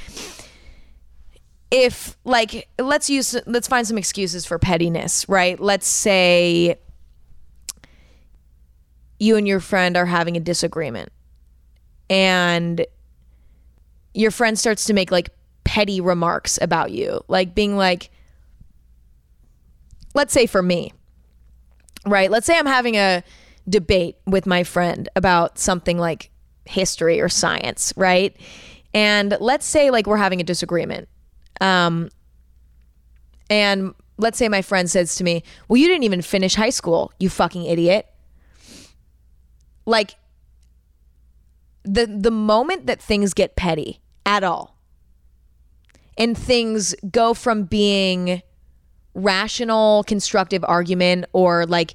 If 1.70 2.16
like 2.24 2.68
let's 2.78 3.08
use 3.08 3.36
let's 3.46 3.68
find 3.68 3.86
some 3.86 3.96
excuses 3.96 4.44
for 4.44 4.58
pettiness, 4.58 5.28
right? 5.28 5.58
Let's 5.61 5.86
say 5.86 6.80
you 9.20 9.36
and 9.36 9.46
your 9.46 9.61
friend 9.61 9.96
are 9.96 10.06
having 10.06 10.36
a 10.36 10.40
disagreement 10.40 11.11
and 12.08 12.84
your 14.14 14.32
friend 14.32 14.58
starts 14.58 14.86
to 14.86 14.94
make 14.94 15.12
like 15.12 15.30
petty 15.62 16.00
remarks 16.00 16.58
about 16.61 16.90
you, 16.90 17.22
like 17.28 17.54
being 17.54 17.76
like 17.76 18.11
let's 20.12 20.32
say 20.32 20.46
for 20.46 20.61
me, 20.61 20.92
right? 22.07 22.30
Let's 22.30 22.46
say 22.46 22.59
I'm 22.59 22.66
having 22.66 22.96
a 22.96 23.22
debate 23.68 24.16
with 24.26 24.46
my 24.46 24.64
friend 24.64 25.09
about 25.16 25.59
something 25.59 25.98
like 25.98 26.30
history 26.64 27.20
or 27.20 27.28
science, 27.28 27.92
right? 27.96 28.36
And 28.94 29.36
let's 29.40 29.66
say 29.66 29.90
like 29.90 30.07
we're 30.07 30.16
having 30.16 30.40
a 30.40 30.44
disagreement. 30.44 31.09
Um, 31.61 32.09
and 33.48 33.94
let's 34.18 34.38
say 34.38 34.48
my 34.48 34.62
friend 34.62 34.90
says 34.90 35.16
to 35.16 35.24
me, 35.24 35.42
Well, 35.68 35.76
you 35.76 35.86
didn't 35.86 36.05
even 36.05 36.22
finish 36.22 36.55
high 36.55 36.70
school, 36.70 37.12
you 37.18 37.28
fucking 37.28 37.64
idiot. 37.64 38.07
Like 39.86 40.14
the 41.82 42.07
the 42.07 42.30
moment 42.30 42.86
that 42.86 43.01
things 43.01 43.34
get 43.34 43.57
petty 43.57 44.01
at 44.26 44.44
all 44.44 44.76
and 46.18 46.36
things 46.36 46.94
go 47.11 47.32
from 47.34 47.64
being 47.64 48.42
rational, 49.14 50.04
constructive 50.04 50.64
argument 50.66 51.26
or 51.32 51.66
like 51.66 51.94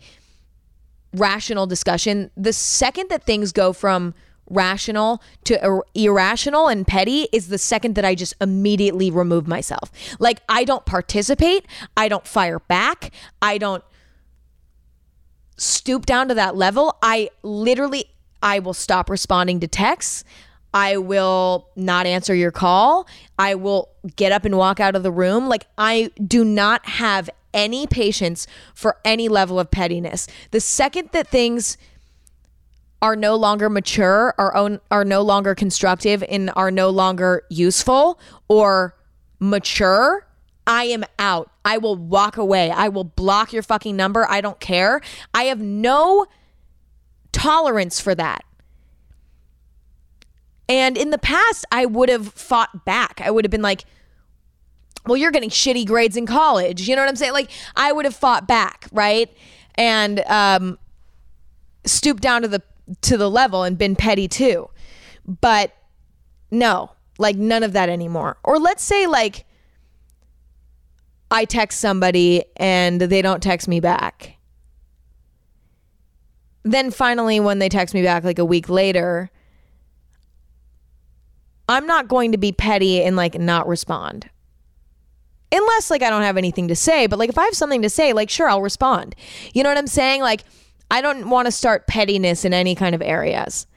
rational 1.13 1.65
discussion, 1.65 2.29
the 2.35 2.53
second 2.53 3.09
that 3.09 3.23
things 3.23 3.51
go 3.51 3.73
from 3.73 4.13
rational 4.49 5.21
to 5.43 5.63
ir- 5.65 5.83
irrational 5.95 6.67
and 6.67 6.85
petty 6.85 7.27
is 7.31 7.47
the 7.47 7.57
second 7.57 7.95
that 7.95 8.05
I 8.05 8.15
just 8.15 8.33
immediately 8.39 9.09
remove 9.09 9.47
myself. 9.47 9.91
Like 10.19 10.41
I 10.47 10.63
don't 10.63 10.85
participate, 10.85 11.65
I 11.97 12.07
don't 12.07 12.27
fire 12.27 12.59
back, 12.59 13.11
I 13.41 13.57
don't 13.57 13.83
stoop 15.57 16.05
down 16.05 16.27
to 16.27 16.33
that 16.35 16.55
level. 16.55 16.97
I 17.01 17.29
literally 17.43 18.05
I 18.43 18.59
will 18.59 18.73
stop 18.73 19.09
responding 19.09 19.59
to 19.61 19.67
texts. 19.67 20.23
I 20.75 20.97
will 20.97 21.69
not 21.77 22.05
answer 22.05 22.35
your 22.35 22.51
call. 22.51 23.07
I 23.39 23.55
will 23.55 23.89
get 24.17 24.33
up 24.33 24.43
and 24.43 24.57
walk 24.57 24.81
out 24.81 24.93
of 24.93 25.03
the 25.03 25.11
room. 25.11 25.47
Like, 25.47 25.67
I 25.77 26.11
do 26.27 26.43
not 26.43 26.85
have 26.85 27.29
any 27.53 27.87
patience 27.87 28.45
for 28.73 28.97
any 29.05 29.29
level 29.29 29.57
of 29.57 29.71
pettiness. 29.71 30.27
The 30.51 30.59
second 30.59 31.11
that 31.13 31.29
things 31.29 31.77
are 33.01 33.15
no 33.15 33.35
longer 33.35 33.69
mature, 33.69 34.35
are 34.37 34.53
own, 34.53 34.81
are 34.91 35.05
no 35.05 35.21
longer 35.21 35.55
constructive, 35.55 36.21
and 36.27 36.51
are 36.57 36.71
no 36.71 36.89
longer 36.89 37.43
useful 37.49 38.19
or 38.49 38.97
mature, 39.39 40.27
I 40.67 40.85
am 40.85 41.05
out. 41.17 41.49
I 41.63 41.77
will 41.77 41.95
walk 41.95 42.35
away. 42.35 42.69
I 42.69 42.89
will 42.89 43.05
block 43.05 43.53
your 43.53 43.63
fucking 43.63 43.95
number. 43.95 44.25
I 44.29 44.41
don't 44.41 44.59
care. 44.59 44.99
I 45.33 45.43
have 45.45 45.61
no 45.61 46.25
tolerance 47.31 48.01
for 48.01 48.13
that. 48.15 48.43
And 50.67 50.97
in 50.97 51.11
the 51.11 51.17
past, 51.17 51.65
I 51.71 51.85
would 51.85 52.09
have 52.09 52.27
fought 52.33 52.85
back. 52.85 53.21
I 53.23 53.29
would 53.29 53.45
have 53.45 53.51
been 53.51 53.61
like, 53.61 53.85
well, 55.05 55.17
you're 55.17 55.31
getting 55.31 55.49
shitty 55.51 55.85
grades 55.85 56.17
in 56.17 56.25
college. 56.25 56.87
You 56.87 56.95
know 56.95 57.03
what 57.03 57.09
I'm 57.09 57.15
saying? 57.15 57.33
Like, 57.33 57.51
I 57.75 57.91
would 57.91 58.05
have 58.05 58.15
fought 58.15 58.47
back, 58.47 58.87
right? 58.91 59.31
And 59.75 60.21
um, 60.21 60.79
stooped 61.85 62.21
down 62.21 62.41
to 62.41 62.47
the 62.47 62.61
to 63.01 63.17
the 63.17 63.29
level 63.29 63.63
and 63.63 63.77
been 63.77 63.95
petty 63.95 64.27
too. 64.27 64.69
But 65.25 65.75
no, 66.51 66.91
like 67.17 67.35
none 67.35 67.63
of 67.63 67.73
that 67.73 67.89
anymore. 67.89 68.37
Or 68.43 68.59
let's 68.59 68.83
say 68.83 69.07
like 69.07 69.45
I 71.31 71.45
text 71.45 71.79
somebody 71.79 72.43
and 72.57 73.01
they 73.01 73.21
don't 73.21 73.41
text 73.41 73.67
me 73.67 73.79
back. 73.79 74.37
Then 76.63 76.91
finally 76.91 77.39
when 77.39 77.59
they 77.59 77.69
text 77.69 77.93
me 77.93 78.03
back 78.03 78.23
like 78.23 78.39
a 78.39 78.45
week 78.45 78.69
later, 78.69 79.31
I'm 81.67 81.87
not 81.87 82.07
going 82.07 82.31
to 82.31 82.37
be 82.37 82.51
petty 82.51 83.01
and 83.01 83.15
like 83.15 83.39
not 83.39 83.67
respond. 83.67 84.29
Unless 85.51 85.89
like 85.89 86.01
I 86.01 86.09
don't 86.09 86.21
have 86.21 86.37
anything 86.37 86.67
to 86.67 86.75
say, 86.75 87.07
but 87.07 87.19
like 87.19 87.29
if 87.29 87.37
I 87.37 87.45
have 87.45 87.55
something 87.55 87.81
to 87.81 87.89
say, 87.89 88.13
like 88.13 88.29
sure, 88.29 88.49
I'll 88.49 88.61
respond. 88.61 89.15
You 89.53 89.63
know 89.63 89.69
what 89.69 89.77
I'm 89.77 89.87
saying? 89.87 90.21
Like 90.21 90.43
I 90.91 91.01
don't 91.01 91.29
want 91.29 91.45
to 91.47 91.51
start 91.51 91.87
pettiness 91.87 92.45
in 92.45 92.53
any 92.53 92.75
kind 92.75 92.93
of 92.93 93.01
areas. 93.01 93.67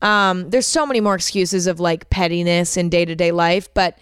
Um, 0.00 0.50
there's 0.50 0.66
so 0.66 0.86
many 0.86 1.00
more 1.00 1.14
excuses 1.14 1.66
of 1.66 1.80
like 1.80 2.08
pettiness 2.08 2.76
in 2.76 2.88
day 2.88 3.04
to 3.04 3.14
day 3.14 3.32
life, 3.32 3.72
but 3.74 3.98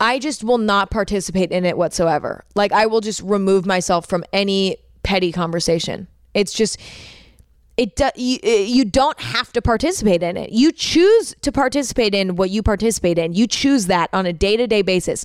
I 0.00 0.18
just 0.18 0.42
will 0.42 0.58
not 0.58 0.90
participate 0.90 1.52
in 1.52 1.64
it 1.64 1.76
whatsoever. 1.76 2.44
Like 2.54 2.72
I 2.72 2.86
will 2.86 3.00
just 3.00 3.20
remove 3.22 3.66
myself 3.66 4.08
from 4.08 4.24
any 4.32 4.78
petty 5.02 5.30
conversation. 5.30 6.08
It's 6.34 6.52
just 6.52 6.78
it 7.82 7.96
do, 7.96 8.08
you, 8.16 8.38
eh, 8.42 8.62
you 8.62 8.84
don't 8.84 9.20
have 9.20 9.52
to 9.52 9.62
participate 9.62 10.22
in 10.22 10.36
it. 10.36 10.52
You 10.52 10.72
choose 10.72 11.34
to 11.42 11.50
participate 11.50 12.14
in 12.14 12.36
what 12.36 12.50
you 12.50 12.62
participate 12.62 13.18
in. 13.18 13.32
You 13.32 13.46
choose 13.46 13.86
that 13.86 14.08
on 14.12 14.24
a 14.24 14.32
day-to-day 14.32 14.82
basis. 14.82 15.24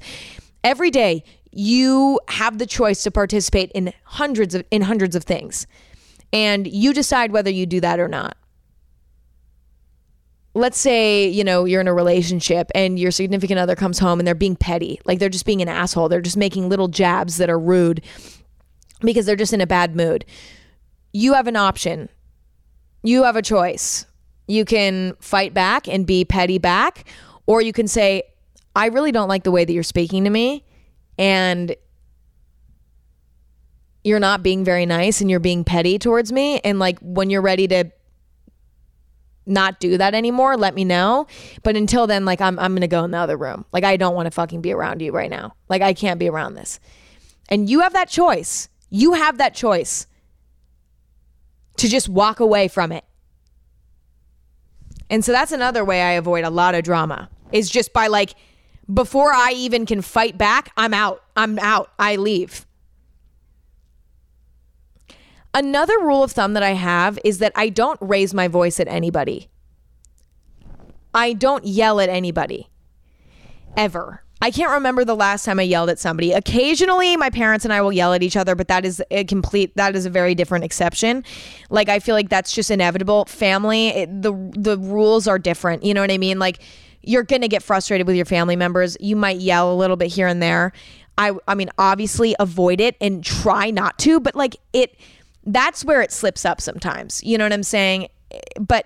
Every 0.63 0.89
day 0.89 1.23
you 1.51 2.19
have 2.29 2.57
the 2.57 2.65
choice 2.65 3.03
to 3.03 3.11
participate 3.11 3.71
in 3.73 3.93
hundreds 4.03 4.55
of 4.55 4.65
in 4.71 4.81
hundreds 4.81 5.15
of 5.15 5.23
things. 5.23 5.67
And 6.33 6.67
you 6.67 6.93
decide 6.93 7.31
whether 7.31 7.49
you 7.49 7.65
do 7.65 7.79
that 7.81 7.99
or 7.99 8.07
not. 8.07 8.35
Let's 10.53 10.79
say, 10.79 11.27
you 11.27 11.43
know, 11.43 11.65
you're 11.65 11.81
in 11.81 11.87
a 11.87 11.93
relationship 11.93 12.71
and 12.73 12.97
your 12.97 13.11
significant 13.11 13.59
other 13.59 13.75
comes 13.75 13.99
home 13.99 14.19
and 14.19 14.27
they're 14.27 14.35
being 14.35 14.55
petty. 14.55 14.99
Like 15.05 15.19
they're 15.19 15.29
just 15.29 15.45
being 15.45 15.61
an 15.61 15.69
asshole. 15.69 16.09
They're 16.09 16.21
just 16.21 16.37
making 16.37 16.69
little 16.69 16.87
jabs 16.87 17.37
that 17.37 17.49
are 17.49 17.59
rude 17.59 18.03
because 19.01 19.27
they're 19.27 19.35
just 19.35 19.53
in 19.53 19.61
a 19.61 19.67
bad 19.67 19.95
mood. 19.95 20.25
You 21.13 21.33
have 21.33 21.45
an 21.47 21.55
option 21.55 22.09
you 23.03 23.23
have 23.23 23.35
a 23.35 23.41
choice. 23.41 24.05
You 24.47 24.65
can 24.65 25.15
fight 25.19 25.53
back 25.53 25.87
and 25.87 26.05
be 26.05 26.25
petty 26.25 26.57
back, 26.57 27.05
or 27.45 27.61
you 27.61 27.73
can 27.73 27.87
say, 27.87 28.23
I 28.75 28.87
really 28.87 29.11
don't 29.11 29.27
like 29.27 29.43
the 29.43 29.51
way 29.51 29.65
that 29.65 29.73
you're 29.73 29.83
speaking 29.83 30.23
to 30.23 30.29
me. 30.29 30.63
And 31.17 31.75
you're 34.03 34.19
not 34.19 34.41
being 34.41 34.63
very 34.63 34.85
nice 34.85 35.19
and 35.19 35.29
you're 35.29 35.39
being 35.39 35.63
petty 35.63 35.99
towards 35.99 36.31
me. 36.31 36.59
And 36.59 36.79
like 36.79 36.97
when 36.99 37.29
you're 37.29 37.41
ready 37.41 37.67
to 37.67 37.91
not 39.45 39.79
do 39.79 39.97
that 39.97 40.13
anymore, 40.13 40.55
let 40.55 40.75
me 40.75 40.85
know. 40.85 41.27
But 41.63 41.75
until 41.75 42.07
then, 42.07 42.23
like 42.23 42.39
I'm 42.39 42.57
I'm 42.59 42.73
gonna 42.73 42.87
go 42.87 43.03
in 43.03 43.11
the 43.11 43.17
other 43.17 43.37
room. 43.37 43.65
Like 43.73 43.83
I 43.83 43.97
don't 43.97 44.15
want 44.15 44.27
to 44.27 44.31
fucking 44.31 44.61
be 44.61 44.71
around 44.71 45.01
you 45.01 45.11
right 45.11 45.29
now. 45.29 45.55
Like 45.69 45.81
I 45.81 45.93
can't 45.93 46.19
be 46.19 46.29
around 46.29 46.53
this. 46.53 46.79
And 47.49 47.69
you 47.69 47.81
have 47.81 47.93
that 47.93 48.09
choice. 48.09 48.69
You 48.89 49.13
have 49.13 49.37
that 49.39 49.53
choice 49.53 50.07
to 51.77 51.87
just 51.87 52.09
walk 52.09 52.39
away 52.39 52.67
from 52.67 52.91
it. 52.91 53.05
And 55.09 55.23
so 55.23 55.31
that's 55.31 55.51
another 55.51 55.85
way 55.85 56.01
I 56.01 56.11
avoid 56.11 56.43
a 56.43 56.49
lot 56.49 56.75
of 56.75 56.83
drama 56.83 57.29
is 57.51 57.69
just 57.69 57.93
by 57.93 58.07
like 58.07 58.35
Before 58.93 59.33
I 59.33 59.51
even 59.51 59.85
can 59.85 60.01
fight 60.01 60.37
back, 60.37 60.71
I'm 60.77 60.93
out. 60.93 61.23
I'm 61.35 61.59
out. 61.59 61.91
I 61.99 62.15
leave. 62.15 62.65
Another 65.53 65.97
rule 65.99 66.23
of 66.23 66.31
thumb 66.31 66.53
that 66.53 66.63
I 66.63 66.71
have 66.71 67.17
is 67.23 67.39
that 67.39 67.51
I 67.55 67.69
don't 67.69 67.99
raise 68.01 68.33
my 68.33 68.47
voice 68.47 68.79
at 68.79 68.87
anybody. 68.87 69.49
I 71.13 71.33
don't 71.33 71.65
yell 71.65 71.99
at 71.99 72.09
anybody 72.09 72.69
ever. 73.75 74.23
I 74.41 74.51
can't 74.51 74.71
remember 74.71 75.03
the 75.03 75.15
last 75.15 75.45
time 75.45 75.59
I 75.59 75.63
yelled 75.63 75.89
at 75.89 75.97
somebody. 75.97 76.31
Occasionally, 76.31 77.17
my 77.17 77.29
parents 77.29 77.65
and 77.65 77.73
I 77.73 77.81
will 77.81 77.91
yell 77.91 78.13
at 78.13 78.21
each 78.21 78.37
other, 78.37 78.53
but 78.55 78.67
that 78.67 78.85
is 78.85 79.01
a 79.09 79.23
complete 79.23 79.75
that 79.75 79.95
is 79.95 80.05
a 80.05 80.09
very 80.09 80.35
different 80.35 80.63
exception. 80.63 81.23
Like 81.69 81.89
I 81.89 81.99
feel 81.99 82.13
like 82.13 82.29
that's 82.29 82.51
just 82.51 82.69
inevitable. 82.69 83.25
Family, 83.25 83.89
it, 83.89 84.21
the 84.21 84.33
the 84.55 84.77
rules 84.77 85.27
are 85.27 85.39
different. 85.39 85.83
You 85.83 85.93
know 85.93 86.01
what 86.01 86.11
I 86.11 86.17
mean? 86.17 86.37
Like 86.37 86.59
you're 87.01 87.23
to 87.23 87.47
get 87.47 87.63
frustrated 87.63 88.05
with 88.05 88.15
your 88.15 88.25
family 88.25 88.55
members. 88.55 88.97
You 88.99 89.15
might 89.15 89.37
yell 89.37 89.73
a 89.73 89.75
little 89.75 89.95
bit 89.95 90.11
here 90.11 90.27
and 90.27 90.41
there. 90.41 90.71
I 91.17 91.31
I 91.47 91.55
mean, 91.55 91.69
obviously 91.79 92.35
avoid 92.39 92.79
it 92.79 92.95
and 93.01 93.23
try 93.23 93.71
not 93.71 93.97
to, 93.99 94.19
but 94.19 94.35
like 94.35 94.57
it 94.73 94.95
that's 95.45 95.83
where 95.83 96.01
it 96.01 96.11
slips 96.11 96.45
up 96.45 96.61
sometimes. 96.61 97.23
You 97.23 97.37
know 97.37 97.45
what 97.45 97.53
I'm 97.53 97.63
saying? 97.63 98.09
But 98.59 98.85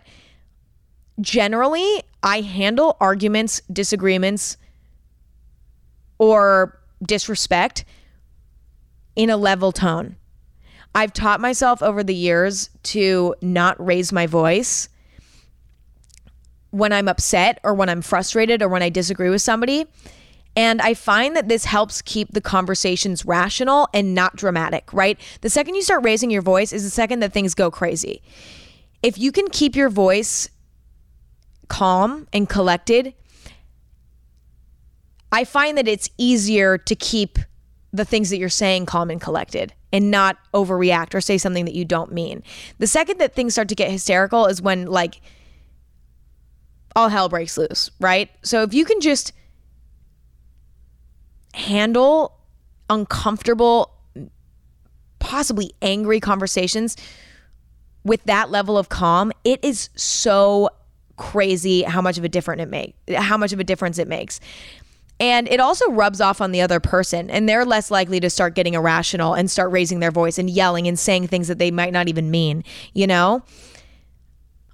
generally, 1.20 2.04
I 2.24 2.42
handle 2.42 2.96
arguments, 3.02 3.62
disagreements, 3.74 4.58
or 6.22 6.80
disrespect 7.02 7.84
in 9.16 9.32
a 9.32 9.36
level 9.36 9.72
tone. 9.72 10.16
I've 10.94 11.14
taught 11.14 11.42
myself 11.42 11.82
over 11.82 12.04
the 12.04 12.14
years 12.14 12.70
to 12.84 13.34
not 13.42 13.84
raise 13.84 14.12
my 14.12 14.28
voice 14.28 14.88
when 16.70 16.94
I'm 16.94 17.08
upset 17.08 17.60
or 17.64 17.74
when 17.74 17.90
I'm 17.90 18.04
frustrated 18.04 18.62
or 18.62 18.70
when 18.70 18.84
I 18.84 18.90
disagree 18.90 19.32
with 19.32 19.42
somebody. 19.42 19.88
And 20.56 20.80
I 20.80 20.94
find 20.94 21.36
that 21.36 21.50
this 21.50 21.66
helps 21.66 22.04
keep 22.04 22.34
the 22.34 22.42
conversations 22.42 23.26
rational 23.26 23.90
and 23.92 24.14
not 24.14 24.36
dramatic, 24.36 24.94
right? 24.94 25.20
The 25.42 25.50
second 25.50 25.74
you 25.74 25.82
start 25.82 26.04
raising 26.04 26.30
your 26.30 26.44
voice 26.44 26.72
is 26.72 26.84
the 26.84 26.92
second 26.92 27.22
that 27.22 27.34
things 27.34 27.56
go 27.56 27.72
crazy. 27.72 28.22
If 29.02 29.18
you 29.18 29.32
can 29.32 29.48
keep 29.50 29.76
your 29.76 29.90
voice 29.90 30.50
calm 31.68 32.28
and 32.32 32.48
collected, 32.48 33.16
I 35.32 35.44
find 35.44 35.78
that 35.78 35.88
it's 35.88 36.10
easier 36.18 36.78
to 36.78 36.96
keep 36.96 37.40
the 37.94 38.06
things 38.06 38.30
that 38.30 38.38
you're 38.38 38.50
saying 38.50 38.86
calm 38.86 39.10
and 39.10 39.20
collected 39.20 39.74
and 39.92 40.10
not 40.10 40.38
overreact 40.54 41.14
or 41.14 41.22
say 41.22 41.38
something 41.38 41.66
that 41.66 41.76
you 41.76 41.86
don't 41.86 42.12
mean. 42.12 42.44
The 42.80 42.88
second 42.88 43.20
that 43.20 43.34
things 43.34 43.54
start 43.54 43.68
to 43.70 43.76
get 43.76 43.92
hysterical 43.92 44.46
is 44.46 44.62
when 44.62 44.86
like 44.86 45.22
all 46.96 47.10
hell 47.10 47.30
breaks 47.30 47.58
loose, 47.58 47.90
right? 48.00 48.30
So 48.44 48.64
if 48.64 48.74
you 48.74 48.86
can 48.86 49.02
just 49.02 49.34
handle 51.54 52.38
uncomfortable 52.90 53.92
possibly 55.20 55.72
angry 55.82 56.20
conversations 56.20 56.98
with 58.04 58.24
that 58.24 58.50
level 58.50 58.78
of 58.78 58.90
calm, 58.90 59.32
it 59.44 59.64
is 59.64 59.90
so 59.96 60.70
crazy 61.18 61.84
how 61.84 62.02
much 62.02 62.18
of 62.18 62.24
a 62.24 62.30
difference 62.30 62.62
it 62.62 62.70
make 62.70 62.96
how 63.16 63.38
much 63.38 63.54
of 63.54 63.60
a 63.60 63.64
difference 63.64 64.00
it 64.00 64.08
makes. 64.08 64.40
And 65.22 65.48
it 65.50 65.60
also 65.60 65.88
rubs 65.92 66.20
off 66.20 66.42
on 66.42 66.52
the 66.52 66.62
other 66.62 66.80
person, 66.80 67.30
and 67.30 67.48
they're 67.48 67.64
less 67.64 67.92
likely 67.92 68.20
to 68.22 68.30
start 68.30 68.56
getting 68.56 68.74
irrational 68.74 69.36
and 69.36 69.52
start 69.52 69.72
raising 69.72 70.00
their 70.00 70.10
voice 70.10 70.40
and 70.40 70.50
yelling 70.50 70.88
and 70.88 70.98
saying 70.98 71.28
things 71.28 71.48
that 71.48 71.60
they 71.60 71.70
might 71.70 71.94
not 71.94 72.10
even 72.10 72.32
mean, 72.32 72.64
you 72.94 73.06
know? 73.06 73.44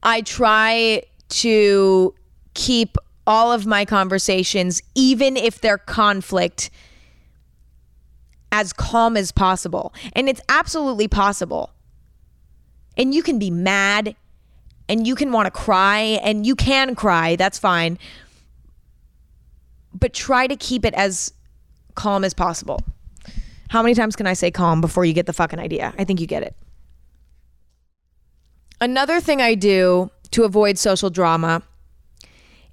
I 0.02 0.22
try 0.22 1.04
to 1.28 2.16
keep 2.54 2.96
all 3.28 3.52
of 3.52 3.66
my 3.66 3.84
conversations, 3.84 4.82
even 4.96 5.36
if 5.36 5.60
they're 5.60 5.78
conflict, 5.78 6.70
as 8.50 8.72
calm 8.72 9.18
as 9.18 9.34
possible. 9.34 9.94
And 10.14 10.30
it's 10.30 10.40
absolutely 10.48 11.10
possible. 11.10 11.74
And 12.96 13.14
you 13.14 13.22
can 13.22 13.38
be 13.38 13.52
mad 13.52 14.16
and 14.88 15.06
you 15.06 15.14
can 15.14 15.34
want 15.34 15.48
to 15.48 15.52
cry 15.52 16.00
and 16.24 16.48
you 16.48 16.56
can 16.56 16.96
cry. 16.96 17.36
That's 17.36 17.60
fine 17.60 18.00
but 19.98 20.14
try 20.14 20.48
to 20.48 20.56
keep 20.56 20.86
it 20.86 20.94
as 20.94 21.34
calm 21.96 22.24
as 22.24 22.34
possible. 22.34 22.82
How 23.70 23.82
many 23.82 23.96
times 23.96 24.16
can 24.16 24.28
I 24.28 24.34
say 24.34 24.52
calm 24.52 24.82
before 24.82 25.04
you 25.06 25.14
get 25.14 25.26
the 25.26 25.34
fucking 25.34 25.60
idea? 25.60 25.94
I 25.98 26.04
think 26.04 26.22
you 26.22 26.28
get 26.28 26.44
it. 26.44 26.56
Another 28.80 29.20
thing 29.20 29.42
I 29.42 29.56
do 29.56 30.12
to 30.32 30.44
avoid 30.44 30.78
social 30.78 31.10
drama 31.10 31.64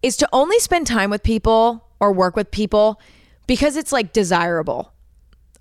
is 0.03 0.17
to 0.19 0.29
only 0.33 0.59
spend 0.59 0.87
time 0.87 1.11
with 1.11 1.23
people 1.23 1.89
or 1.99 2.13
work 2.13 2.37
with 2.37 2.51
people 2.51 3.01
because 3.47 3.77
it's 3.77 3.93
like 3.93 4.13
desirable. 4.13 4.93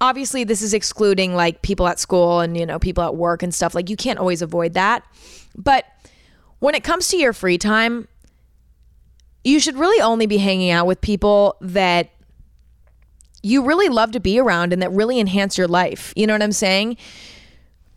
Obviously, 0.02 0.44
this 0.44 0.62
is 0.62 0.74
excluding 0.74 1.34
like 1.34 1.62
people 1.62 1.88
at 1.88 1.98
school 1.98 2.42
and, 2.42 2.58
you 2.58 2.66
know, 2.66 2.78
people 2.78 3.04
at 3.04 3.16
work 3.16 3.42
and 3.42 3.56
stuff. 3.56 3.74
Like, 3.74 3.90
you 3.90 3.96
can't 3.96 4.20
always 4.20 4.42
avoid 4.42 4.74
that. 4.74 5.04
But 5.56 5.86
when 6.60 6.76
it 6.76 6.84
comes 6.84 7.08
to 7.10 7.18
your 7.18 7.32
free 7.32 7.58
time, 7.58 8.10
you 9.44 9.60
should 9.60 9.78
really 9.78 10.02
only 10.02 10.26
be 10.26 10.38
hanging 10.38 10.72
out 10.72 10.88
with 10.88 11.02
people 11.02 11.58
that 11.62 12.10
you 13.42 13.64
really 13.64 13.90
love 13.90 14.12
to 14.12 14.20
be 14.20 14.40
around 14.40 14.72
and 14.72 14.82
that 14.82 14.92
really 14.92 15.20
enhance 15.20 15.58
your 15.58 15.68
life. 15.68 16.14
You 16.16 16.26
know 16.26 16.34
what 16.34 16.42
I'm 16.42 16.54
saying? 16.54 16.98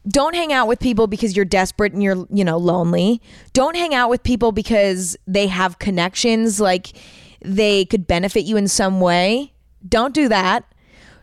Don't 0.08 0.34
hang 0.34 0.52
out 0.52 0.68
with 0.68 0.80
people 0.80 1.06
because 1.06 1.36
you're 1.36 1.44
desperate 1.44 1.92
and 1.92 2.02
you're, 2.02 2.26
you 2.30 2.44
know, 2.44 2.58
lonely. 2.58 3.20
Don't 3.52 3.76
hang 3.76 3.94
out 3.94 4.10
with 4.10 4.22
people 4.22 4.52
because 4.52 5.16
they 5.26 5.46
have 5.46 5.78
connections 5.78 6.60
like 6.60 6.92
they 7.40 7.84
could 7.84 8.06
benefit 8.06 8.44
you 8.44 8.56
in 8.56 8.68
some 8.68 9.00
way. 9.00 9.52
Don't 9.88 10.14
do 10.14 10.28
that. 10.28 10.64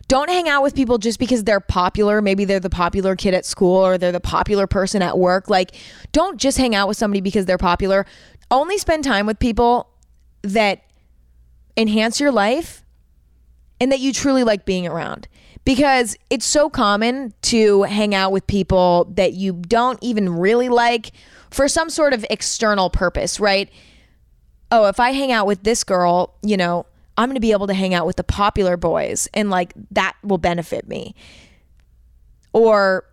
Don't 0.09 0.29
hang 0.29 0.49
out 0.49 0.63
with 0.63 0.75
people 0.75 0.97
just 0.97 1.17
because 1.17 1.45
they're 1.45 1.61
popular. 1.61 2.21
Maybe 2.21 2.45
they're 2.45 2.59
the 2.59 2.69
popular 2.69 3.15
kid 3.15 3.33
at 3.33 3.45
school 3.45 3.85
or 3.85 3.97
they're 3.97 4.11
the 4.11 4.19
popular 4.19 4.67
person 4.67 5.01
at 5.01 5.17
work. 5.17 5.49
Like, 5.49 5.75
don't 6.11 6.39
just 6.39 6.57
hang 6.57 6.75
out 6.75 6.87
with 6.87 6.97
somebody 6.97 7.21
because 7.21 7.45
they're 7.45 7.57
popular. 7.57 8.05
Only 8.51 8.77
spend 8.77 9.05
time 9.05 9.25
with 9.25 9.39
people 9.39 9.92
that 10.43 10.83
enhance 11.75 12.19
your 12.19 12.31
life 12.31 12.83
and 13.79 13.91
that 13.91 13.99
you 13.99 14.13
truly 14.13 14.43
like 14.43 14.65
being 14.65 14.87
around. 14.87 15.27
Because 15.65 16.17
it's 16.29 16.45
so 16.45 16.69
common 16.69 17.33
to 17.43 17.83
hang 17.83 18.13
out 18.13 18.33
with 18.33 18.45
people 18.47 19.11
that 19.15 19.33
you 19.33 19.53
don't 19.53 19.97
even 20.01 20.29
really 20.29 20.67
like 20.67 21.13
for 21.51 21.69
some 21.69 21.89
sort 21.89 22.13
of 22.13 22.25
external 22.29 22.89
purpose, 22.89 23.39
right? 23.39 23.69
Oh, 24.71 24.87
if 24.87 24.99
I 24.99 25.11
hang 25.11 25.31
out 25.31 25.47
with 25.47 25.63
this 25.63 25.83
girl, 25.83 26.35
you 26.41 26.57
know, 26.57 26.85
I'm 27.17 27.29
going 27.29 27.35
to 27.35 27.41
be 27.41 27.51
able 27.51 27.67
to 27.67 27.73
hang 27.73 27.93
out 27.93 28.05
with 28.05 28.17
the 28.17 28.23
popular 28.23 28.75
boys 28.75 29.29
and 29.33 29.49
like 29.49 29.73
that 29.91 30.15
will 30.23 30.37
benefit 30.37 30.87
me. 30.87 31.15
Or 32.51 33.05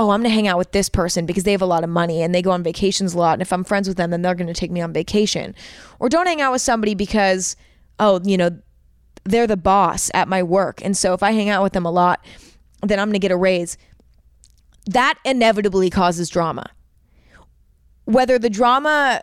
oh, 0.00 0.08
I'm 0.08 0.22
going 0.22 0.30
to 0.30 0.34
hang 0.34 0.48
out 0.48 0.56
with 0.56 0.72
this 0.72 0.88
person 0.88 1.26
because 1.26 1.44
they 1.44 1.52
have 1.52 1.60
a 1.60 1.66
lot 1.66 1.84
of 1.84 1.90
money 1.90 2.22
and 2.22 2.34
they 2.34 2.40
go 2.40 2.52
on 2.52 2.62
vacations 2.62 3.12
a 3.12 3.18
lot. 3.18 3.34
And 3.34 3.42
if 3.42 3.52
I'm 3.52 3.64
friends 3.64 3.86
with 3.86 3.98
them, 3.98 4.10
then 4.10 4.22
they're 4.22 4.34
going 4.34 4.46
to 4.46 4.54
take 4.54 4.70
me 4.70 4.80
on 4.80 4.94
vacation. 4.94 5.54
Or 5.98 6.08
don't 6.08 6.26
hang 6.26 6.40
out 6.40 6.52
with 6.52 6.62
somebody 6.62 6.94
because, 6.94 7.54
oh, 7.98 8.18
you 8.24 8.38
know, 8.38 8.58
they're 9.24 9.46
the 9.46 9.58
boss 9.58 10.10
at 10.14 10.26
my 10.26 10.42
work. 10.42 10.82
And 10.82 10.96
so 10.96 11.12
if 11.12 11.22
I 11.22 11.32
hang 11.32 11.50
out 11.50 11.62
with 11.62 11.74
them 11.74 11.84
a 11.84 11.90
lot, 11.90 12.24
then 12.82 12.98
I'm 12.98 13.08
going 13.08 13.12
to 13.12 13.18
get 13.18 13.30
a 13.30 13.36
raise. 13.36 13.76
That 14.86 15.18
inevitably 15.22 15.90
causes 15.90 16.30
drama. 16.30 16.70
Whether 18.06 18.38
the 18.38 18.48
drama 18.48 19.22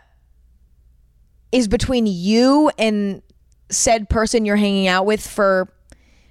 is 1.50 1.66
between 1.66 2.06
you 2.06 2.70
and 2.78 3.20
said 3.68 4.08
person 4.08 4.44
you're 4.44 4.54
hanging 4.54 4.86
out 4.86 5.06
with 5.06 5.26
for 5.26 5.72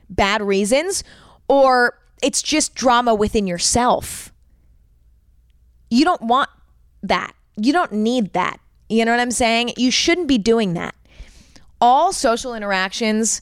bad 0.09 0.41
reasons, 0.41 1.03
or 1.49 1.99
it's 2.23 2.41
just 2.41 2.75
drama 2.75 3.13
within 3.13 3.45
yourself 3.45 4.31
you 5.89 6.05
don't 6.05 6.21
want 6.21 6.49
that. 7.03 7.33
You 7.55 7.73
don't 7.73 7.91
need 7.91 8.33
that. 8.33 8.59
You 8.89 9.05
know 9.05 9.11
what 9.11 9.19
I'm 9.19 9.31
saying? 9.31 9.73
You 9.77 9.91
shouldn't 9.91 10.27
be 10.27 10.37
doing 10.37 10.73
that. 10.73 10.95
All 11.81 12.13
social 12.13 12.53
interactions 12.53 13.41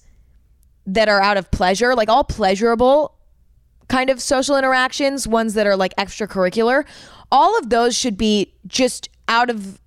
that 0.85 1.09
are 1.09 1.21
out 1.21 1.37
of 1.37 1.49
pleasure, 1.51 1.95
like 1.95 2.09
all 2.09 2.23
pleasurable 2.23 3.15
kind 3.87 4.09
of 4.09 4.21
social 4.21 4.57
interactions, 4.57 5.27
ones 5.27 5.53
that 5.53 5.67
are 5.67 5.75
like 5.75 5.95
extracurricular, 5.95 6.85
all 7.31 7.57
of 7.57 7.69
those 7.69 7.95
should 7.95 8.17
be 8.17 8.53
just 8.67 9.09
out 9.27 9.49
of 9.49 9.79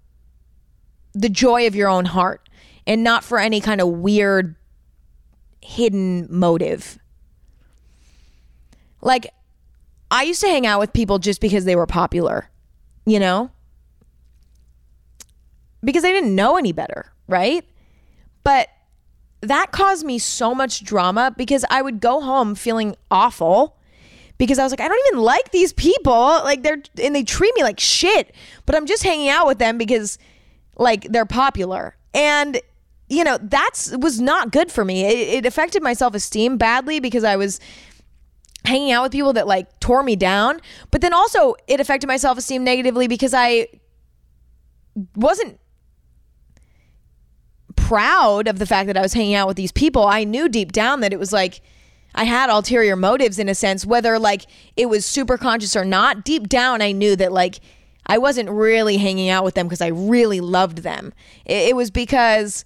the 1.15 1.29
joy 1.29 1.67
of 1.67 1.75
your 1.75 1.89
own 1.89 2.05
heart 2.05 2.49
and 2.87 3.03
not 3.03 3.25
for 3.25 3.39
any 3.39 3.61
kind 3.61 3.81
of 3.81 3.89
weird 3.89 4.55
hidden 5.61 6.27
motive. 6.31 6.99
Like, 9.01 9.33
I 10.11 10.23
used 10.23 10.41
to 10.41 10.49
hang 10.49 10.67
out 10.67 10.81
with 10.81 10.93
people 10.93 11.19
just 11.19 11.41
because 11.41 11.65
they 11.65 11.77
were 11.77 11.87
popular, 11.87 12.51
you 13.05 13.21
know? 13.21 13.51
Because 15.85 16.05
I 16.05 16.11
didn't 16.11 16.35
know 16.35 16.57
any 16.57 16.73
better, 16.73 17.13
right? 17.27 17.65
But 18.43 18.69
that 19.41 19.71
caused 19.71 20.05
me 20.05 20.19
so 20.19 20.55
much 20.55 20.83
drama 20.83 21.33
because 21.37 21.65
I 21.71 21.83
would 21.83 22.01
go 22.01 22.21
home 22.21 22.55
feeling 22.55 22.97
awful 23.11 23.77
because 24.39 24.59
I 24.59 24.63
was 24.63 24.73
like, 24.73 24.81
I 24.81 24.89
don't 24.89 25.07
even 25.09 25.23
like 25.23 25.51
these 25.51 25.73
people. 25.73 26.15
Like 26.15 26.63
they're 26.63 26.83
and 27.03 27.15
they 27.15 27.25
treat 27.25 27.55
me 27.57 27.63
like 27.63 27.79
shit, 27.79 28.35
but 28.67 28.75
I'm 28.75 28.87
just 28.87 29.03
hanging 29.03 29.29
out 29.29 29.47
with 29.47 29.59
them 29.59 29.79
because 29.79 30.19
like 30.77 31.03
they're 31.05 31.27
popular. 31.27 31.97
And 32.15 32.61
you 33.09 33.25
know, 33.25 33.39
that's 33.41 33.97
was 33.97 34.21
not 34.21 34.53
good 34.53 34.71
for 34.71 34.85
me. 34.85 35.05
It, 35.05 35.39
it 35.39 35.47
affected 35.47 35.83
my 35.83 35.93
self 35.93 36.15
esteem 36.15 36.57
badly 36.57 37.01
because 37.01 37.25
I 37.25 37.37
was 37.37 37.61
hanging 38.69 38.93
out 38.93 39.03
with 39.03 39.13
people 39.13 39.33
that 39.33 39.47
like 39.47 39.81
tore 39.81 40.03
me 40.03 40.15
down. 40.15 40.61
But 40.91 41.01
then 41.01 41.13
also, 41.13 41.55
it 41.67 41.81
affected 41.81 42.07
my 42.07 42.17
self 42.17 42.39
esteem 42.39 42.63
negatively 42.63 43.09
because 43.09 43.35
I 43.35 43.69
wasn't 45.17 45.59
proud 47.75 48.49
of 48.49 48.59
the 48.59 48.67
fact 48.67 48.87
that 48.87 48.97
I 48.97 49.01
was 49.01 49.15
hanging 49.15 49.35
out 49.35 49.49
with 49.49 49.57
these 49.57 49.73
people. 49.73 50.07
I 50.07 50.25
knew 50.25 50.49
deep 50.49 50.73
down 50.73 51.01
that 51.01 51.13
it 51.13 51.19
was 51.19 51.33
like 51.33 51.61
I 52.15 52.25
had 52.25 52.51
ulterior 52.51 52.97
motives 52.97 53.39
in 53.39 53.49
a 53.49 53.55
sense, 53.55 53.87
whether 53.87 54.19
like 54.19 54.47
it 54.77 54.87
was 54.87 55.05
super 55.05 55.39
conscious 55.39 55.75
or 55.75 55.85
not. 55.85 56.25
Deep 56.25 56.49
down, 56.49 56.83
I 56.83 56.93
knew 56.93 57.17
that 57.17 57.33
like 57.33 57.61
I 58.07 58.19
wasn't 58.19 58.51
really 58.51 58.97
hanging 58.97 59.29
out 59.29 59.45
with 59.45 59.55
them 59.55 59.67
because 59.67 59.81
I 59.81 59.89
really 59.89 60.41
loved 60.41 60.79
them. 60.79 61.13
It, 61.45 61.69
it 61.69 61.77
was 61.77 61.91
because 61.91 62.65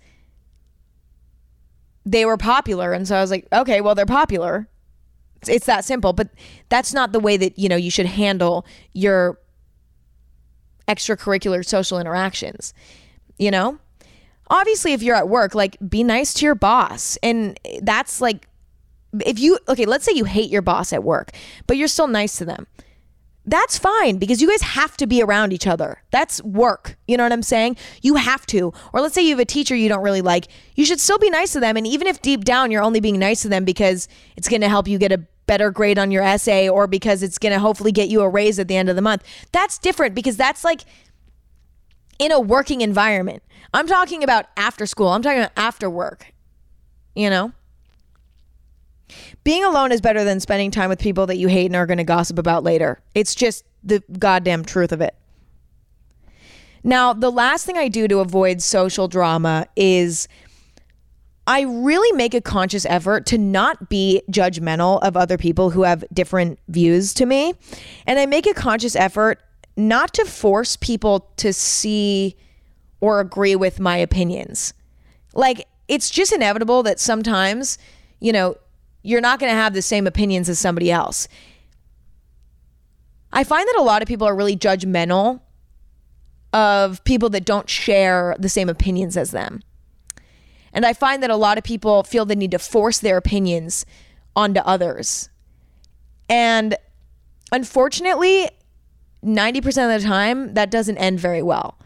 they 2.04 2.24
were 2.24 2.36
popular. 2.36 2.92
And 2.92 3.06
so 3.06 3.16
I 3.16 3.20
was 3.20 3.30
like, 3.30 3.46
okay, 3.52 3.80
well, 3.80 3.94
they're 3.94 4.06
popular. 4.06 4.68
It's, 5.48 5.66
that 5.66 5.84
simple. 5.84 6.12
But 6.12 6.28
that's 6.68 6.92
not 6.92 7.12
the 7.12 7.20
way 7.20 7.36
that, 7.36 7.58
you 7.58 7.68
know, 7.68 7.76
you 7.76 7.90
should 7.90 8.06
handle 8.06 8.66
your 8.92 9.38
extracurricular 10.88 11.64
social 11.64 11.98
interactions, 11.98 12.74
you 13.38 13.50
know? 13.50 13.78
Obviously, 14.48 14.92
if 14.92 15.02
you're 15.02 15.16
at 15.16 15.28
work, 15.28 15.54
like 15.54 15.76
be 15.88 16.04
nice 16.04 16.34
to 16.34 16.44
your 16.44 16.54
boss. 16.54 17.16
And 17.22 17.58
that's 17.80 18.20
like, 18.20 18.48
if 19.24 19.38
you, 19.38 19.58
okay, 19.68 19.86
let's 19.86 20.04
say 20.04 20.12
you 20.12 20.24
hate 20.24 20.50
your 20.50 20.62
boss 20.62 20.92
at 20.92 21.04
work, 21.04 21.30
but 21.66 21.76
you're 21.76 21.88
still 21.88 22.08
nice 22.08 22.36
to 22.38 22.44
them 22.44 22.66
that's 23.44 23.76
fine 23.76 24.18
because 24.18 24.40
you 24.40 24.48
guys 24.48 24.62
have 24.62 24.96
to 24.98 25.06
be 25.06 25.22
around 25.22 25.52
each 25.52 25.66
other. 25.66 26.02
That's 26.10 26.42
work. 26.42 26.96
You 27.08 27.16
know 27.16 27.24
what 27.24 27.32
I'm 27.32 27.42
saying? 27.42 27.76
You 28.00 28.14
have 28.14 28.46
to. 28.46 28.72
Or 28.92 29.00
let's 29.00 29.14
say 29.14 29.22
you 29.22 29.30
have 29.30 29.40
a 29.40 29.44
teacher 29.44 29.74
you 29.74 29.88
don't 29.88 30.02
really 30.02 30.22
like, 30.22 30.46
you 30.76 30.84
should 30.84 31.00
still 31.00 31.18
be 31.18 31.30
nice 31.30 31.52
to 31.54 31.60
them. 31.60 31.76
And 31.76 31.86
even 31.86 32.06
if 32.06 32.22
deep 32.22 32.44
down 32.44 32.70
you're 32.70 32.82
only 32.82 33.00
being 33.00 33.18
nice 33.18 33.42
to 33.42 33.48
them 33.48 33.64
because 33.64 34.06
it's 34.36 34.48
going 34.48 34.60
to 34.60 34.68
help 34.68 34.86
you 34.86 34.98
get 34.98 35.12
a 35.12 35.26
better 35.46 35.70
grade 35.70 35.98
on 35.98 36.10
your 36.10 36.22
essay 36.22 36.68
or 36.68 36.86
because 36.86 37.22
it's 37.22 37.38
going 37.38 37.52
to 37.52 37.58
hopefully 37.58 37.92
get 37.92 38.08
you 38.08 38.20
a 38.22 38.28
raise 38.28 38.58
at 38.58 38.68
the 38.68 38.76
end 38.76 38.88
of 38.88 38.96
the 38.96 39.02
month, 39.02 39.24
that's 39.50 39.76
different 39.76 40.14
because 40.14 40.36
that's 40.36 40.64
like 40.64 40.82
in 42.18 42.30
a 42.30 42.38
working 42.38 42.80
environment. 42.80 43.42
I'm 43.74 43.88
talking 43.88 44.22
about 44.22 44.46
after 44.56 44.86
school, 44.86 45.08
I'm 45.08 45.22
talking 45.22 45.40
about 45.40 45.52
after 45.56 45.90
work, 45.90 46.32
you 47.14 47.28
know? 47.28 47.52
Being 49.44 49.64
alone 49.64 49.92
is 49.92 50.00
better 50.00 50.24
than 50.24 50.40
spending 50.40 50.70
time 50.70 50.88
with 50.88 50.98
people 50.98 51.26
that 51.26 51.36
you 51.36 51.48
hate 51.48 51.66
and 51.66 51.76
are 51.76 51.86
going 51.86 51.98
to 51.98 52.04
gossip 52.04 52.38
about 52.38 52.64
later. 52.64 53.00
It's 53.14 53.34
just 53.34 53.64
the 53.82 54.02
goddamn 54.18 54.64
truth 54.64 54.92
of 54.92 55.00
it. 55.00 55.14
Now, 56.84 57.12
the 57.12 57.30
last 57.30 57.64
thing 57.64 57.76
I 57.78 57.88
do 57.88 58.08
to 58.08 58.18
avoid 58.18 58.60
social 58.60 59.08
drama 59.08 59.66
is 59.76 60.26
I 61.46 61.62
really 61.62 62.16
make 62.16 62.34
a 62.34 62.40
conscious 62.40 62.86
effort 62.86 63.26
to 63.26 63.38
not 63.38 63.88
be 63.88 64.22
judgmental 64.30 65.00
of 65.02 65.16
other 65.16 65.36
people 65.36 65.70
who 65.70 65.82
have 65.82 66.04
different 66.12 66.58
views 66.68 67.14
to 67.14 67.26
me. 67.26 67.54
And 68.06 68.18
I 68.18 68.26
make 68.26 68.46
a 68.46 68.54
conscious 68.54 68.94
effort 68.94 69.42
not 69.76 70.14
to 70.14 70.24
force 70.24 70.76
people 70.76 71.30
to 71.38 71.52
see 71.52 72.36
or 73.00 73.20
agree 73.20 73.56
with 73.56 73.80
my 73.80 73.96
opinions. 73.96 74.74
Like, 75.34 75.66
it's 75.88 76.10
just 76.10 76.32
inevitable 76.32 76.82
that 76.84 77.00
sometimes, 77.00 77.78
you 78.20 78.32
know, 78.32 78.56
you're 79.02 79.20
not 79.20 79.38
going 79.38 79.50
to 79.50 79.56
have 79.56 79.74
the 79.74 79.82
same 79.82 80.06
opinions 80.06 80.48
as 80.48 80.58
somebody 80.58 80.90
else. 80.90 81.28
I 83.32 83.44
find 83.44 83.66
that 83.66 83.76
a 83.78 83.82
lot 83.82 84.02
of 84.02 84.08
people 84.08 84.26
are 84.26 84.36
really 84.36 84.56
judgmental 84.56 85.40
of 86.52 87.02
people 87.04 87.30
that 87.30 87.44
don't 87.44 87.68
share 87.68 88.36
the 88.38 88.48
same 88.48 88.68
opinions 88.68 89.16
as 89.16 89.30
them. 89.30 89.62
And 90.72 90.84
I 90.86 90.92
find 90.92 91.22
that 91.22 91.30
a 91.30 91.36
lot 91.36 91.58
of 91.58 91.64
people 91.64 92.02
feel 92.02 92.24
the 92.24 92.36
need 92.36 92.50
to 92.50 92.58
force 92.58 92.98
their 92.98 93.16
opinions 93.16 93.84
onto 94.36 94.60
others. 94.60 95.28
And 96.28 96.76
unfortunately, 97.50 98.48
90% 99.24 99.66
of 99.94 100.02
the 100.02 100.06
time, 100.06 100.54
that 100.54 100.70
doesn't 100.70 100.98
end 100.98 101.20
very 101.20 101.42
well 101.42 101.78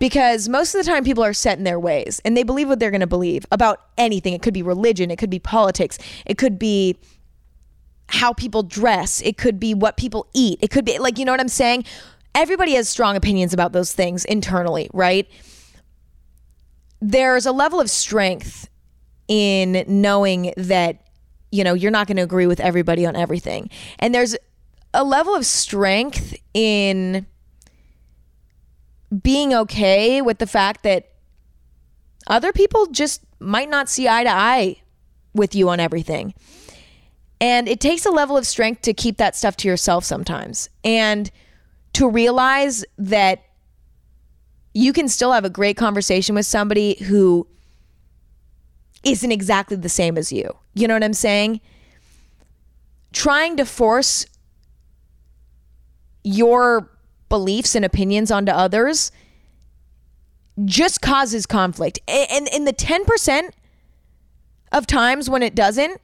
because 0.00 0.48
most 0.48 0.74
of 0.74 0.84
the 0.84 0.90
time 0.90 1.04
people 1.04 1.22
are 1.22 1.34
set 1.34 1.58
in 1.58 1.64
their 1.64 1.78
ways 1.78 2.20
and 2.24 2.36
they 2.36 2.42
believe 2.42 2.68
what 2.68 2.80
they're 2.80 2.90
going 2.90 3.02
to 3.02 3.06
believe 3.06 3.46
about 3.52 3.80
anything. 3.96 4.32
It 4.32 4.42
could 4.42 4.54
be 4.54 4.62
religion, 4.62 5.12
it 5.12 5.18
could 5.18 5.30
be 5.30 5.38
politics, 5.38 5.98
it 6.26 6.36
could 6.36 6.58
be 6.58 6.96
how 8.08 8.32
people 8.32 8.64
dress, 8.64 9.20
it 9.20 9.38
could 9.38 9.60
be 9.60 9.72
what 9.74 9.96
people 9.96 10.26
eat, 10.34 10.58
it 10.62 10.70
could 10.70 10.84
be 10.84 10.98
like, 10.98 11.18
you 11.18 11.24
know 11.24 11.32
what 11.32 11.40
I'm 11.40 11.48
saying? 11.48 11.84
Everybody 12.34 12.72
has 12.72 12.88
strong 12.88 13.14
opinions 13.14 13.52
about 13.52 13.72
those 13.72 13.92
things 13.92 14.24
internally, 14.24 14.88
right? 14.92 15.28
There's 17.00 17.46
a 17.46 17.52
level 17.52 17.80
of 17.80 17.90
strength 17.90 18.68
in 19.28 19.84
knowing 19.86 20.52
that, 20.56 21.08
you 21.52 21.62
know, 21.62 21.74
you're 21.74 21.90
not 21.90 22.06
going 22.06 22.16
to 22.16 22.22
agree 22.22 22.46
with 22.46 22.58
everybody 22.58 23.04
on 23.04 23.16
everything. 23.16 23.70
And 23.98 24.14
there's 24.14 24.36
a 24.94 25.04
level 25.04 25.34
of 25.34 25.44
strength 25.44 26.34
in 26.54 27.26
being 29.22 29.52
okay 29.54 30.22
with 30.22 30.38
the 30.38 30.46
fact 30.46 30.82
that 30.84 31.10
other 32.26 32.52
people 32.52 32.86
just 32.86 33.22
might 33.40 33.68
not 33.68 33.88
see 33.88 34.08
eye 34.08 34.24
to 34.24 34.30
eye 34.30 34.82
with 35.34 35.54
you 35.54 35.68
on 35.68 35.80
everything. 35.80 36.34
And 37.40 37.68
it 37.68 37.80
takes 37.80 38.04
a 38.04 38.10
level 38.10 38.36
of 38.36 38.46
strength 38.46 38.82
to 38.82 38.92
keep 38.92 39.16
that 39.16 39.34
stuff 39.34 39.56
to 39.58 39.68
yourself 39.68 40.04
sometimes 40.04 40.68
and 40.84 41.30
to 41.94 42.08
realize 42.08 42.84
that 42.98 43.42
you 44.74 44.92
can 44.92 45.08
still 45.08 45.32
have 45.32 45.44
a 45.44 45.50
great 45.50 45.76
conversation 45.76 46.34
with 46.34 46.46
somebody 46.46 47.02
who 47.04 47.46
isn't 49.02 49.32
exactly 49.32 49.76
the 49.76 49.88
same 49.88 50.18
as 50.18 50.30
you. 50.30 50.54
You 50.74 50.86
know 50.86 50.94
what 50.94 51.02
I'm 51.02 51.14
saying? 51.14 51.60
Trying 53.12 53.56
to 53.56 53.64
force 53.64 54.26
your 56.22 56.90
beliefs 57.30 57.74
and 57.74 57.82
opinions 57.82 58.30
onto 58.30 58.52
others 58.52 59.10
just 60.66 61.00
causes 61.00 61.46
conflict. 61.46 61.98
And 62.06 62.46
in 62.48 62.66
the 62.66 62.74
10% 62.74 63.50
of 64.72 64.86
times 64.86 65.30
when 65.30 65.42
it 65.42 65.54
doesn't, 65.54 66.02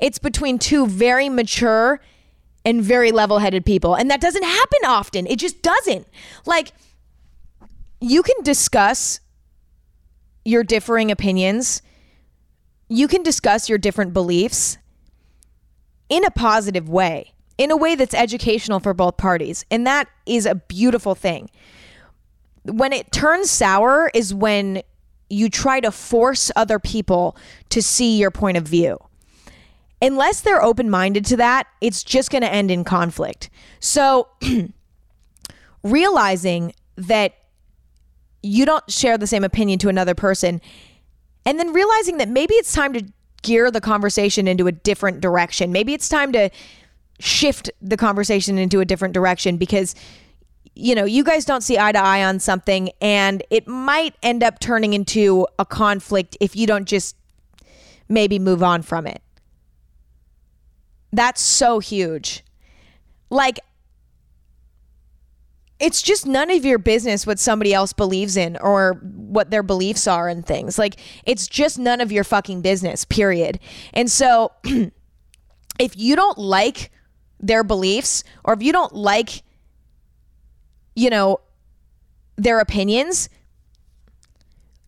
it's 0.00 0.18
between 0.18 0.58
two 0.58 0.88
very 0.88 1.28
mature 1.28 2.00
and 2.64 2.82
very 2.82 3.12
level 3.12 3.38
headed 3.38 3.64
people. 3.64 3.94
And 3.94 4.10
that 4.10 4.20
doesn't 4.20 4.42
happen 4.42 4.80
often. 4.84 5.26
It 5.28 5.38
just 5.38 5.62
doesn't. 5.62 6.08
Like, 6.44 6.72
you 8.00 8.24
can 8.24 8.42
discuss 8.42 9.20
your 10.44 10.64
differing 10.64 11.10
opinions, 11.10 11.82
you 12.88 13.08
can 13.08 13.22
discuss 13.22 13.68
your 13.68 13.78
different 13.78 14.12
beliefs 14.12 14.78
in 16.08 16.24
a 16.24 16.30
positive 16.30 16.88
way 16.88 17.32
in 17.58 17.70
a 17.70 17.76
way 17.76 17.94
that's 17.94 18.14
educational 18.14 18.80
for 18.80 18.94
both 18.94 19.16
parties. 19.16 19.64
And 19.70 19.86
that 19.86 20.08
is 20.26 20.46
a 20.46 20.54
beautiful 20.54 21.14
thing. 21.14 21.50
When 22.64 22.92
it 22.92 23.12
turns 23.12 23.50
sour 23.50 24.10
is 24.12 24.34
when 24.34 24.82
you 25.28 25.48
try 25.48 25.80
to 25.80 25.90
force 25.90 26.50
other 26.56 26.78
people 26.78 27.36
to 27.70 27.82
see 27.82 28.18
your 28.18 28.30
point 28.30 28.56
of 28.56 28.64
view. 28.64 28.98
Unless 30.02 30.42
they're 30.42 30.62
open 30.62 30.90
minded 30.90 31.24
to 31.26 31.36
that, 31.38 31.66
it's 31.80 32.04
just 32.04 32.30
going 32.30 32.42
to 32.42 32.52
end 32.52 32.70
in 32.70 32.84
conflict. 32.84 33.48
So, 33.80 34.28
realizing 35.82 36.74
that 36.96 37.34
you 38.42 38.66
don't 38.66 38.88
share 38.90 39.16
the 39.18 39.26
same 39.26 39.42
opinion 39.42 39.78
to 39.80 39.88
another 39.88 40.14
person, 40.14 40.60
and 41.44 41.58
then 41.58 41.72
realizing 41.72 42.18
that 42.18 42.28
maybe 42.28 42.54
it's 42.54 42.72
time 42.72 42.92
to 42.92 43.04
gear 43.42 43.70
the 43.70 43.80
conversation 43.80 44.46
into 44.46 44.66
a 44.66 44.72
different 44.72 45.20
direction. 45.20 45.72
Maybe 45.72 45.94
it's 45.94 46.08
time 46.08 46.32
to 46.32 46.50
shift 47.18 47.70
the 47.80 47.96
conversation 47.96 48.58
into 48.58 48.80
a 48.80 48.84
different 48.84 49.14
direction 49.14 49.56
because 49.56 49.94
you 50.78 50.94
know, 50.94 51.06
you 51.06 51.24
guys 51.24 51.46
don't 51.46 51.62
see 51.62 51.78
eye 51.78 51.90
to 51.90 51.98
eye 51.98 52.22
on 52.22 52.38
something 52.38 52.90
and 53.00 53.42
it 53.48 53.66
might 53.66 54.14
end 54.22 54.42
up 54.42 54.60
turning 54.60 54.92
into 54.92 55.46
a 55.58 55.64
conflict 55.64 56.36
if 56.38 56.54
you 56.54 56.66
don't 56.66 56.84
just 56.84 57.16
maybe 58.08 58.38
move 58.38 58.62
on 58.62 58.82
from 58.82 59.06
it. 59.06 59.22
That's 61.12 61.40
so 61.40 61.78
huge. 61.78 62.44
Like, 63.30 63.58
it's 65.80 66.02
just 66.02 66.26
none 66.26 66.50
of 66.50 66.64
your 66.64 66.78
business 66.78 67.26
what 67.26 67.38
somebody 67.38 67.72
else 67.72 67.92
believes 67.92 68.36
in 68.36 68.56
or 68.58 69.00
what 69.02 69.50
their 69.50 69.62
beliefs 69.62 70.06
are 70.06 70.28
and 70.28 70.44
things. 70.44 70.78
Like, 70.78 70.96
it's 71.24 71.48
just 71.48 71.78
none 71.78 72.02
of 72.02 72.12
your 72.12 72.24
fucking 72.24 72.60
business, 72.60 73.04
period. 73.06 73.58
And 73.94 74.10
so, 74.10 74.52
if 75.78 75.96
you 75.96 76.16
don't 76.16 76.38
like 76.38 76.90
their 77.40 77.62
beliefs 77.62 78.24
or 78.44 78.54
if 78.54 78.62
you 78.62 78.72
don't 78.72 78.94
like 78.94 79.42
you 80.94 81.10
know 81.10 81.38
their 82.36 82.60
opinions 82.60 83.28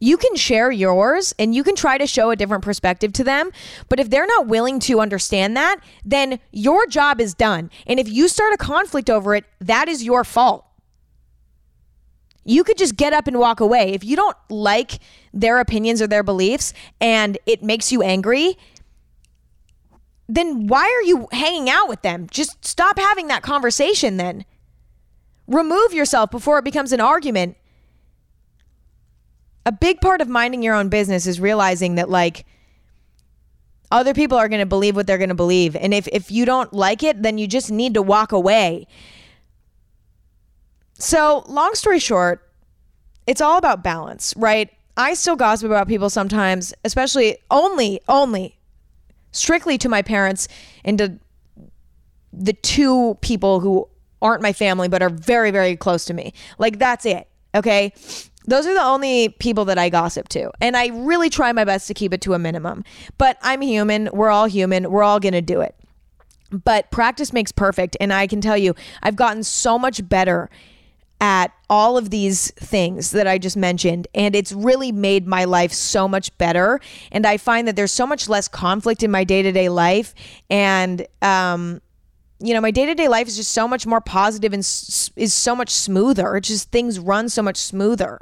you 0.01 0.16
can 0.16 0.34
share 0.36 0.70
yours 0.70 1.34
and 1.38 1.55
you 1.55 1.64
can 1.64 1.74
try 1.74 1.99
to 1.99 2.07
show 2.07 2.30
a 2.30 2.36
different 2.36 2.64
perspective 2.64 3.12
to 3.14 3.24
them. 3.24 3.51
But 3.88 4.01
if 4.01 4.11
they're 4.11 4.26
not 4.26 4.46
willing 4.46 4.78
to 4.80 5.01
understand 5.01 5.57
that, 5.57 5.80
then 6.05 6.38
your 6.53 6.86
job 6.86 7.20
is 7.20 7.34
done. 7.34 7.70
And 7.86 7.99
if 7.99 8.09
you 8.09 8.28
start 8.28 8.53
a 8.53 8.57
conflict 8.57 9.11
over 9.11 9.34
it, 9.34 9.44
that 9.61 9.88
is 9.88 10.05
your 10.05 10.24
fault. 10.24 10.64
You 12.44 12.64
could 12.64 12.78
just 12.78 12.96
get 12.96 13.12
up 13.12 13.26
and 13.26 13.38
walk 13.38 13.61
away. 13.61 13.92
If 13.92 14.05
you 14.05 14.16
don't 14.16 14.36
like 14.49 15.01
their 15.34 15.59
opinions 15.59 16.01
or 16.01 16.07
their 16.07 16.22
beliefs 16.22 16.72
and 17.01 17.36
it 17.44 17.62
makes 17.62 17.92
you 17.92 18.03
angry, 18.03 18.57
then 20.29 20.66
why 20.66 20.83
are 20.83 21.03
you 21.03 21.26
hanging 21.33 21.70
out 21.70 21.89
with 21.89 22.03
them? 22.03 22.29
Just 22.31 22.64
stop 22.64 22.99
having 22.99 23.29
that 23.29 23.43
conversation 23.43 24.18
then. 24.18 24.45
Remove 25.47 25.95
yourself 25.95 26.31
before 26.31 26.59
it 26.59 26.64
becomes 26.64 26.93
an 26.93 27.01
argument. 27.01 27.57
A 29.64 29.72
big 29.72 30.01
part 30.01 30.20
of 30.20 30.29
minding 30.29 30.62
your 30.62 30.74
own 30.74 30.91
business 30.91 31.26
is 31.26 31.41
realizing 31.41 31.95
that, 31.95 32.11
like, 32.11 32.45
other 33.91 34.12
people 34.12 34.37
are 34.37 34.49
going 34.49 34.61
to 34.61 34.66
believe 34.66 34.97
what 34.97 35.07
they're 35.07 35.18
going 35.18 35.31
to 35.31 35.35
believe. 35.35 35.74
And 35.74 35.95
if, 35.95 36.07
if 36.09 36.31
you 36.31 36.45
don't 36.45 36.72
like 36.74 37.03
it, 37.03 37.22
then 37.22 37.39
you 37.39 37.47
just 37.47 37.70
need 37.70 37.95
to 37.95 38.03
walk 38.03 38.33
away. 38.33 38.87
So, 40.99 41.45
long 41.47 41.74
story 41.74 41.99
short, 41.99 42.51
it's 43.26 43.41
all 43.41 43.57
about 43.57 43.83
balance, 43.83 44.35
right? 44.37 44.70
I 44.97 45.14
still 45.14 45.37
gossip 45.37 45.66
about 45.66 45.89
people 45.89 46.11
sometimes, 46.11 46.74
especially 46.85 47.39
only, 47.51 48.01
only 48.09 48.57
strictly 49.39 49.78
to 49.78 49.89
my 49.89 50.03
parents 50.03 50.49
and 50.84 50.99
to 50.99 51.18
the 52.32 52.53
two 52.53 53.16
people 53.20 53.61
who 53.61 53.89
aren't 54.20 54.43
my 54.43 54.53
family 54.53 54.89
but 54.89 55.03
are 55.03 55.11
very, 55.11 55.51
very 55.51 55.76
close 55.76 56.05
to 56.07 56.14
me. 56.14 56.32
Like, 56.59 56.78
that's 56.78 57.07
it. 57.07 57.28
Okay. 57.55 57.93
Those 58.47 58.66
are 58.66 58.74
the 58.74 58.82
only 58.82 59.28
people 59.28 59.66
that 59.66 59.78
I 59.78 59.89
gossip 59.89 60.28
to. 60.30 60.51
And 60.61 60.76
I 60.76 60.89
really 60.89 61.28
try 61.28 61.53
my 61.53 61.64
best 61.64 61.86
to 61.89 61.95
keep 61.95 62.14
it 62.14 62.20
to 62.22 62.34
a 62.34 62.39
minimum. 62.39 62.84
But 63.18 63.36
I'm 63.43 63.61
human. 63.61 64.09
We're 64.12 64.30
all 64.30 64.47
human. 64.47 64.91
We're 64.91 65.03
all 65.03 65.20
going 65.20 65.34
to 65.34 65.43
do 65.43 65.61
it. 65.61 65.74
But 66.51 66.91
practice 66.91 67.32
makes 67.32 67.53
perfect. 67.53 67.97
And 68.01 68.12
I 68.12 68.26
can 68.26 68.41
tell 68.41 68.57
you, 68.57 68.74
I've 69.03 69.16
gotten 69.16 69.43
so 69.43 69.78
much 69.78 70.09
better 70.09 70.49
at 71.21 71.53
all 71.69 71.99
of 71.99 72.11
these 72.11 72.51
things 72.53 73.11
that 73.11 73.27
I 73.27 73.39
just 73.39 73.57
mentioned, 73.57 74.07
and 74.14 74.37
it's 74.37 74.53
really 74.53 74.93
made 74.93 75.27
my 75.27 75.45
life 75.45 75.73
so 75.73 76.07
much 76.07 76.37
better. 76.39 76.81
And 77.11 77.27
I 77.27 77.37
find 77.37 77.66
that 77.66 77.77
there's 77.77 77.93
so 77.93 78.07
much 78.07 78.29
less 78.29 78.49
conflict 78.49 79.03
in 79.03 79.11
my 79.11 79.25
day 79.25 79.43
to 79.43 79.53
day 79.53 79.69
life, 79.69 80.14
and 80.49 81.07
um, 81.21 81.81
you 82.41 82.55
know, 82.55 82.61
my 82.61 82.71
day 82.71 82.87
to 82.87 82.95
day 82.95 83.09
life 83.09 83.27
is 83.27 83.37
just 83.37 83.51
so 83.51 83.66
much 83.66 83.87
more 83.87 84.01
positive 84.01 84.53
and 84.53 84.61
s- 84.61 85.11
is 85.16 85.35
so 85.35 85.57
much 85.57 85.71
smoother. 85.71 86.37
It's 86.37 86.49
just 86.49 86.71
things 86.71 86.99
run 86.99 87.29
so 87.29 87.43
much 87.43 87.57
smoother. 87.57 88.21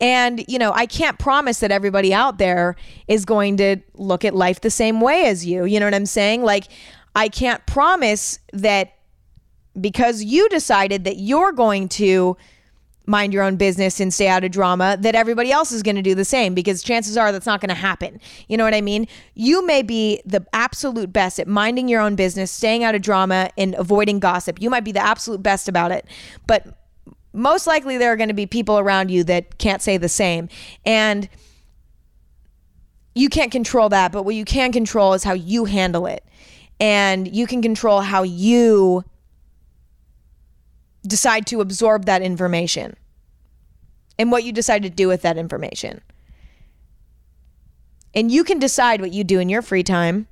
And, 0.00 0.44
you 0.46 0.58
know, 0.58 0.72
I 0.72 0.86
can't 0.86 1.18
promise 1.18 1.58
that 1.60 1.72
everybody 1.72 2.14
out 2.14 2.38
there 2.38 2.76
is 3.08 3.24
going 3.24 3.56
to 3.56 3.78
look 3.94 4.24
at 4.24 4.34
life 4.34 4.60
the 4.60 4.70
same 4.70 5.00
way 5.00 5.26
as 5.26 5.44
you. 5.44 5.64
You 5.64 5.80
know 5.80 5.86
what 5.86 5.94
I'm 5.94 6.06
saying? 6.06 6.44
Like, 6.44 6.68
I 7.16 7.28
can't 7.28 7.64
promise 7.66 8.38
that 8.52 8.97
because 9.80 10.22
you 10.22 10.48
decided 10.48 11.04
that 11.04 11.16
you're 11.16 11.52
going 11.52 11.88
to 11.90 12.36
mind 13.08 13.32
your 13.32 13.42
own 13.42 13.56
business 13.56 14.00
and 14.00 14.12
stay 14.12 14.28
out 14.28 14.44
of 14.44 14.50
drama 14.50 14.96
that 15.00 15.14
everybody 15.14 15.50
else 15.50 15.72
is 15.72 15.82
going 15.82 15.96
to 15.96 16.02
do 16.02 16.14
the 16.14 16.26
same 16.26 16.54
because 16.54 16.82
chances 16.82 17.16
are 17.16 17.32
that's 17.32 17.46
not 17.46 17.60
going 17.60 17.70
to 17.70 17.74
happen. 17.74 18.20
You 18.48 18.58
know 18.58 18.64
what 18.64 18.74
I 18.74 18.82
mean? 18.82 19.08
You 19.34 19.66
may 19.66 19.82
be 19.82 20.20
the 20.26 20.46
absolute 20.52 21.10
best 21.10 21.40
at 21.40 21.48
minding 21.48 21.88
your 21.88 22.02
own 22.02 22.16
business, 22.16 22.52
staying 22.52 22.84
out 22.84 22.94
of 22.94 23.00
drama 23.00 23.48
and 23.56 23.74
avoiding 23.76 24.20
gossip. 24.20 24.60
You 24.60 24.68
might 24.68 24.84
be 24.84 24.92
the 24.92 25.00
absolute 25.00 25.42
best 25.42 25.68
about 25.68 25.90
it. 25.90 26.06
But 26.46 26.66
most 27.32 27.66
likely 27.66 27.96
there 27.96 28.12
are 28.12 28.16
going 28.16 28.28
to 28.28 28.34
be 28.34 28.46
people 28.46 28.78
around 28.78 29.10
you 29.10 29.24
that 29.24 29.56
can't 29.56 29.80
say 29.80 29.96
the 29.96 30.08
same. 30.08 30.50
And 30.84 31.30
you 33.14 33.30
can't 33.30 33.50
control 33.50 33.88
that, 33.88 34.12
but 34.12 34.24
what 34.24 34.34
you 34.34 34.44
can 34.44 34.70
control 34.70 35.14
is 35.14 35.24
how 35.24 35.32
you 35.32 35.64
handle 35.64 36.06
it. 36.06 36.24
And 36.78 37.34
you 37.34 37.46
can 37.46 37.62
control 37.62 38.00
how 38.00 38.22
you 38.22 39.04
decide 41.08 41.46
to 41.46 41.60
absorb 41.60 42.04
that 42.04 42.22
information 42.22 42.96
and 44.18 44.30
what 44.30 44.44
you 44.44 44.52
decide 44.52 44.82
to 44.82 44.90
do 44.90 45.08
with 45.08 45.22
that 45.22 45.36
information. 45.36 46.00
And 48.14 48.30
you 48.30 48.44
can 48.44 48.58
decide 48.58 49.00
what 49.00 49.12
you 49.12 49.24
do 49.24 49.38
in 49.38 49.48
your 49.48 49.62
free 49.62 49.82
time. 49.82 50.26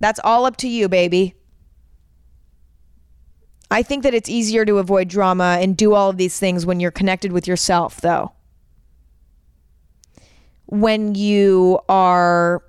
That's 0.00 0.20
all 0.24 0.46
up 0.46 0.56
to 0.58 0.68
you, 0.68 0.88
baby. 0.88 1.34
I 3.70 3.82
think 3.82 4.02
that 4.02 4.12
it's 4.12 4.28
easier 4.28 4.64
to 4.66 4.78
avoid 4.78 5.08
drama 5.08 5.58
and 5.60 5.76
do 5.76 5.94
all 5.94 6.10
of 6.10 6.18
these 6.18 6.38
things 6.38 6.66
when 6.66 6.80
you're 6.80 6.90
connected 6.90 7.32
with 7.32 7.48
yourself, 7.48 8.00
though. 8.00 8.32
When 10.66 11.14
you 11.14 11.80
are 11.88 12.62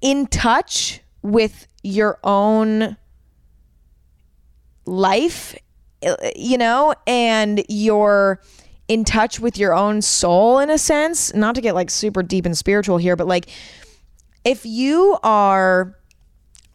in 0.00 0.26
touch 0.26 1.00
with 1.22 1.66
your 1.82 2.18
own 2.24 2.96
life, 4.86 5.56
uh, 6.04 6.16
you 6.34 6.58
know, 6.58 6.94
and 7.06 7.64
you're 7.68 8.40
in 8.88 9.04
touch 9.04 9.40
with 9.40 9.58
your 9.58 9.74
own 9.74 10.00
soul 10.00 10.58
in 10.58 10.70
a 10.70 10.78
sense, 10.78 11.34
not 11.34 11.54
to 11.56 11.60
get 11.60 11.74
like 11.74 11.90
super 11.90 12.22
deep 12.22 12.46
and 12.46 12.56
spiritual 12.56 12.98
here, 12.98 13.16
but 13.16 13.26
like 13.26 13.48
if 14.44 14.64
you 14.64 15.18
are 15.22 15.96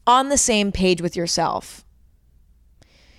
on 0.06 0.30
the 0.30 0.38
same 0.38 0.72
page 0.72 1.02
with 1.02 1.16
yourself, 1.16 1.86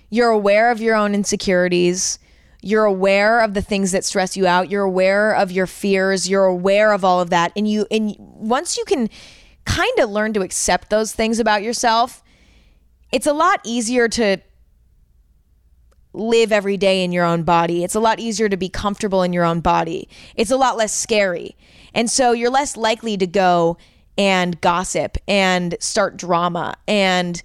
you're 0.09 0.29
aware 0.29 0.69
of 0.69 0.79
your 0.79 0.95
own 0.95 1.15
insecurities, 1.15 2.19
you're 2.61 2.85
aware 2.85 3.41
of 3.41 3.55
the 3.55 3.61
things 3.63 3.91
that 3.91 4.05
stress 4.05 4.37
you 4.37 4.45
out, 4.45 4.69
you're 4.69 4.83
aware 4.83 5.33
of 5.33 5.51
your 5.51 5.65
fears, 5.65 6.29
you're 6.29 6.45
aware 6.45 6.93
of 6.93 7.03
all 7.03 7.19
of 7.19 7.31
that 7.31 7.51
and 7.55 7.67
you 7.67 7.87
and 7.89 8.15
once 8.19 8.77
you 8.77 8.85
can 8.85 9.09
kind 9.65 9.99
of 9.99 10.09
learn 10.09 10.33
to 10.33 10.41
accept 10.41 10.89
those 10.89 11.13
things 11.13 11.39
about 11.39 11.63
yourself, 11.63 12.21
it's 13.11 13.25
a 13.25 13.33
lot 13.33 13.59
easier 13.63 14.07
to 14.07 14.37
live 16.13 16.51
every 16.51 16.77
day 16.77 17.03
in 17.03 17.11
your 17.11 17.25
own 17.25 17.43
body. 17.43 17.83
It's 17.83 17.95
a 17.95 17.99
lot 17.99 18.19
easier 18.19 18.49
to 18.49 18.57
be 18.57 18.69
comfortable 18.69 19.23
in 19.23 19.33
your 19.33 19.43
own 19.43 19.59
body. 19.59 20.07
It's 20.35 20.51
a 20.51 20.57
lot 20.57 20.77
less 20.77 20.93
scary. 20.93 21.55
And 21.93 22.09
so 22.09 22.31
you're 22.31 22.49
less 22.49 22.77
likely 22.77 23.17
to 23.17 23.27
go 23.27 23.77
and 24.17 24.59
gossip 24.61 25.17
and 25.27 25.75
start 25.79 26.17
drama 26.17 26.75
and 26.87 27.41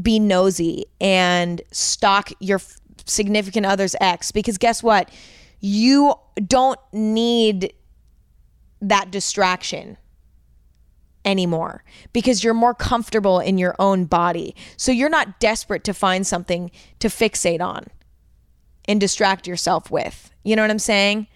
be 0.00 0.18
nosy 0.18 0.86
and 1.00 1.60
stalk 1.70 2.30
your 2.40 2.60
significant 3.04 3.66
other's 3.66 3.94
ex 4.00 4.32
because 4.32 4.58
guess 4.58 4.82
what? 4.82 5.10
You 5.60 6.14
don't 6.46 6.80
need 6.92 7.72
that 8.80 9.10
distraction 9.10 9.96
anymore 11.26 11.84
because 12.12 12.42
you're 12.42 12.54
more 12.54 12.72
comfortable 12.72 13.40
in 13.40 13.58
your 13.58 13.74
own 13.78 14.04
body. 14.04 14.54
So 14.76 14.92
you're 14.92 15.10
not 15.10 15.40
desperate 15.40 15.84
to 15.84 15.92
find 15.92 16.26
something 16.26 16.70
to 17.00 17.08
fixate 17.08 17.60
on 17.60 17.86
and 18.88 19.00
distract 19.00 19.46
yourself 19.46 19.90
with. 19.90 20.30
You 20.44 20.56
know 20.56 20.62
what 20.62 20.70
I'm 20.70 20.78
saying? 20.78 21.26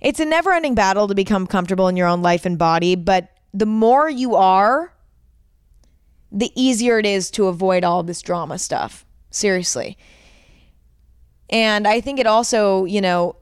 It's 0.00 0.18
a 0.18 0.24
never 0.24 0.52
ending 0.52 0.74
battle 0.74 1.06
to 1.06 1.14
become 1.14 1.46
comfortable 1.46 1.86
in 1.86 1.96
your 1.96 2.08
own 2.08 2.22
life 2.22 2.44
and 2.44 2.58
body, 2.58 2.96
but 2.96 3.28
the 3.54 3.66
more 3.66 4.10
you 4.10 4.34
are, 4.34 4.92
the 6.32 6.50
easier 6.56 6.98
it 6.98 7.06
is 7.06 7.30
to 7.32 7.46
avoid 7.46 7.84
all 7.84 8.02
this 8.02 8.22
drama 8.22 8.58
stuff. 8.58 9.04
Seriously. 9.30 9.96
And 11.50 11.86
I 11.86 12.00
think 12.00 12.18
it 12.18 12.26
also, 12.26 12.86
you 12.86 13.00
know, 13.00 13.36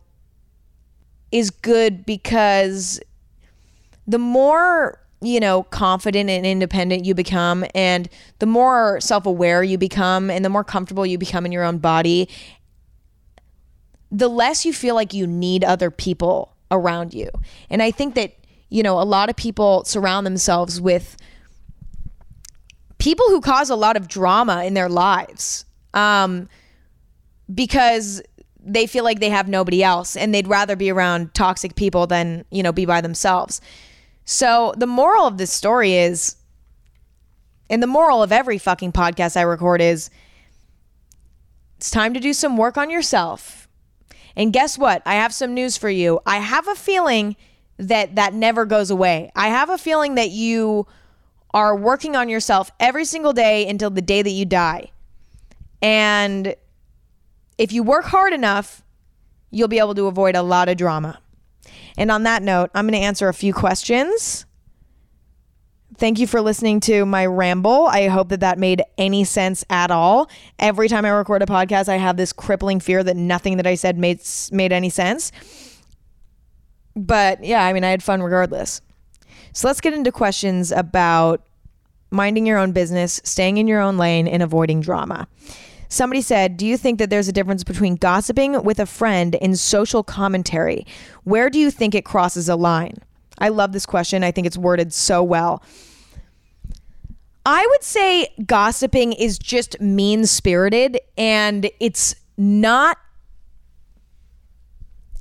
is 1.31 1.51
good 1.51 2.05
because 2.05 3.01
the 4.11 4.19
more 4.19 4.99
you 5.23 5.39
know 5.39 5.63
confident 5.65 6.29
and 6.29 6.45
independent 6.45 7.05
you 7.05 7.15
become 7.15 7.65
and 7.75 8.09
the 8.41 8.47
more 8.47 9.01
self-aware 9.01 9.63
you 9.63 9.79
become 9.79 10.31
and 10.31 10.45
the 10.45 10.49
more 10.49 10.65
comfortable 10.65 11.07
you 11.07 11.17
become 11.17 11.47
in 11.47 11.53
your 11.53 11.63
own 11.63 11.79
body 11.79 12.29
the 14.11 14.29
less 14.29 14.65
you 14.65 14.73
feel 14.73 14.97
like 14.97 15.15
you 15.15 15.25
need 15.25 15.63
other 15.63 15.89
people 15.89 16.57
around 16.73 17.15
you. 17.15 17.31
And 17.69 17.83
i 17.83 17.91
think 17.91 18.15
that 18.17 18.35
you 18.69 18.83
know 18.83 19.01
a 19.01 19.05
lot 19.05 19.31
of 19.31 19.37
people 19.37 19.85
surround 19.85 20.27
themselves 20.27 20.81
with 20.81 21.17
people 22.99 23.27
who 23.29 23.41
cause 23.41 23.71
a 23.71 23.77
lot 23.77 23.97
of 23.97 24.09
drama 24.09 24.65
in 24.65 24.75
their 24.75 24.89
lives 24.89 25.65
um, 25.95 26.49
because 27.53 28.23
they 28.63 28.87
feel 28.87 29.05
like 29.05 29.21
they 29.21 29.31
have 29.31 29.49
nobody 29.49 29.83
else 29.83 30.17
and 30.17 30.35
they'd 30.35 30.49
rather 30.49 30.77
be 30.77 30.91
around 30.91 31.33
toxic 31.35 31.77
people 31.77 32.07
than 32.07 32.45
you 32.51 32.63
know 32.63 32.73
be 32.73 32.85
by 32.85 33.01
themselves 33.01 33.61
so 34.25 34.75
the 34.77 34.87
moral 34.87 35.27
of 35.27 35.39
this 35.39 35.53
story 35.53 35.95
is, 35.95 36.37
and 37.69 37.83
the 37.83 37.87
moral 37.87 38.23
of 38.23 38.33
every 38.33 38.59
fucking 38.59 38.93
podcast 38.93 39.37
I 39.37 39.43
record 39.43 39.81
is, 39.81 40.11
it's 41.77 41.91
time 41.91 42.15
to 42.15 42.21
do 42.21 42.33
some 42.33 42.57
work 42.57 42.77
on 42.77 42.91
yourself. 42.91 43.69
And 44.37 44.53
guess 44.53 44.77
what? 44.77 45.03
I 45.07 45.15
have 45.15 45.33
some 45.33 45.55
news 45.55 45.77
for 45.77 45.89
you. 45.89 46.21
I 46.27 46.39
have 46.39 46.69
a 46.69 46.75
feeling 46.75 47.37
that 47.79 48.17
that 48.17 48.35
never 48.35 48.67
goes 48.67 48.91
away. 48.91 49.33
I 49.35 49.49
have 49.49 49.71
a 49.71 49.79
feeling 49.79 50.17
that 50.17 50.31
you 50.31 50.87
are 51.53 51.75
working 51.75 52.15
on 52.15 52.29
yourself 52.29 52.71
every 52.79 53.05
single 53.05 53.33
day 53.33 53.67
until 53.69 53.91
the 53.91 54.03
day 54.03 54.23
that 54.23 54.31
you 54.31 54.45
die. 54.45 54.91
And 55.83 56.55
if 57.59 57.73
you 57.73 57.83
work 57.83 58.05
hard 58.05 58.33
enough, 58.33 58.83
you'll 59.51 59.69
be 59.69 59.79
able 59.79 59.95
to 59.95 60.07
avoid 60.07 60.37
a 60.37 60.43
lot 60.43 60.69
of 60.69 60.77
drama. 60.77 61.19
And 61.97 62.11
on 62.11 62.23
that 62.25 62.43
note, 62.43 62.71
I'm 62.75 62.87
going 62.87 62.99
to 62.99 63.07
answer 63.07 63.29
a 63.29 63.35
few 63.35 63.53
questions 63.53 64.47
Thank 66.01 66.19
you 66.19 66.27
for 66.27 66.41
listening 66.41 66.81
to 66.81 67.05
my 67.05 67.27
ramble. 67.27 67.87
I 67.87 68.09
hope 68.09 68.31
that 68.31 68.41
that 68.41 68.59
made 68.59 68.83
any 68.97 69.23
sense 69.23 69.67
at 69.69 69.91
all. 69.91 70.31
Every 70.59 70.89
time 70.89 71.05
I 71.05 71.11
record 71.11 71.43
a 71.43 71.47
podcast, 71.47 71.91
I 71.91 71.97
have 71.97 72.17
this 72.17 72.33
crippling 72.33 72.81
fear 72.81 73.05
that 73.05 73.19
nothing 73.19 73.59
that 73.59 73.67
I 73.67 73.75
said 73.75 73.99
made 73.99 74.23
made 74.51 74.73
any 74.73 74.89
sense. 74.89 75.31
But 76.97 77.45
yeah, 77.45 77.67
I 77.67 77.75
mean, 77.75 77.85
I 77.85 77.91
had 77.91 78.03
fun 78.03 78.23
regardless. 78.23 78.81
So 79.53 79.69
let's 79.69 79.83
get 79.83 79.93
into 79.93 80.11
questions 80.11 80.73
about 80.73 81.47
minding 82.11 82.47
your 82.47 82.57
own 82.57 82.73
business, 82.73 83.21
staying 83.23 83.59
in 83.59 83.69
your 83.69 83.83
own 83.83 83.99
lane, 83.99 84.27
and 84.27 84.43
avoiding 84.43 84.81
drama. 84.81 85.29
Somebody 85.91 86.23
said, 86.23 86.57
Do 86.57 86.65
you 86.65 86.77
think 86.77 87.01
that 87.01 87.11
there's 87.11 87.29
a 87.29 87.33
difference 87.33 87.65
between 87.65 87.97
gossiping 87.97 88.63
with 88.63 88.79
a 88.79 88.87
friend 88.87 89.37
and 89.43 89.59
social 89.59 90.03
commentary? 90.03 90.87
Where 91.25 91.51
do 91.51 91.59
you 91.59 91.71
think 91.71 91.95
it 91.97 92.05
crosses 92.05 92.49
a 92.49 92.55
line? 92.55 92.95
I 93.39 93.49
love 93.49 93.73
this 93.73 93.87
question. 93.87 94.23
I 94.23 94.31
think 94.31 94.47
it's 94.47 94.57
worded 94.57 94.93
so 94.93 95.23
well. 95.23 95.63
I 97.45 97.67
would 97.71 97.83
say 97.83 98.29
gossiping 98.47 99.13
is 99.15 99.37
just 99.37 99.81
mean 99.81 100.27
spirited 100.27 101.01
and 101.19 101.69
it's 101.81 102.15
not 102.39 102.97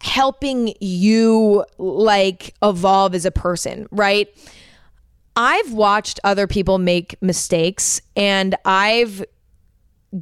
helping 0.02 0.76
you 0.80 1.66
like 1.80 2.54
evolve 2.62 3.16
as 3.16 3.26
a 3.26 3.32
person, 3.32 3.88
right? 3.90 4.28
I've 5.36 5.74
watched 5.74 6.20
other 6.24 6.46
people 6.46 6.78
make 6.78 7.20
mistakes 7.22 8.02
and 8.16 8.56
I've 8.66 9.26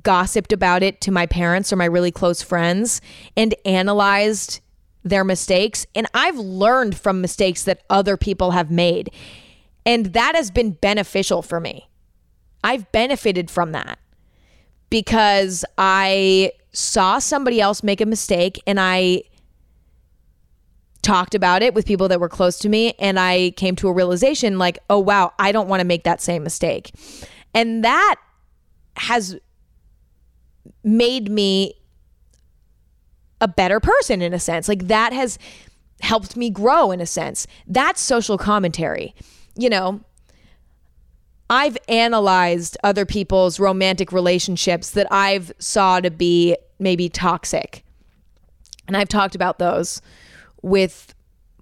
gossiped 0.04 0.52
about 0.52 0.84
it 0.84 1.02
to 1.02 1.12
my 1.12 1.26
parents 1.26 1.72
or 1.72 1.76
my 1.76 1.86
really 1.86 2.12
close 2.12 2.42
friends 2.42 3.02
and 3.36 3.56
analyzed 3.66 4.60
their 5.04 5.24
mistakes. 5.24 5.86
And 5.96 6.08
I've 6.14 6.38
learned 6.38 6.98
from 6.98 7.22
mistakes 7.22 7.64
that 7.64 7.84
other 7.90 8.18
people 8.18 8.52
have 8.52 8.70
made. 8.70 9.12
And 9.86 10.08
that 10.08 10.36
has 10.36 10.52
been 10.52 10.72
beneficial 10.72 11.42
for 11.42 11.60
me. 11.60 11.90
I've 12.64 12.92
benefited 12.92 13.50
from 13.50 13.72
that 13.72 14.00
because 14.90 15.64
I 15.78 16.52
saw 16.74 17.20
somebody 17.20 17.62
else 17.62 17.84
make 17.84 18.02
a 18.02 18.06
mistake 18.06 18.62
and 18.68 18.80
I 18.80 19.24
talked 21.02 21.36
about 21.36 21.62
it 21.62 21.74
with 21.74 21.86
people 21.86 22.10
that 22.10 22.20
were 22.20 22.28
close 22.28 22.60
to 22.60 22.70
me 22.70 22.94
and 23.00 23.18
I 23.18 23.52
came 23.52 23.76
to 23.78 23.88
a 23.88 23.94
realization 23.94 24.58
like, 24.58 24.78
oh 24.90 25.00
wow, 25.00 25.34
I 25.40 25.54
don't 25.54 25.70
want 25.70 25.80
to 25.80 25.86
make 25.86 26.04
that 26.04 26.22
same 26.22 26.44
mistake. 26.44 26.92
And 27.54 27.86
that 27.86 28.16
has 28.98 29.40
made 30.84 31.30
me 31.30 31.74
a 33.40 33.48
better 33.48 33.80
person 33.80 34.22
in 34.22 34.34
a 34.34 34.40
sense. 34.40 34.68
Like 34.68 34.88
that 34.88 35.14
has 35.14 35.38
helped 36.02 36.36
me 36.36 36.50
grow 36.50 36.92
in 36.92 37.02
a 37.02 37.06
sense. 37.06 37.48
That's 37.68 38.02
social 38.02 38.38
commentary. 38.38 39.16
You 39.56 39.70
know, 39.70 40.02
I've 41.50 41.78
analyzed 41.88 42.78
other 42.84 43.06
people's 43.06 43.60
romantic 43.60 44.12
relationships 44.12 44.92
that 44.92 45.08
I've 45.12 45.52
saw 45.60 46.00
to 46.00 46.12
be 46.12 46.58
maybe 46.80 47.10
toxic. 47.10 47.84
And 48.88 48.96
I've 48.96 49.08
talked 49.08 49.36
about 49.36 49.60
those 49.60 50.02
with 50.62 51.14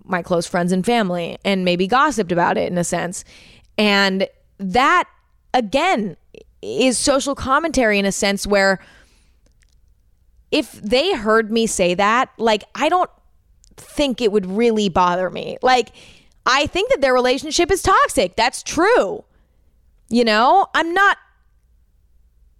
my 0.03 0.21
close 0.21 0.47
friends 0.47 0.71
and 0.71 0.85
family 0.85 1.37
and 1.43 1.65
maybe 1.65 1.87
gossiped 1.87 2.31
about 2.31 2.57
it 2.57 2.71
in 2.71 2.77
a 2.77 2.83
sense. 2.83 3.23
And 3.77 4.27
that 4.57 5.05
again 5.53 6.17
is 6.61 6.97
social 6.97 7.35
commentary 7.35 7.99
in 7.99 8.05
a 8.05 8.11
sense 8.11 8.47
where 8.47 8.79
if 10.51 10.73
they 10.73 11.13
heard 11.13 11.51
me 11.51 11.67
say 11.67 11.93
that, 11.95 12.29
like, 12.37 12.63
I 12.75 12.89
don't 12.89 13.09
think 13.77 14.21
it 14.21 14.31
would 14.31 14.45
really 14.45 14.89
bother 14.89 15.29
me. 15.29 15.57
Like, 15.61 15.89
I 16.45 16.67
think 16.67 16.89
that 16.91 17.01
their 17.01 17.13
relationship 17.13 17.71
is 17.71 17.81
toxic. 17.81 18.35
That's 18.35 18.63
true. 18.63 19.23
You 20.09 20.23
know, 20.23 20.67
I'm 20.73 20.93
not 20.93 21.17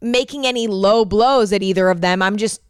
making 0.01 0.45
any 0.45 0.67
low 0.67 1.05
blows 1.05 1.53
at 1.53 1.61
either 1.63 1.89
of 1.89 2.01
them. 2.01 2.21
I'm 2.21 2.37
just 2.37 2.61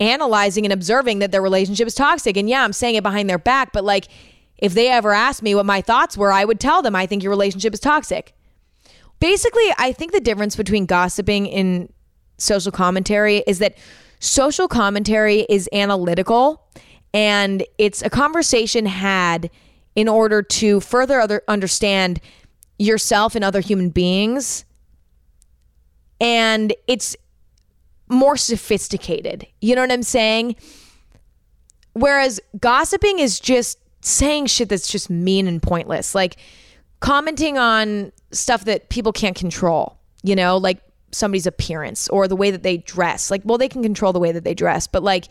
analyzing 0.00 0.64
and 0.64 0.72
observing 0.72 1.18
that 1.18 1.30
their 1.30 1.42
relationship 1.42 1.86
is 1.86 1.94
toxic. 1.94 2.36
And 2.36 2.48
yeah, 2.48 2.64
I'm 2.64 2.72
saying 2.72 2.94
it 2.94 3.02
behind 3.02 3.28
their 3.28 3.38
back, 3.38 3.72
but 3.72 3.84
like, 3.84 4.08
if 4.56 4.74
they 4.74 4.88
ever 4.88 5.12
asked 5.12 5.42
me 5.42 5.54
what 5.54 5.66
my 5.66 5.80
thoughts 5.80 6.16
were, 6.16 6.32
I 6.32 6.44
would 6.44 6.60
tell 6.60 6.82
them 6.82 6.94
I 6.94 7.06
think 7.06 7.22
your 7.22 7.30
relationship 7.30 7.72
is 7.74 7.80
toxic. 7.80 8.34
Basically, 9.18 9.72
I 9.78 9.92
think 9.92 10.12
the 10.12 10.20
difference 10.20 10.56
between 10.56 10.86
gossiping 10.86 11.50
and 11.50 11.92
social 12.40 12.72
commentary 12.72 13.38
is 13.46 13.58
that 13.58 13.76
social 14.18 14.68
commentary 14.68 15.46
is 15.48 15.68
analytical 15.72 16.66
and 17.12 17.64
it's 17.78 18.02
a 18.02 18.10
conversation 18.10 18.86
had 18.86 19.50
in 19.96 20.08
order 20.08 20.42
to 20.42 20.80
further 20.80 21.20
other 21.20 21.42
understand 21.48 22.20
yourself 22.78 23.34
and 23.34 23.44
other 23.44 23.60
human 23.60 23.90
beings. 23.90 24.64
And 26.20 26.72
it's 26.86 27.16
more 28.08 28.36
sophisticated. 28.36 29.46
You 29.60 29.74
know 29.74 29.82
what 29.82 29.92
i'm 29.92 30.02
saying? 30.02 30.56
Whereas 31.94 32.40
gossiping 32.58 33.18
is 33.18 33.40
just 33.40 33.78
saying 34.02 34.46
shit 34.46 34.68
that's 34.68 34.90
just 34.90 35.10
mean 35.10 35.46
and 35.46 35.62
pointless. 35.62 36.14
Like 36.14 36.36
commenting 37.00 37.58
on 37.58 38.12
stuff 38.32 38.64
that 38.64 38.88
people 38.88 39.12
can't 39.12 39.36
control 39.36 40.00
you 40.22 40.36
know? 40.36 40.56
Like 40.56 40.80
somebody's 41.12 41.46
appearance 41.46 42.08
or 42.08 42.28
the 42.28 42.36
way 42.36 42.50
that 42.50 42.62
they 42.62 42.78
dress. 42.78 43.30
Like, 43.30 43.42
well, 43.44 43.58
they 43.58 43.68
can 43.68 43.82
control 43.82 44.12
the 44.12 44.20
way 44.20 44.32
that 44.32 44.44
they 44.44 44.54
dress, 44.54 44.86
but 44.86 45.02
like, 45.02 45.28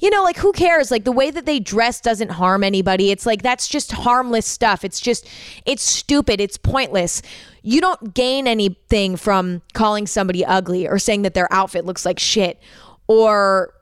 you 0.00 0.08
know, 0.08 0.22
like 0.22 0.38
who 0.38 0.52
cares? 0.52 0.90
Like 0.90 1.04
the 1.04 1.12
way 1.12 1.30
that 1.30 1.44
they 1.44 1.60
dress 1.60 2.00
doesn't 2.00 2.30
harm 2.30 2.64
anybody. 2.64 3.10
It's 3.10 3.26
like 3.26 3.42
that's 3.42 3.68
just 3.68 3.92
harmless 3.92 4.46
stuff. 4.46 4.82
It's 4.82 4.98
just 4.98 5.28
it's 5.66 5.82
stupid. 5.82 6.40
It's 6.40 6.56
pointless. 6.56 7.20
You 7.62 7.82
don't 7.82 8.14
gain 8.14 8.46
anything 8.46 9.16
from 9.16 9.60
calling 9.74 10.06
somebody 10.06 10.44
ugly 10.44 10.88
or 10.88 10.98
saying 10.98 11.22
that 11.22 11.34
their 11.34 11.52
outfit 11.52 11.84
looks 11.84 12.06
like 12.06 12.18
shit 12.18 12.58
or 13.06 13.74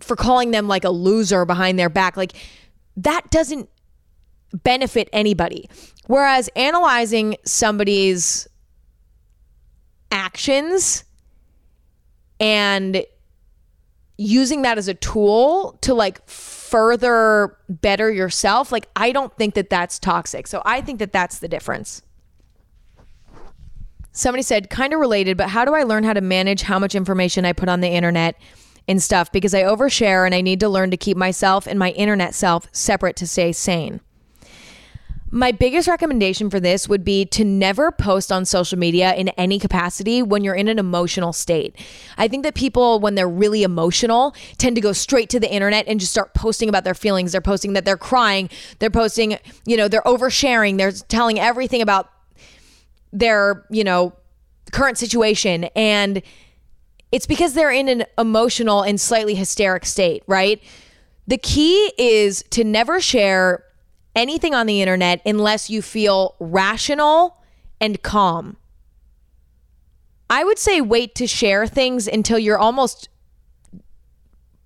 for 0.00 0.16
calling 0.16 0.50
them 0.50 0.66
like 0.66 0.84
a 0.84 0.90
loser 0.90 1.44
behind 1.44 1.78
their 1.78 1.90
back. 1.90 2.16
Like 2.16 2.32
that 2.96 3.30
doesn't 3.30 3.68
benefit 4.64 5.10
anybody. 5.12 5.68
Whereas 6.06 6.48
analyzing 6.56 7.36
somebody's 7.44 8.48
actions 10.10 11.04
and 12.38 13.04
using 14.16 14.62
that 14.62 14.76
as 14.76 14.88
a 14.88 14.94
tool 14.94 15.78
to 15.80 15.94
like 15.94 16.26
further 16.28 17.56
better 17.68 18.10
yourself 18.12 18.70
like 18.70 18.86
i 18.94 19.12
don't 19.12 19.34
think 19.36 19.54
that 19.54 19.70
that's 19.70 19.98
toxic. 19.98 20.46
So 20.46 20.62
i 20.64 20.80
think 20.80 20.98
that 20.98 21.12
that's 21.12 21.38
the 21.38 21.48
difference. 21.48 22.02
Somebody 24.12 24.42
said 24.42 24.68
kind 24.68 24.92
of 24.92 25.00
related 25.00 25.36
but 25.36 25.48
how 25.48 25.64
do 25.64 25.74
i 25.74 25.84
learn 25.84 26.04
how 26.04 26.12
to 26.12 26.20
manage 26.20 26.62
how 26.62 26.78
much 26.78 26.94
information 26.94 27.44
i 27.44 27.52
put 27.52 27.68
on 27.68 27.80
the 27.80 27.88
internet 27.88 28.36
and 28.88 29.02
stuff? 29.02 29.32
Because 29.32 29.54
i 29.54 29.62
overshare 29.62 30.26
and 30.26 30.34
i 30.34 30.40
need 30.40 30.60
to 30.60 30.68
learn 30.68 30.90
to 30.90 30.96
keep 30.96 31.16
myself 31.16 31.66
and 31.66 31.78
my 31.78 31.90
internet 31.92 32.34
self 32.34 32.66
separate 32.72 33.16
to 33.16 33.26
stay 33.26 33.52
sane 33.52 34.00
my 35.32 35.52
biggest 35.52 35.86
recommendation 35.86 36.50
for 36.50 36.58
this 36.58 36.88
would 36.88 37.04
be 37.04 37.24
to 37.24 37.44
never 37.44 37.92
post 37.92 38.32
on 38.32 38.44
social 38.44 38.78
media 38.78 39.14
in 39.14 39.28
any 39.30 39.58
capacity 39.58 40.22
when 40.22 40.42
you're 40.42 40.54
in 40.54 40.66
an 40.66 40.78
emotional 40.78 41.32
state. 41.32 41.76
I 42.18 42.26
think 42.26 42.42
that 42.42 42.54
people, 42.54 42.98
when 42.98 43.14
they're 43.14 43.28
really 43.28 43.62
emotional, 43.62 44.34
tend 44.58 44.74
to 44.76 44.82
go 44.82 44.92
straight 44.92 45.30
to 45.30 45.40
the 45.40 45.52
internet 45.52 45.86
and 45.86 46.00
just 46.00 46.10
start 46.10 46.34
posting 46.34 46.68
about 46.68 46.82
their 46.82 46.94
feelings. 46.94 47.30
They're 47.32 47.40
posting 47.40 47.74
that 47.74 47.84
they're 47.84 47.96
crying. 47.96 48.50
They're 48.80 48.90
posting, 48.90 49.38
you 49.64 49.76
know, 49.76 49.86
they're 49.86 50.02
oversharing. 50.02 50.78
They're 50.78 50.92
telling 50.92 51.38
everything 51.38 51.80
about 51.80 52.10
their, 53.12 53.64
you 53.70 53.84
know, 53.84 54.14
current 54.72 54.98
situation. 54.98 55.64
And 55.76 56.22
it's 57.12 57.26
because 57.26 57.54
they're 57.54 57.70
in 57.70 57.88
an 57.88 58.04
emotional 58.18 58.82
and 58.82 59.00
slightly 59.00 59.36
hysteric 59.36 59.86
state, 59.86 60.24
right? 60.26 60.60
The 61.28 61.38
key 61.38 61.92
is 61.98 62.42
to 62.50 62.64
never 62.64 63.00
share 63.00 63.64
anything 64.14 64.54
on 64.54 64.66
the 64.66 64.80
internet 64.80 65.20
unless 65.24 65.70
you 65.70 65.82
feel 65.82 66.34
rational 66.38 67.38
and 67.80 68.02
calm. 68.02 68.56
I 70.28 70.44
would 70.44 70.58
say 70.58 70.80
wait 70.80 71.14
to 71.16 71.26
share 71.26 71.66
things 71.66 72.06
until 72.06 72.38
you're 72.38 72.58
almost 72.58 73.08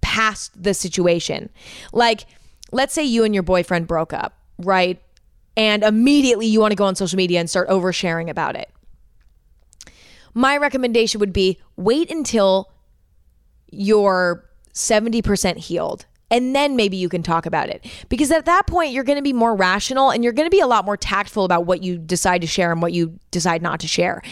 past 0.01 0.63
the 0.63 0.75
situation. 0.75 1.49
Like, 1.93 2.27
let's 2.71 2.93
say 2.93 3.05
you 3.05 3.25
and 3.25 3.33
your 3.33 3.43
boyfriend 3.43 3.87
broke 3.87 4.13
up, 4.13 4.37
right? 4.59 5.01
And 5.57 5.83
immediately 5.83 6.47
you 6.47 6.61
want 6.61 6.73
to 6.73 6.77
go 6.77 6.85
on 6.85 6.97
social 6.97 7.17
media 7.17 7.41
and 7.41 7.49
start 7.49 7.69
oversharing 7.69 8.29
about 8.29 8.57
it. 8.57 8.71
My 10.35 10.57
recommendation 10.57 11.21
would 11.21 11.33
be 11.33 11.61
wait 11.77 12.11
until 12.11 12.71
you're 13.71 14.45
70% 14.75 15.57
healed 15.57 16.07
and 16.31 16.55
then 16.55 16.77
maybe 16.77 16.97
you 16.97 17.09
can 17.09 17.23
talk 17.23 17.47
about 17.47 17.69
it. 17.69 17.87
Because 18.09 18.31
at 18.31 18.47
that 18.47 18.67
point, 18.67 18.93
you're 18.93 19.05
going 19.05 19.19
to 19.19 19.23
be 19.23 19.33
more 19.33 19.55
rational 19.55 20.11
and 20.11 20.25
you're 20.25 20.33
going 20.33 20.47
to 20.47 20.51
be 20.51 20.61
a 20.61 20.67
lot 20.67 20.85
more 20.85 20.97
tactful 20.97 21.45
about 21.45 21.67
what 21.67 21.83
you 21.83 21.99
decide 21.99 22.41
to 22.41 22.47
share 22.47 22.73
and 22.73 22.83
what 22.83 22.93
you 22.93 23.19
decide 23.31 23.63
not 23.63 23.81
to 23.81 23.89
share. 23.89 24.23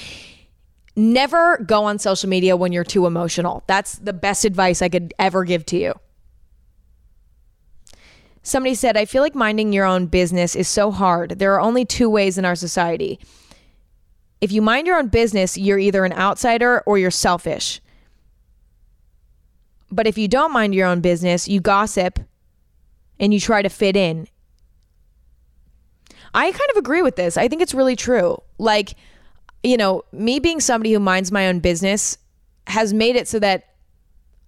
Never 0.97 1.59
go 1.59 1.85
on 1.85 1.99
social 1.99 2.29
media 2.29 2.57
when 2.57 2.73
you're 2.73 2.85
too 2.85 3.07
emotional. 3.07 3.63
That's 3.67 3.95
the 3.99 4.13
best 4.13 4.45
advice 4.45 4.83
I 4.83 4.89
could 4.89 5.15
ever 5.19 5.45
give 5.45 5.65
to 5.67 5.79
you. 5.79 5.95
Somebody 8.43 8.75
said, 8.75 8.97
I 8.97 9.05
feel 9.05 9.23
like 9.23 9.37
minding 9.37 9.73
your 9.73 9.87
own 9.87 10.07
business 10.07 10.57
is 10.57 10.67
so 10.67 10.91
hard. 10.91 11.39
There 11.39 11.55
are 11.55 11.61
only 11.61 11.85
two 11.85 12.11
ways 12.11 12.37
in 12.37 12.45
our 12.45 12.57
society. 12.57 13.21
If 14.41 14.51
you 14.51 14.61
mind 14.61 14.89
your 14.89 14.99
own 14.99 15.07
business, 15.07 15.57
you're 15.57 15.79
either 15.79 16.05
an 16.05 16.13
outsider 16.13 16.83
or 16.85 16.99
you're 16.99 17.13
selfish. 17.13 17.81
But 19.93 20.07
if 20.07 20.17
you 20.17 20.27
don't 20.27 20.53
mind 20.53 20.75
your 20.75 20.89
own 20.89 21.01
business, 21.01 21.47
you 21.47 21.61
gossip 21.61 22.19
and 23.21 23.33
you 23.33 23.39
try 23.39 23.63
to 23.63 23.69
fit 23.69 23.95
in. 23.95 24.27
I 26.35 26.51
kind 26.51 26.71
of 26.71 26.79
agree 26.79 27.03
with 27.03 27.17
this. 27.17 27.37
I 27.37 27.47
think 27.47 27.61
it's 27.61 27.75
really 27.75 27.95
true. 27.95 28.39
Like, 28.57 28.95
you 29.63 29.77
know, 29.77 30.03
me 30.11 30.39
being 30.39 30.61
somebody 30.61 30.95
who 30.95 30.99
minds 30.99 31.31
my 31.31 31.47
own 31.47 31.61
business 31.61 32.17
has 32.67 32.95
made 32.95 33.17
it 33.17 33.29
so 33.29 33.39
that 33.41 33.69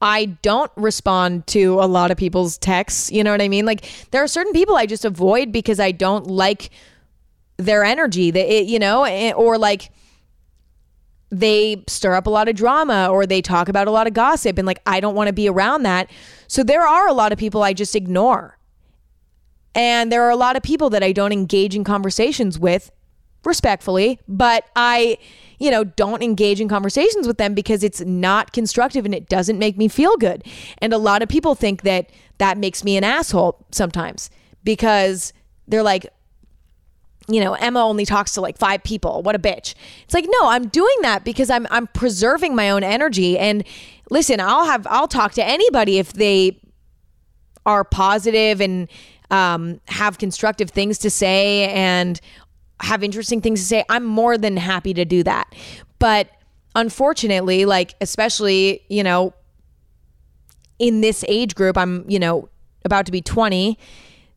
I 0.01 0.25
don't 0.25 0.73
respond 0.77 1.47
to 1.49 1.75
a 1.75 1.87
lot 1.87 2.11
of 2.11 2.17
people's 2.17 2.57
texts. 2.57 3.13
You 3.13 3.23
know 3.23 3.31
what 3.31 3.43
I 3.43 3.49
mean? 3.49 3.67
Like, 3.67 3.85
there 4.13 4.23
are 4.23 4.29
certain 4.29 4.55
people 4.55 4.77
I 4.77 4.87
just 4.87 5.05
avoid 5.05 5.53
because 5.53 5.79
I 5.79 5.93
don't 5.93 6.27
like 6.27 6.71
their 7.59 7.85
energy. 7.85 8.31
That 8.31 8.51
it, 8.51 8.67
you 8.67 8.79
know, 8.79 9.05
eh, 9.05 9.33
or 9.33 9.59
like 9.59 9.91
they 11.41 11.83
stir 11.89 12.15
up 12.15 12.27
a 12.27 12.31
lot 12.31 12.49
of 12.49 12.55
drama 12.55 13.09
or 13.11 13.27
they 13.27 13.43
talk 13.43 13.69
about 13.69 13.89
a 13.89 13.91
lot 13.91 14.07
of 14.07 14.15
gossip 14.15 14.59
and 14.59 14.67
like 14.67 14.81
I 14.87 15.01
don't 15.01 15.15
want 15.15 15.29
to 15.29 15.33
be 15.33 15.49
around 15.49 15.83
that. 15.83 16.11
So 16.47 16.63
there 16.63 16.87
are 16.87 17.09
a 17.09 17.13
lot 17.13 17.33
of 17.33 17.39
people 17.39 17.63
I 17.63 17.73
just 17.73 17.97
ignore. 17.97 18.59
And 19.75 20.13
there 20.13 20.23
are 20.23 20.31
a 20.31 20.37
lot 20.37 20.57
of 20.57 20.63
people 20.63 20.91
that 20.91 21.03
I 21.03 21.13
don't 21.13 21.33
engage 21.33 21.75
in 21.75 21.83
conversations 21.83 22.59
with 22.59 22.93
respectfully, 23.45 24.21
but 24.29 24.65
I, 24.77 25.19
you 25.59 25.71
know, 25.71 25.85
don't 25.85 26.23
engage 26.23 26.61
in 26.61 26.69
conversations 26.69 27.27
with 27.27 27.39
them 27.39 27.55
because 27.55 27.83
it's 27.83 28.01
not 28.01 28.53
constructive 28.53 29.05
and 29.05 29.15
it 29.15 29.29
doesn't 29.29 29.59
make 29.59 29.77
me 29.77 29.89
feel 29.89 30.17
good. 30.17 30.45
And 30.79 30.93
a 30.93 30.99
lot 30.99 31.23
of 31.23 31.29
people 31.29 31.55
think 31.55 31.83
that 31.83 32.11
that 32.39 32.57
makes 32.57 32.85
me 32.85 32.97
an 32.97 33.05
asshole 33.05 33.65
sometimes 33.73 34.31
because 34.63 35.33
they're 35.67 35.83
like, 35.83 36.07
you 37.29 37.41
know, 37.41 37.55
Emma 37.55 37.81
only 37.81 38.05
talks 38.05 38.35
to 38.35 38.41
like 38.41 38.59
five 38.59 38.83
people. 38.83 39.23
What 39.23 39.35
a 39.35 39.39
bitch. 39.39 39.75
It's 40.05 40.15
like, 40.15 40.27
no, 40.29 40.49
I'm 40.49 40.69
doing 40.69 40.97
that 41.03 41.25
because 41.25 41.51
I'm 41.51 41.67
I'm 41.71 41.87
preserving 41.89 42.55
my 42.55 42.71
own 42.71 42.83
energy. 42.83 43.39
And 43.39 43.65
listen, 44.11 44.41
I'll 44.41 44.67
have 44.67 44.87
I'll 44.91 45.09
talk 45.09 45.33
to 45.35 45.45
anybody 45.45 45.99
if 45.99 46.13
they 46.13 46.61
are 47.65 47.85
positive 47.85 48.61
and 48.61 48.89
um, 49.31 49.81
have 49.89 50.19
constructive 50.19 50.71
things 50.71 50.99
to 50.99 51.11
say 51.11 51.69
and 51.71 52.21
have 52.81 53.03
interesting 53.03 53.41
things 53.41 53.61
to 53.61 53.67
say. 53.67 53.85
I'm 53.89 54.05
more 54.05 54.37
than 54.37 54.57
happy 54.57 54.93
to 54.95 55.05
do 55.07 55.23
that. 55.23 55.55
But 55.99 56.29
unfortunately, 56.75 57.65
like 57.65 57.95
especially, 58.03 58.83
you 58.89 59.03
know, 59.03 59.33
in 60.79 61.01
this 61.01 61.25
age 61.27 61.55
group, 61.55 61.79
I'm, 61.79 62.05
you 62.09 62.19
know, 62.19 62.51
about 62.85 63.07
to 63.07 63.13
be 63.13 63.23
20 63.23 63.79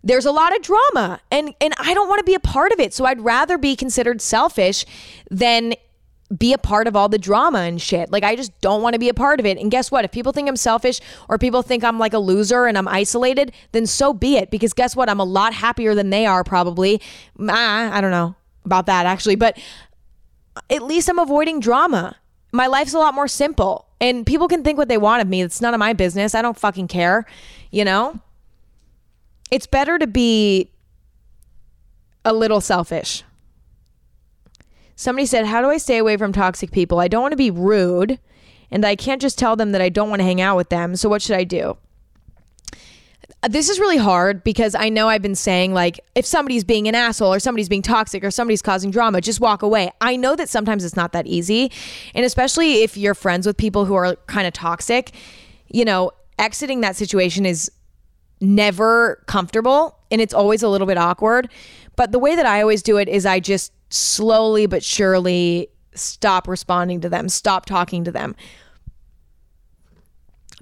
there's 0.08 0.26
a 0.26 0.32
lot 0.32 0.56
of 0.56 0.62
drama 0.62 1.20
and 1.30 1.54
and 1.60 1.74
I 1.78 1.94
don't 1.94 2.08
want 2.08 2.20
to 2.20 2.24
be 2.24 2.34
a 2.34 2.40
part 2.40 2.72
of 2.72 2.80
it. 2.80 2.94
So 2.94 3.06
I'd 3.06 3.20
rather 3.22 3.58
be 3.58 3.76
considered 3.76 4.22
selfish 4.22 4.86
than 5.30 5.74
be 6.36 6.54
a 6.54 6.58
part 6.58 6.88
of 6.88 6.96
all 6.96 7.10
the 7.10 7.18
drama 7.18 7.60
and 7.60 7.82
shit. 7.82 8.12
Like 8.12 8.24
I 8.24 8.36
just 8.36 8.60
don't 8.62 8.82
want 8.82 8.94
to 8.94 9.00
be 9.00 9.10
a 9.10 9.14
part 9.14 9.40
of 9.40 9.46
it. 9.46 9.58
And 9.58 9.70
guess 9.70 9.92
what? 9.92 10.06
If 10.06 10.12
people 10.12 10.32
think 10.32 10.48
I'm 10.48 10.56
selfish 10.56 11.00
or 11.30 11.38
people 11.38 11.62
think 11.62 11.84
I'm 11.84 12.00
like 12.00 12.14
a 12.14 12.20
loser 12.20 12.66
and 12.66 12.78
I'm 12.78 12.88
isolated, 12.88 13.52
then 13.74 13.86
so 13.86 14.14
be 14.14 14.38
it. 14.38 14.50
Because 14.50 14.74
guess 14.74 14.96
what? 14.96 15.10
I'm 15.10 15.20
a 15.20 15.26
lot 15.26 15.54
happier 15.54 15.94
than 15.94 16.10
they 16.10 16.26
are 16.26 16.44
probably. 16.44 17.02
Ah, 17.50 17.94
I 17.94 18.00
don't 18.00 18.12
know 18.12 18.36
about 18.64 18.86
that 18.86 19.06
actually, 19.06 19.36
but 19.36 19.58
at 20.70 20.84
least 20.84 21.10
I'm 21.10 21.20
avoiding 21.20 21.60
drama. 21.60 22.16
My 22.54 22.68
life's 22.68 22.94
a 22.94 23.00
lot 23.00 23.14
more 23.14 23.28
simple. 23.28 23.88
And 24.00 24.26
people 24.26 24.48
can 24.48 24.64
think 24.64 24.78
what 24.78 24.88
they 24.88 24.98
want 24.98 25.22
of 25.22 25.28
me. 25.28 25.42
It's 25.42 25.60
none 25.60 25.74
of 25.74 25.80
my 25.80 25.94
business. 25.94 26.36
I 26.36 26.42
don't 26.42 26.58
fucking 26.58 26.88
care, 26.88 27.26
you 27.72 27.84
know? 27.84 28.22
It's 29.52 29.68
better 29.68 29.98
to 29.98 30.08
be 30.08 30.72
a 32.26 32.34
little 32.34 32.62
selfish. 32.62 33.24
Somebody 34.96 35.26
said, 35.26 35.46
How 35.46 35.62
do 35.62 35.70
I 35.70 35.78
stay 35.78 35.98
away 35.98 36.18
from 36.18 36.34
toxic 36.34 36.72
people? 36.72 37.00
I 37.00 37.08
don't 37.08 37.22
want 37.22 37.32
to 37.32 37.38
be 37.38 37.52
rude, 37.52 38.20
and 38.72 38.86
I 38.86 38.96
can't 38.96 39.22
just 39.22 39.38
tell 39.38 39.56
them 39.56 39.72
that 39.72 39.82
I 39.82 39.90
don't 39.90 40.10
want 40.10 40.20
to 40.20 40.26
hang 40.26 40.42
out 40.42 40.58
with 40.58 40.70
them. 40.70 40.96
So, 40.96 41.08
what 41.08 41.22
should 41.22 41.38
I 41.38 41.44
do? 41.44 41.78
This 43.48 43.70
is 43.70 43.80
really 43.80 43.98
hard 43.98 44.44
because 44.44 44.74
I 44.74 44.90
know 44.90 45.08
I've 45.08 45.22
been 45.22 45.36
saying, 45.36 45.74
like, 45.74 46.00
if 46.16 46.26
somebody's 46.26 46.64
being 46.64 46.88
an 46.88 46.96
asshole 46.96 47.32
or 47.32 47.40
somebody's 47.40 47.70
being 47.70 47.84
toxic 47.84 48.24
or 48.24 48.32
somebody's 48.32 48.64
causing 48.64 48.90
drama, 48.90 49.22
just 49.22 49.40
walk 49.40 49.62
away. 49.62 49.92
I 50.02 50.16
know 50.16 50.36
that 50.36 50.50
sometimes 50.50 50.84
it's 50.84 50.96
not 50.96 51.12
that 51.12 51.28
easy. 51.28 51.72
And 52.16 52.26
especially 52.26 52.82
if 52.82 52.98
you're 52.98 53.14
friends 53.14 53.46
with 53.46 53.56
people 53.56 53.86
who 53.86 53.94
are 53.94 54.16
kind 54.26 54.48
of 54.48 54.54
toxic, 54.54 55.12
you 55.68 55.86
know, 55.86 56.12
exiting 56.40 56.82
that 56.82 56.96
situation 56.96 57.46
is 57.46 57.72
never 58.40 59.24
comfortable 59.26 59.98
and 60.12 60.22
it's 60.22 60.34
always 60.34 60.64
a 60.64 60.70
little 60.70 60.88
bit 60.88 60.98
awkward. 60.98 61.50
But 61.96 62.12
the 62.12 62.20
way 62.20 62.36
that 62.36 62.46
I 62.46 62.62
always 62.62 62.84
do 62.84 62.98
it 62.98 63.10
is 63.10 63.26
I 63.26 63.40
just 63.40 63.74
slowly 63.90 64.66
but 64.66 64.84
surely 64.84 65.70
stop 65.94 66.48
responding 66.48 67.02
to 67.02 67.10
them, 67.10 67.30
stop 67.30 67.66
talking 67.66 68.04
to 68.04 68.12
them. 68.12 68.36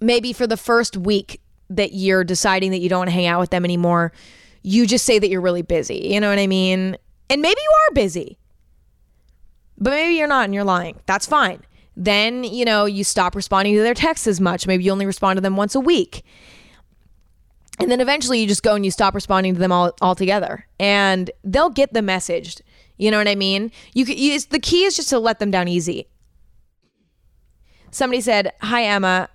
Maybe 0.02 0.34
for 0.34 0.48
the 0.48 0.58
first 0.58 0.98
week 0.98 1.42
that 1.70 1.94
you're 1.94 2.24
deciding 2.24 2.72
that 2.72 2.80
you 2.80 2.90
don't 2.90 3.00
want 3.00 3.10
to 3.10 3.16
hang 3.16 3.26
out 3.26 3.40
with 3.40 3.50
them 3.50 3.66
anymore, 3.66 4.12
you 4.62 4.86
just 4.86 5.06
say 5.06 5.20
that 5.20 5.30
you're 5.30 5.42
really 5.42 5.62
busy. 5.62 6.10
You 6.12 6.20
know 6.20 6.30
what 6.30 6.40
I 6.40 6.48
mean? 6.48 6.98
And 7.30 7.42
maybe 7.42 7.60
you 7.60 7.72
are 7.72 7.94
busy, 7.94 8.38
but 9.78 9.92
maybe 9.92 10.16
you're 10.16 10.28
not 10.28 10.46
and 10.46 10.54
you're 10.54 10.64
lying. 10.64 11.00
That's 11.06 11.26
fine. 11.26 11.62
Then, 11.98 12.44
you 12.44 12.66
know, 12.66 12.86
you 12.86 13.04
stop 13.04 13.36
responding 13.36 13.76
to 13.76 13.82
their 13.82 13.94
texts 13.94 14.28
as 14.28 14.42
much. 14.42 14.68
Maybe 14.68 14.84
you 14.84 14.92
only 14.92 15.06
respond 15.06 15.38
to 15.38 15.42
them 15.42 15.56
once 15.56 15.76
a 15.76 15.80
week 15.80 16.24
and 17.80 17.92
then 17.92 18.00
eventually 18.00 18.40
you 18.40 18.48
just 18.48 18.64
go 18.64 18.76
and 18.76 18.86
you 18.86 18.92
stop 18.92 19.14
responding 19.14 19.54
to 19.54 19.60
them 19.60 19.72
all 19.72 19.94
altogether. 20.02 20.66
And 20.80 21.32
they'll 21.44 21.70
get 21.70 21.94
the 21.94 22.02
message. 22.02 22.58
You 22.98 23.12
know 23.12 23.18
what 23.18 23.28
i 23.28 23.36
mean? 23.36 23.72
You, 23.94 24.06
you 24.06 24.40
the 24.40 24.60
key 24.60 24.86
is 24.86 24.96
just 24.96 25.10
to 25.10 25.20
let 25.20 25.40
them 25.40 25.52
down 25.52 25.68
easy. 25.68 26.08
Somebody 27.92 28.22
said 28.22 28.54
hi 28.62 28.84
emma. 28.84 29.30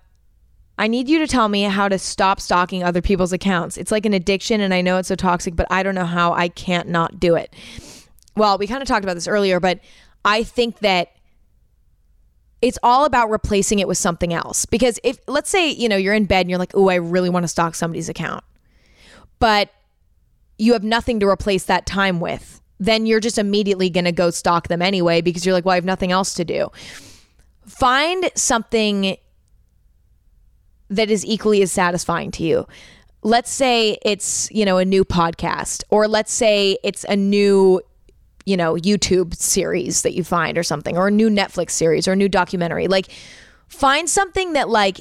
I 0.78 0.86
need 0.86 1.10
you 1.10 1.18
to 1.18 1.26
tell 1.26 1.50
me 1.50 1.64
how 1.64 1.88
to 1.88 1.98
stop 1.98 2.40
stalking 2.40 2.82
other 2.82 3.02
people's 3.02 3.34
accounts. 3.34 3.76
It's 3.76 3.92
like 3.92 4.06
an 4.06 4.14
addiction 4.14 4.60
and 4.62 4.72
i 4.72 4.80
know 4.80 4.96
it's 4.96 5.08
so 5.08 5.14
toxic 5.14 5.56
but 5.56 5.66
i 5.70 5.82
don't 5.82 5.94
know 5.94 6.06
how 6.06 6.32
i 6.32 6.48
can't 6.48 6.88
not 6.88 7.20
do 7.20 7.34
it. 7.34 7.54
Well 8.36 8.56
we 8.56 8.66
kind 8.66 8.80
of 8.80 8.88
talked 8.88 9.04
about 9.04 9.14
this 9.14 9.28
earlier 9.28 9.60
but 9.60 9.80
i 10.24 10.42
think 10.42 10.78
that 10.78 11.12
it's 12.62 12.78
all 12.82 13.04
about 13.04 13.30
replacing 13.30 13.78
it 13.78 13.88
with 13.88 13.98
something 13.98 14.32
else. 14.32 14.66
Because 14.66 14.98
if, 15.02 15.18
let's 15.26 15.50
say, 15.50 15.70
you 15.70 15.88
know, 15.88 15.96
you're 15.96 16.14
in 16.14 16.26
bed 16.26 16.42
and 16.42 16.50
you're 16.50 16.58
like, 16.58 16.72
oh, 16.74 16.88
I 16.88 16.96
really 16.96 17.30
want 17.30 17.44
to 17.44 17.48
stalk 17.48 17.74
somebody's 17.74 18.08
account, 18.08 18.44
but 19.38 19.70
you 20.58 20.74
have 20.74 20.84
nothing 20.84 21.20
to 21.20 21.26
replace 21.26 21.64
that 21.64 21.86
time 21.86 22.20
with, 22.20 22.60
then 22.78 23.06
you're 23.06 23.20
just 23.20 23.38
immediately 23.38 23.90
going 23.90 24.04
to 24.04 24.12
go 24.12 24.30
stalk 24.30 24.68
them 24.68 24.82
anyway 24.82 25.20
because 25.20 25.44
you're 25.44 25.54
like, 25.54 25.64
well, 25.64 25.72
I 25.72 25.76
have 25.76 25.84
nothing 25.84 26.12
else 26.12 26.34
to 26.34 26.44
do. 26.44 26.68
Find 27.66 28.30
something 28.34 29.16
that 30.88 31.10
is 31.10 31.24
equally 31.24 31.62
as 31.62 31.72
satisfying 31.72 32.30
to 32.32 32.42
you. 32.42 32.66
Let's 33.22 33.50
say 33.50 33.98
it's, 34.02 34.50
you 34.50 34.64
know, 34.64 34.78
a 34.78 34.84
new 34.84 35.04
podcast, 35.04 35.84
or 35.90 36.08
let's 36.08 36.32
say 36.32 36.78
it's 36.82 37.04
a 37.04 37.16
new 37.16 37.80
you 38.50 38.56
know, 38.56 38.74
YouTube 38.74 39.32
series 39.36 40.02
that 40.02 40.12
you 40.12 40.24
find 40.24 40.58
or 40.58 40.64
something, 40.64 40.98
or 40.98 41.06
a 41.06 41.10
new 41.10 41.30
Netflix 41.30 41.70
series 41.70 42.08
or 42.08 42.12
a 42.12 42.16
new 42.16 42.28
documentary. 42.28 42.88
Like, 42.88 43.06
find 43.68 44.10
something 44.10 44.54
that, 44.54 44.68
like, 44.68 45.00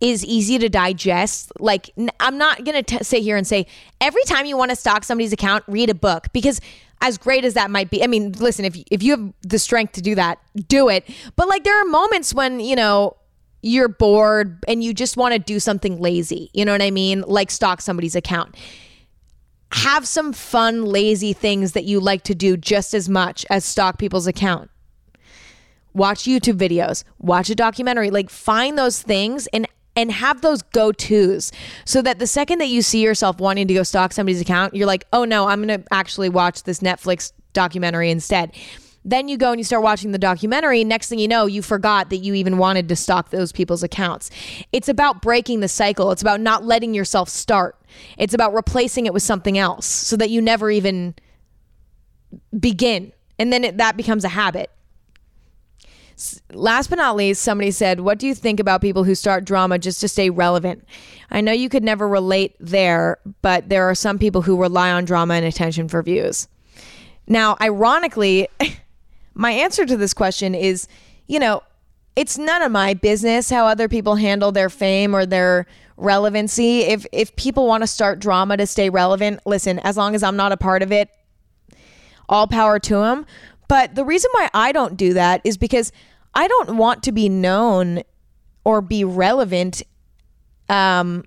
is 0.00 0.24
easy 0.24 0.58
to 0.58 0.68
digest. 0.68 1.52
Like, 1.60 1.90
I'm 2.18 2.38
not 2.38 2.64
going 2.64 2.82
to 2.82 3.04
sit 3.04 3.22
here 3.22 3.36
and 3.36 3.46
say 3.46 3.68
every 4.00 4.24
time 4.24 4.46
you 4.46 4.56
want 4.56 4.70
to 4.70 4.76
stalk 4.76 5.04
somebody's 5.04 5.32
account, 5.32 5.62
read 5.68 5.90
a 5.90 5.94
book 5.94 6.26
because 6.32 6.60
as 7.00 7.18
great 7.18 7.44
as 7.44 7.54
that 7.54 7.70
might 7.70 7.88
be, 7.88 8.02
I 8.02 8.08
mean, 8.08 8.32
listen, 8.32 8.64
if 8.64 8.76
if 8.90 9.00
you 9.00 9.12
have 9.12 9.32
the 9.42 9.60
strength 9.60 9.92
to 9.92 10.02
do 10.02 10.16
that, 10.16 10.40
do 10.66 10.88
it. 10.88 11.08
But 11.36 11.46
like, 11.48 11.62
there 11.62 11.80
are 11.80 11.84
moments 11.84 12.34
when 12.34 12.58
you 12.58 12.74
know 12.74 13.16
you're 13.62 13.88
bored 13.88 14.64
and 14.66 14.82
you 14.82 14.92
just 14.92 15.16
want 15.16 15.34
to 15.34 15.38
do 15.38 15.60
something 15.60 16.00
lazy. 16.00 16.50
You 16.52 16.64
know 16.64 16.72
what 16.72 16.82
I 16.82 16.90
mean? 16.90 17.20
Like 17.20 17.52
stalk 17.52 17.80
somebody's 17.80 18.16
account 18.16 18.56
have 19.72 20.06
some 20.06 20.32
fun, 20.32 20.84
lazy 20.84 21.32
things 21.32 21.72
that 21.72 21.84
you 21.84 22.00
like 22.00 22.22
to 22.24 22.34
do 22.34 22.56
just 22.56 22.94
as 22.94 23.08
much 23.08 23.46
as 23.50 23.64
stalk 23.64 23.98
people's 23.98 24.26
account. 24.26 24.70
Watch 25.94 26.24
YouTube 26.24 26.56
videos, 26.56 27.04
watch 27.18 27.50
a 27.50 27.54
documentary, 27.54 28.10
like 28.10 28.30
find 28.30 28.78
those 28.78 29.02
things 29.02 29.46
and 29.48 29.66
and 29.94 30.10
have 30.10 30.40
those 30.40 30.62
go-tos 30.62 31.52
so 31.84 32.00
that 32.00 32.18
the 32.18 32.26
second 32.26 32.60
that 32.60 32.68
you 32.68 32.80
see 32.80 33.02
yourself 33.02 33.38
wanting 33.38 33.68
to 33.68 33.74
go 33.74 33.82
stalk 33.82 34.14
somebody's 34.14 34.40
account, 34.40 34.74
you're 34.74 34.86
like, 34.86 35.04
"Oh 35.12 35.24
no, 35.24 35.48
I'm 35.48 35.62
going 35.62 35.82
to 35.82 35.86
actually 35.92 36.30
watch 36.30 36.62
this 36.62 36.80
Netflix 36.80 37.32
documentary 37.52 38.10
instead." 38.10 38.52
Then 39.04 39.28
you 39.28 39.36
go 39.36 39.50
and 39.50 39.58
you 39.58 39.64
start 39.64 39.82
watching 39.82 40.12
the 40.12 40.18
documentary. 40.18 40.84
Next 40.84 41.08
thing 41.08 41.18
you 41.18 41.28
know, 41.28 41.46
you 41.46 41.60
forgot 41.60 42.08
that 42.10 42.18
you 42.18 42.34
even 42.34 42.56
wanted 42.56 42.88
to 42.88 42.96
stalk 42.96 43.30
those 43.30 43.52
people's 43.52 43.82
accounts. 43.82 44.30
It's 44.70 44.88
about 44.88 45.20
breaking 45.20 45.60
the 45.60 45.68
cycle. 45.68 46.12
It's 46.12 46.22
about 46.22 46.40
not 46.40 46.64
letting 46.64 46.94
yourself 46.94 47.28
start. 47.28 47.76
It's 48.18 48.34
about 48.34 48.54
replacing 48.54 49.06
it 49.06 49.14
with 49.14 49.22
something 49.22 49.58
else 49.58 49.86
so 49.86 50.16
that 50.16 50.30
you 50.30 50.40
never 50.40 50.70
even 50.70 51.14
begin. 52.58 53.12
And 53.38 53.52
then 53.52 53.64
it, 53.64 53.78
that 53.78 53.96
becomes 53.96 54.24
a 54.24 54.28
habit. 54.28 54.70
Last 56.52 56.88
but 56.88 56.96
not 56.96 57.16
least, 57.16 57.42
somebody 57.42 57.70
said, 57.70 58.00
What 58.00 58.18
do 58.18 58.26
you 58.26 58.34
think 58.34 58.60
about 58.60 58.80
people 58.80 59.04
who 59.04 59.14
start 59.14 59.44
drama 59.44 59.78
just 59.78 60.00
to 60.02 60.08
stay 60.08 60.30
relevant? 60.30 60.86
I 61.30 61.40
know 61.40 61.52
you 61.52 61.68
could 61.68 61.82
never 61.82 62.06
relate 62.06 62.54
there, 62.60 63.18
but 63.40 63.68
there 63.68 63.88
are 63.88 63.94
some 63.94 64.18
people 64.18 64.42
who 64.42 64.60
rely 64.60 64.92
on 64.92 65.04
drama 65.04 65.34
and 65.34 65.44
attention 65.44 65.88
for 65.88 66.02
views. 66.02 66.48
Now, 67.26 67.56
ironically, 67.60 68.48
my 69.34 69.50
answer 69.50 69.86
to 69.86 69.96
this 69.96 70.14
question 70.14 70.54
is 70.54 70.86
you 71.26 71.38
know, 71.38 71.62
it's 72.14 72.36
none 72.36 72.62
of 72.62 72.70
my 72.70 72.94
business 72.94 73.48
how 73.48 73.66
other 73.66 73.88
people 73.88 74.16
handle 74.16 74.52
their 74.52 74.68
fame 74.68 75.16
or 75.16 75.24
their 75.24 75.66
relevancy. 76.02 76.80
If 76.80 77.06
if 77.12 77.34
people 77.36 77.66
want 77.66 77.82
to 77.82 77.86
start 77.86 78.18
drama 78.18 78.56
to 78.56 78.66
stay 78.66 78.90
relevant, 78.90 79.40
listen, 79.46 79.78
as 79.80 79.96
long 79.96 80.14
as 80.14 80.22
I'm 80.22 80.36
not 80.36 80.52
a 80.52 80.56
part 80.56 80.82
of 80.82 80.92
it, 80.92 81.08
all 82.28 82.46
power 82.46 82.78
to 82.78 82.94
them. 82.96 83.26
But 83.68 83.94
the 83.94 84.04
reason 84.04 84.30
why 84.32 84.50
I 84.52 84.72
don't 84.72 84.96
do 84.96 85.14
that 85.14 85.40
is 85.44 85.56
because 85.56 85.92
I 86.34 86.48
don't 86.48 86.76
want 86.76 87.02
to 87.04 87.12
be 87.12 87.28
known 87.28 88.02
or 88.64 88.80
be 88.80 89.04
relevant 89.04 89.82
um, 90.68 91.24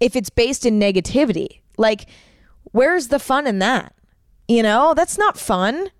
if 0.00 0.16
it's 0.16 0.30
based 0.30 0.66
in 0.66 0.78
negativity. 0.78 1.60
Like, 1.76 2.06
where's 2.72 3.08
the 3.08 3.18
fun 3.18 3.46
in 3.46 3.58
that? 3.60 3.94
You 4.48 4.62
know, 4.62 4.94
that's 4.94 5.18
not 5.18 5.38
fun. 5.38 5.90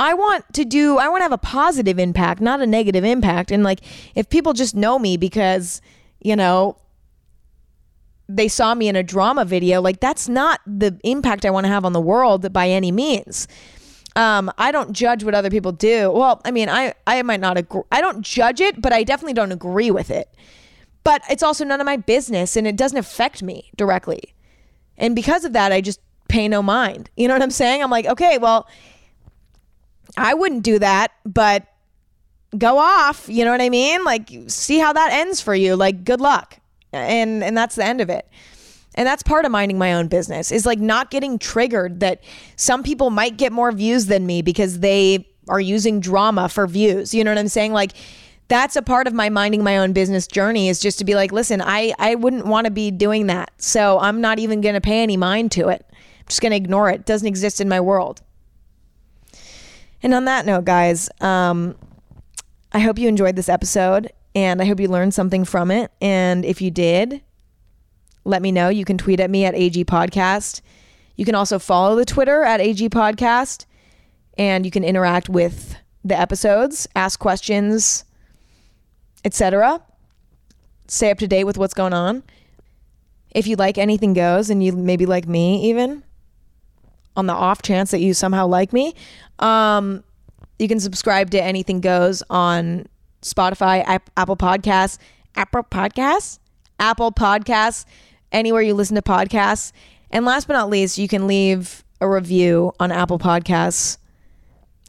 I 0.00 0.14
want 0.14 0.50
to 0.54 0.64
do, 0.64 0.96
I 0.96 1.08
want 1.08 1.20
to 1.20 1.24
have 1.24 1.32
a 1.32 1.38
positive 1.38 1.98
impact, 1.98 2.40
not 2.40 2.62
a 2.62 2.66
negative 2.66 3.04
impact. 3.04 3.50
And 3.50 3.62
like, 3.62 3.80
if 4.14 4.30
people 4.30 4.54
just 4.54 4.74
know 4.74 4.98
me 4.98 5.18
because, 5.18 5.82
you 6.20 6.34
know, 6.34 6.78
they 8.26 8.48
saw 8.48 8.74
me 8.74 8.88
in 8.88 8.96
a 8.96 9.02
drama 9.02 9.44
video, 9.44 9.82
like, 9.82 10.00
that's 10.00 10.26
not 10.26 10.60
the 10.66 10.98
impact 11.04 11.44
I 11.44 11.50
want 11.50 11.66
to 11.66 11.68
have 11.68 11.84
on 11.84 11.92
the 11.92 12.00
world 12.00 12.50
by 12.50 12.70
any 12.70 12.90
means. 12.90 13.46
Um, 14.16 14.50
I 14.56 14.72
don't 14.72 14.92
judge 14.92 15.22
what 15.22 15.34
other 15.34 15.50
people 15.50 15.70
do. 15.70 16.10
Well, 16.10 16.40
I 16.46 16.50
mean, 16.50 16.70
I, 16.70 16.94
I 17.06 17.20
might 17.22 17.40
not 17.40 17.58
agree. 17.58 17.82
I 17.92 18.00
don't 18.00 18.22
judge 18.22 18.62
it, 18.62 18.80
but 18.80 18.94
I 18.94 19.04
definitely 19.04 19.34
don't 19.34 19.52
agree 19.52 19.90
with 19.90 20.10
it. 20.10 20.34
But 21.04 21.20
it's 21.28 21.42
also 21.42 21.62
none 21.62 21.80
of 21.80 21.84
my 21.84 21.98
business 21.98 22.56
and 22.56 22.66
it 22.66 22.76
doesn't 22.76 22.98
affect 22.98 23.42
me 23.42 23.70
directly. 23.76 24.34
And 24.96 25.14
because 25.14 25.44
of 25.44 25.52
that, 25.52 25.72
I 25.72 25.82
just 25.82 26.00
pay 26.28 26.48
no 26.48 26.62
mind. 26.62 27.10
You 27.16 27.28
know 27.28 27.34
what 27.34 27.42
I'm 27.42 27.50
saying? 27.50 27.82
I'm 27.82 27.90
like, 27.90 28.06
okay, 28.06 28.38
well, 28.38 28.66
I 30.16 30.34
wouldn't 30.34 30.62
do 30.62 30.78
that, 30.78 31.12
but 31.24 31.66
go 32.56 32.78
off. 32.78 33.28
You 33.28 33.44
know 33.44 33.50
what 33.50 33.60
I 33.60 33.68
mean? 33.68 34.04
Like, 34.04 34.30
see 34.48 34.78
how 34.78 34.92
that 34.92 35.12
ends 35.12 35.40
for 35.40 35.54
you. 35.54 35.76
Like, 35.76 36.04
good 36.04 36.20
luck. 36.20 36.58
And 36.92 37.44
and 37.44 37.56
that's 37.56 37.76
the 37.76 37.84
end 37.84 38.00
of 38.00 38.10
it. 38.10 38.28
And 38.96 39.06
that's 39.06 39.22
part 39.22 39.44
of 39.44 39.52
minding 39.52 39.78
my 39.78 39.94
own 39.94 40.08
business 40.08 40.50
is 40.50 40.66
like 40.66 40.80
not 40.80 41.10
getting 41.10 41.38
triggered 41.38 42.00
that 42.00 42.22
some 42.56 42.82
people 42.82 43.10
might 43.10 43.36
get 43.36 43.52
more 43.52 43.70
views 43.70 44.06
than 44.06 44.26
me 44.26 44.42
because 44.42 44.80
they 44.80 45.28
are 45.48 45.60
using 45.60 46.00
drama 46.00 46.48
for 46.48 46.66
views. 46.66 47.14
You 47.14 47.22
know 47.22 47.30
what 47.30 47.38
I'm 47.38 47.48
saying? 47.48 47.72
Like 47.72 47.92
that's 48.48 48.74
a 48.74 48.82
part 48.82 49.06
of 49.06 49.14
my 49.14 49.28
minding 49.28 49.62
my 49.62 49.78
own 49.78 49.92
business 49.92 50.26
journey 50.26 50.68
is 50.68 50.80
just 50.80 50.98
to 50.98 51.04
be 51.04 51.14
like, 51.14 51.30
listen, 51.30 51.62
I 51.62 51.94
I 52.00 52.16
wouldn't 52.16 52.46
want 52.46 52.64
to 52.64 52.72
be 52.72 52.90
doing 52.90 53.28
that. 53.28 53.52
So 53.58 54.00
I'm 54.00 54.20
not 54.20 54.40
even 54.40 54.60
going 54.60 54.74
to 54.74 54.80
pay 54.80 55.02
any 55.02 55.16
mind 55.16 55.52
to 55.52 55.68
it. 55.68 55.86
I'm 55.88 56.26
just 56.26 56.40
going 56.40 56.50
to 56.50 56.56
ignore 56.56 56.90
it. 56.90 56.96
it. 56.96 57.06
Doesn't 57.06 57.28
exist 57.28 57.60
in 57.60 57.68
my 57.68 57.80
world. 57.80 58.22
And 60.02 60.14
on 60.14 60.24
that 60.24 60.46
note, 60.46 60.64
guys, 60.64 61.10
um, 61.20 61.76
I 62.72 62.78
hope 62.80 62.98
you 62.98 63.08
enjoyed 63.08 63.36
this 63.36 63.48
episode 63.48 64.12
and 64.34 64.62
I 64.62 64.64
hope 64.64 64.80
you 64.80 64.88
learned 64.88 65.14
something 65.14 65.44
from 65.44 65.70
it. 65.70 65.90
And 66.00 66.44
if 66.44 66.62
you 66.62 66.70
did, 66.70 67.20
let 68.24 68.42
me 68.42 68.52
know. 68.52 68.68
You 68.68 68.84
can 68.84 68.96
tweet 68.96 69.20
at 69.20 69.30
me 69.30 69.44
at 69.44 69.54
AG 69.54 69.84
Podcast. 69.84 70.60
You 71.16 71.24
can 71.24 71.34
also 71.34 71.58
follow 71.58 71.96
the 71.96 72.04
Twitter 72.04 72.42
at 72.42 72.60
AG 72.60 72.88
Podcast 72.90 73.66
and 74.38 74.64
you 74.64 74.70
can 74.70 74.84
interact 74.84 75.28
with 75.28 75.76
the 76.04 76.18
episodes, 76.18 76.88
ask 76.96 77.18
questions, 77.18 78.04
etc. 79.24 79.82
Stay 80.86 81.10
up 81.10 81.18
to 81.18 81.26
date 81.26 81.44
with 81.44 81.58
what's 81.58 81.74
going 81.74 81.92
on. 81.92 82.22
If 83.32 83.46
you 83.46 83.56
like 83.56 83.78
anything 83.78 84.14
goes 84.14 84.48
and 84.48 84.62
you 84.64 84.72
maybe 84.72 85.06
like 85.06 85.28
me 85.28 85.68
even 85.68 86.02
on 87.20 87.26
the 87.26 87.32
off 87.32 87.62
chance 87.62 87.92
that 87.92 88.00
you 88.00 88.12
somehow 88.12 88.48
like 88.48 88.72
me, 88.72 88.94
um, 89.38 90.02
you 90.58 90.66
can 90.66 90.80
subscribe 90.80 91.30
to 91.30 91.40
Anything 91.40 91.80
Goes 91.80 92.22
on 92.28 92.86
Spotify, 93.22 93.84
Apple 94.16 94.36
Podcasts, 94.36 94.98
Apple 95.36 95.62
Podcasts, 95.62 96.40
Apple 96.80 97.12
Podcasts, 97.12 97.84
anywhere 98.32 98.62
you 98.62 98.74
listen 98.74 98.96
to 98.96 99.02
podcasts. 99.02 99.72
And 100.10 100.24
last 100.24 100.48
but 100.48 100.54
not 100.54 100.68
least, 100.68 100.98
you 100.98 101.06
can 101.06 101.26
leave 101.26 101.84
a 102.00 102.08
review 102.08 102.72
on 102.80 102.90
Apple 102.90 103.18
Podcasts. 103.18 103.98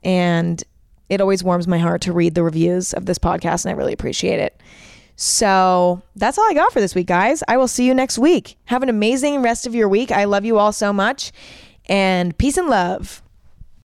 And 0.04 0.64
it 1.10 1.22
always 1.22 1.44
warms 1.44 1.68
my 1.68 1.78
heart 1.78 2.02
to 2.02 2.14
read 2.14 2.36
the 2.36 2.44
reviews 2.44 2.94
of 2.94 3.06
this 3.06 3.20
podcast, 3.20 3.66
and 3.66 3.74
I 3.74 3.78
really 3.78 3.94
appreciate 3.94 4.40
it. 4.40 4.60
So 5.18 6.02
that's 6.16 6.38
all 6.40 6.50
I 6.50 6.54
got 6.54 6.74
for 6.74 6.80
this 6.82 6.96
week, 6.96 7.08
guys. 7.08 7.44
I 7.48 7.58
will 7.58 7.68
see 7.68 7.86
you 7.86 7.94
next 7.94 8.18
week. 8.18 8.58
Have 8.66 8.82
an 8.82 8.90
amazing 8.90 9.42
rest 9.42 9.68
of 9.68 9.76
your 9.76 9.88
week. 9.88 10.12
I 10.12 10.24
love 10.24 10.46
you 10.46 10.58
all 10.58 10.72
so 10.72 10.92
much, 10.92 11.32
and 11.92 12.38
peace 12.38 12.56
and 12.56 12.70
love. 12.70 13.22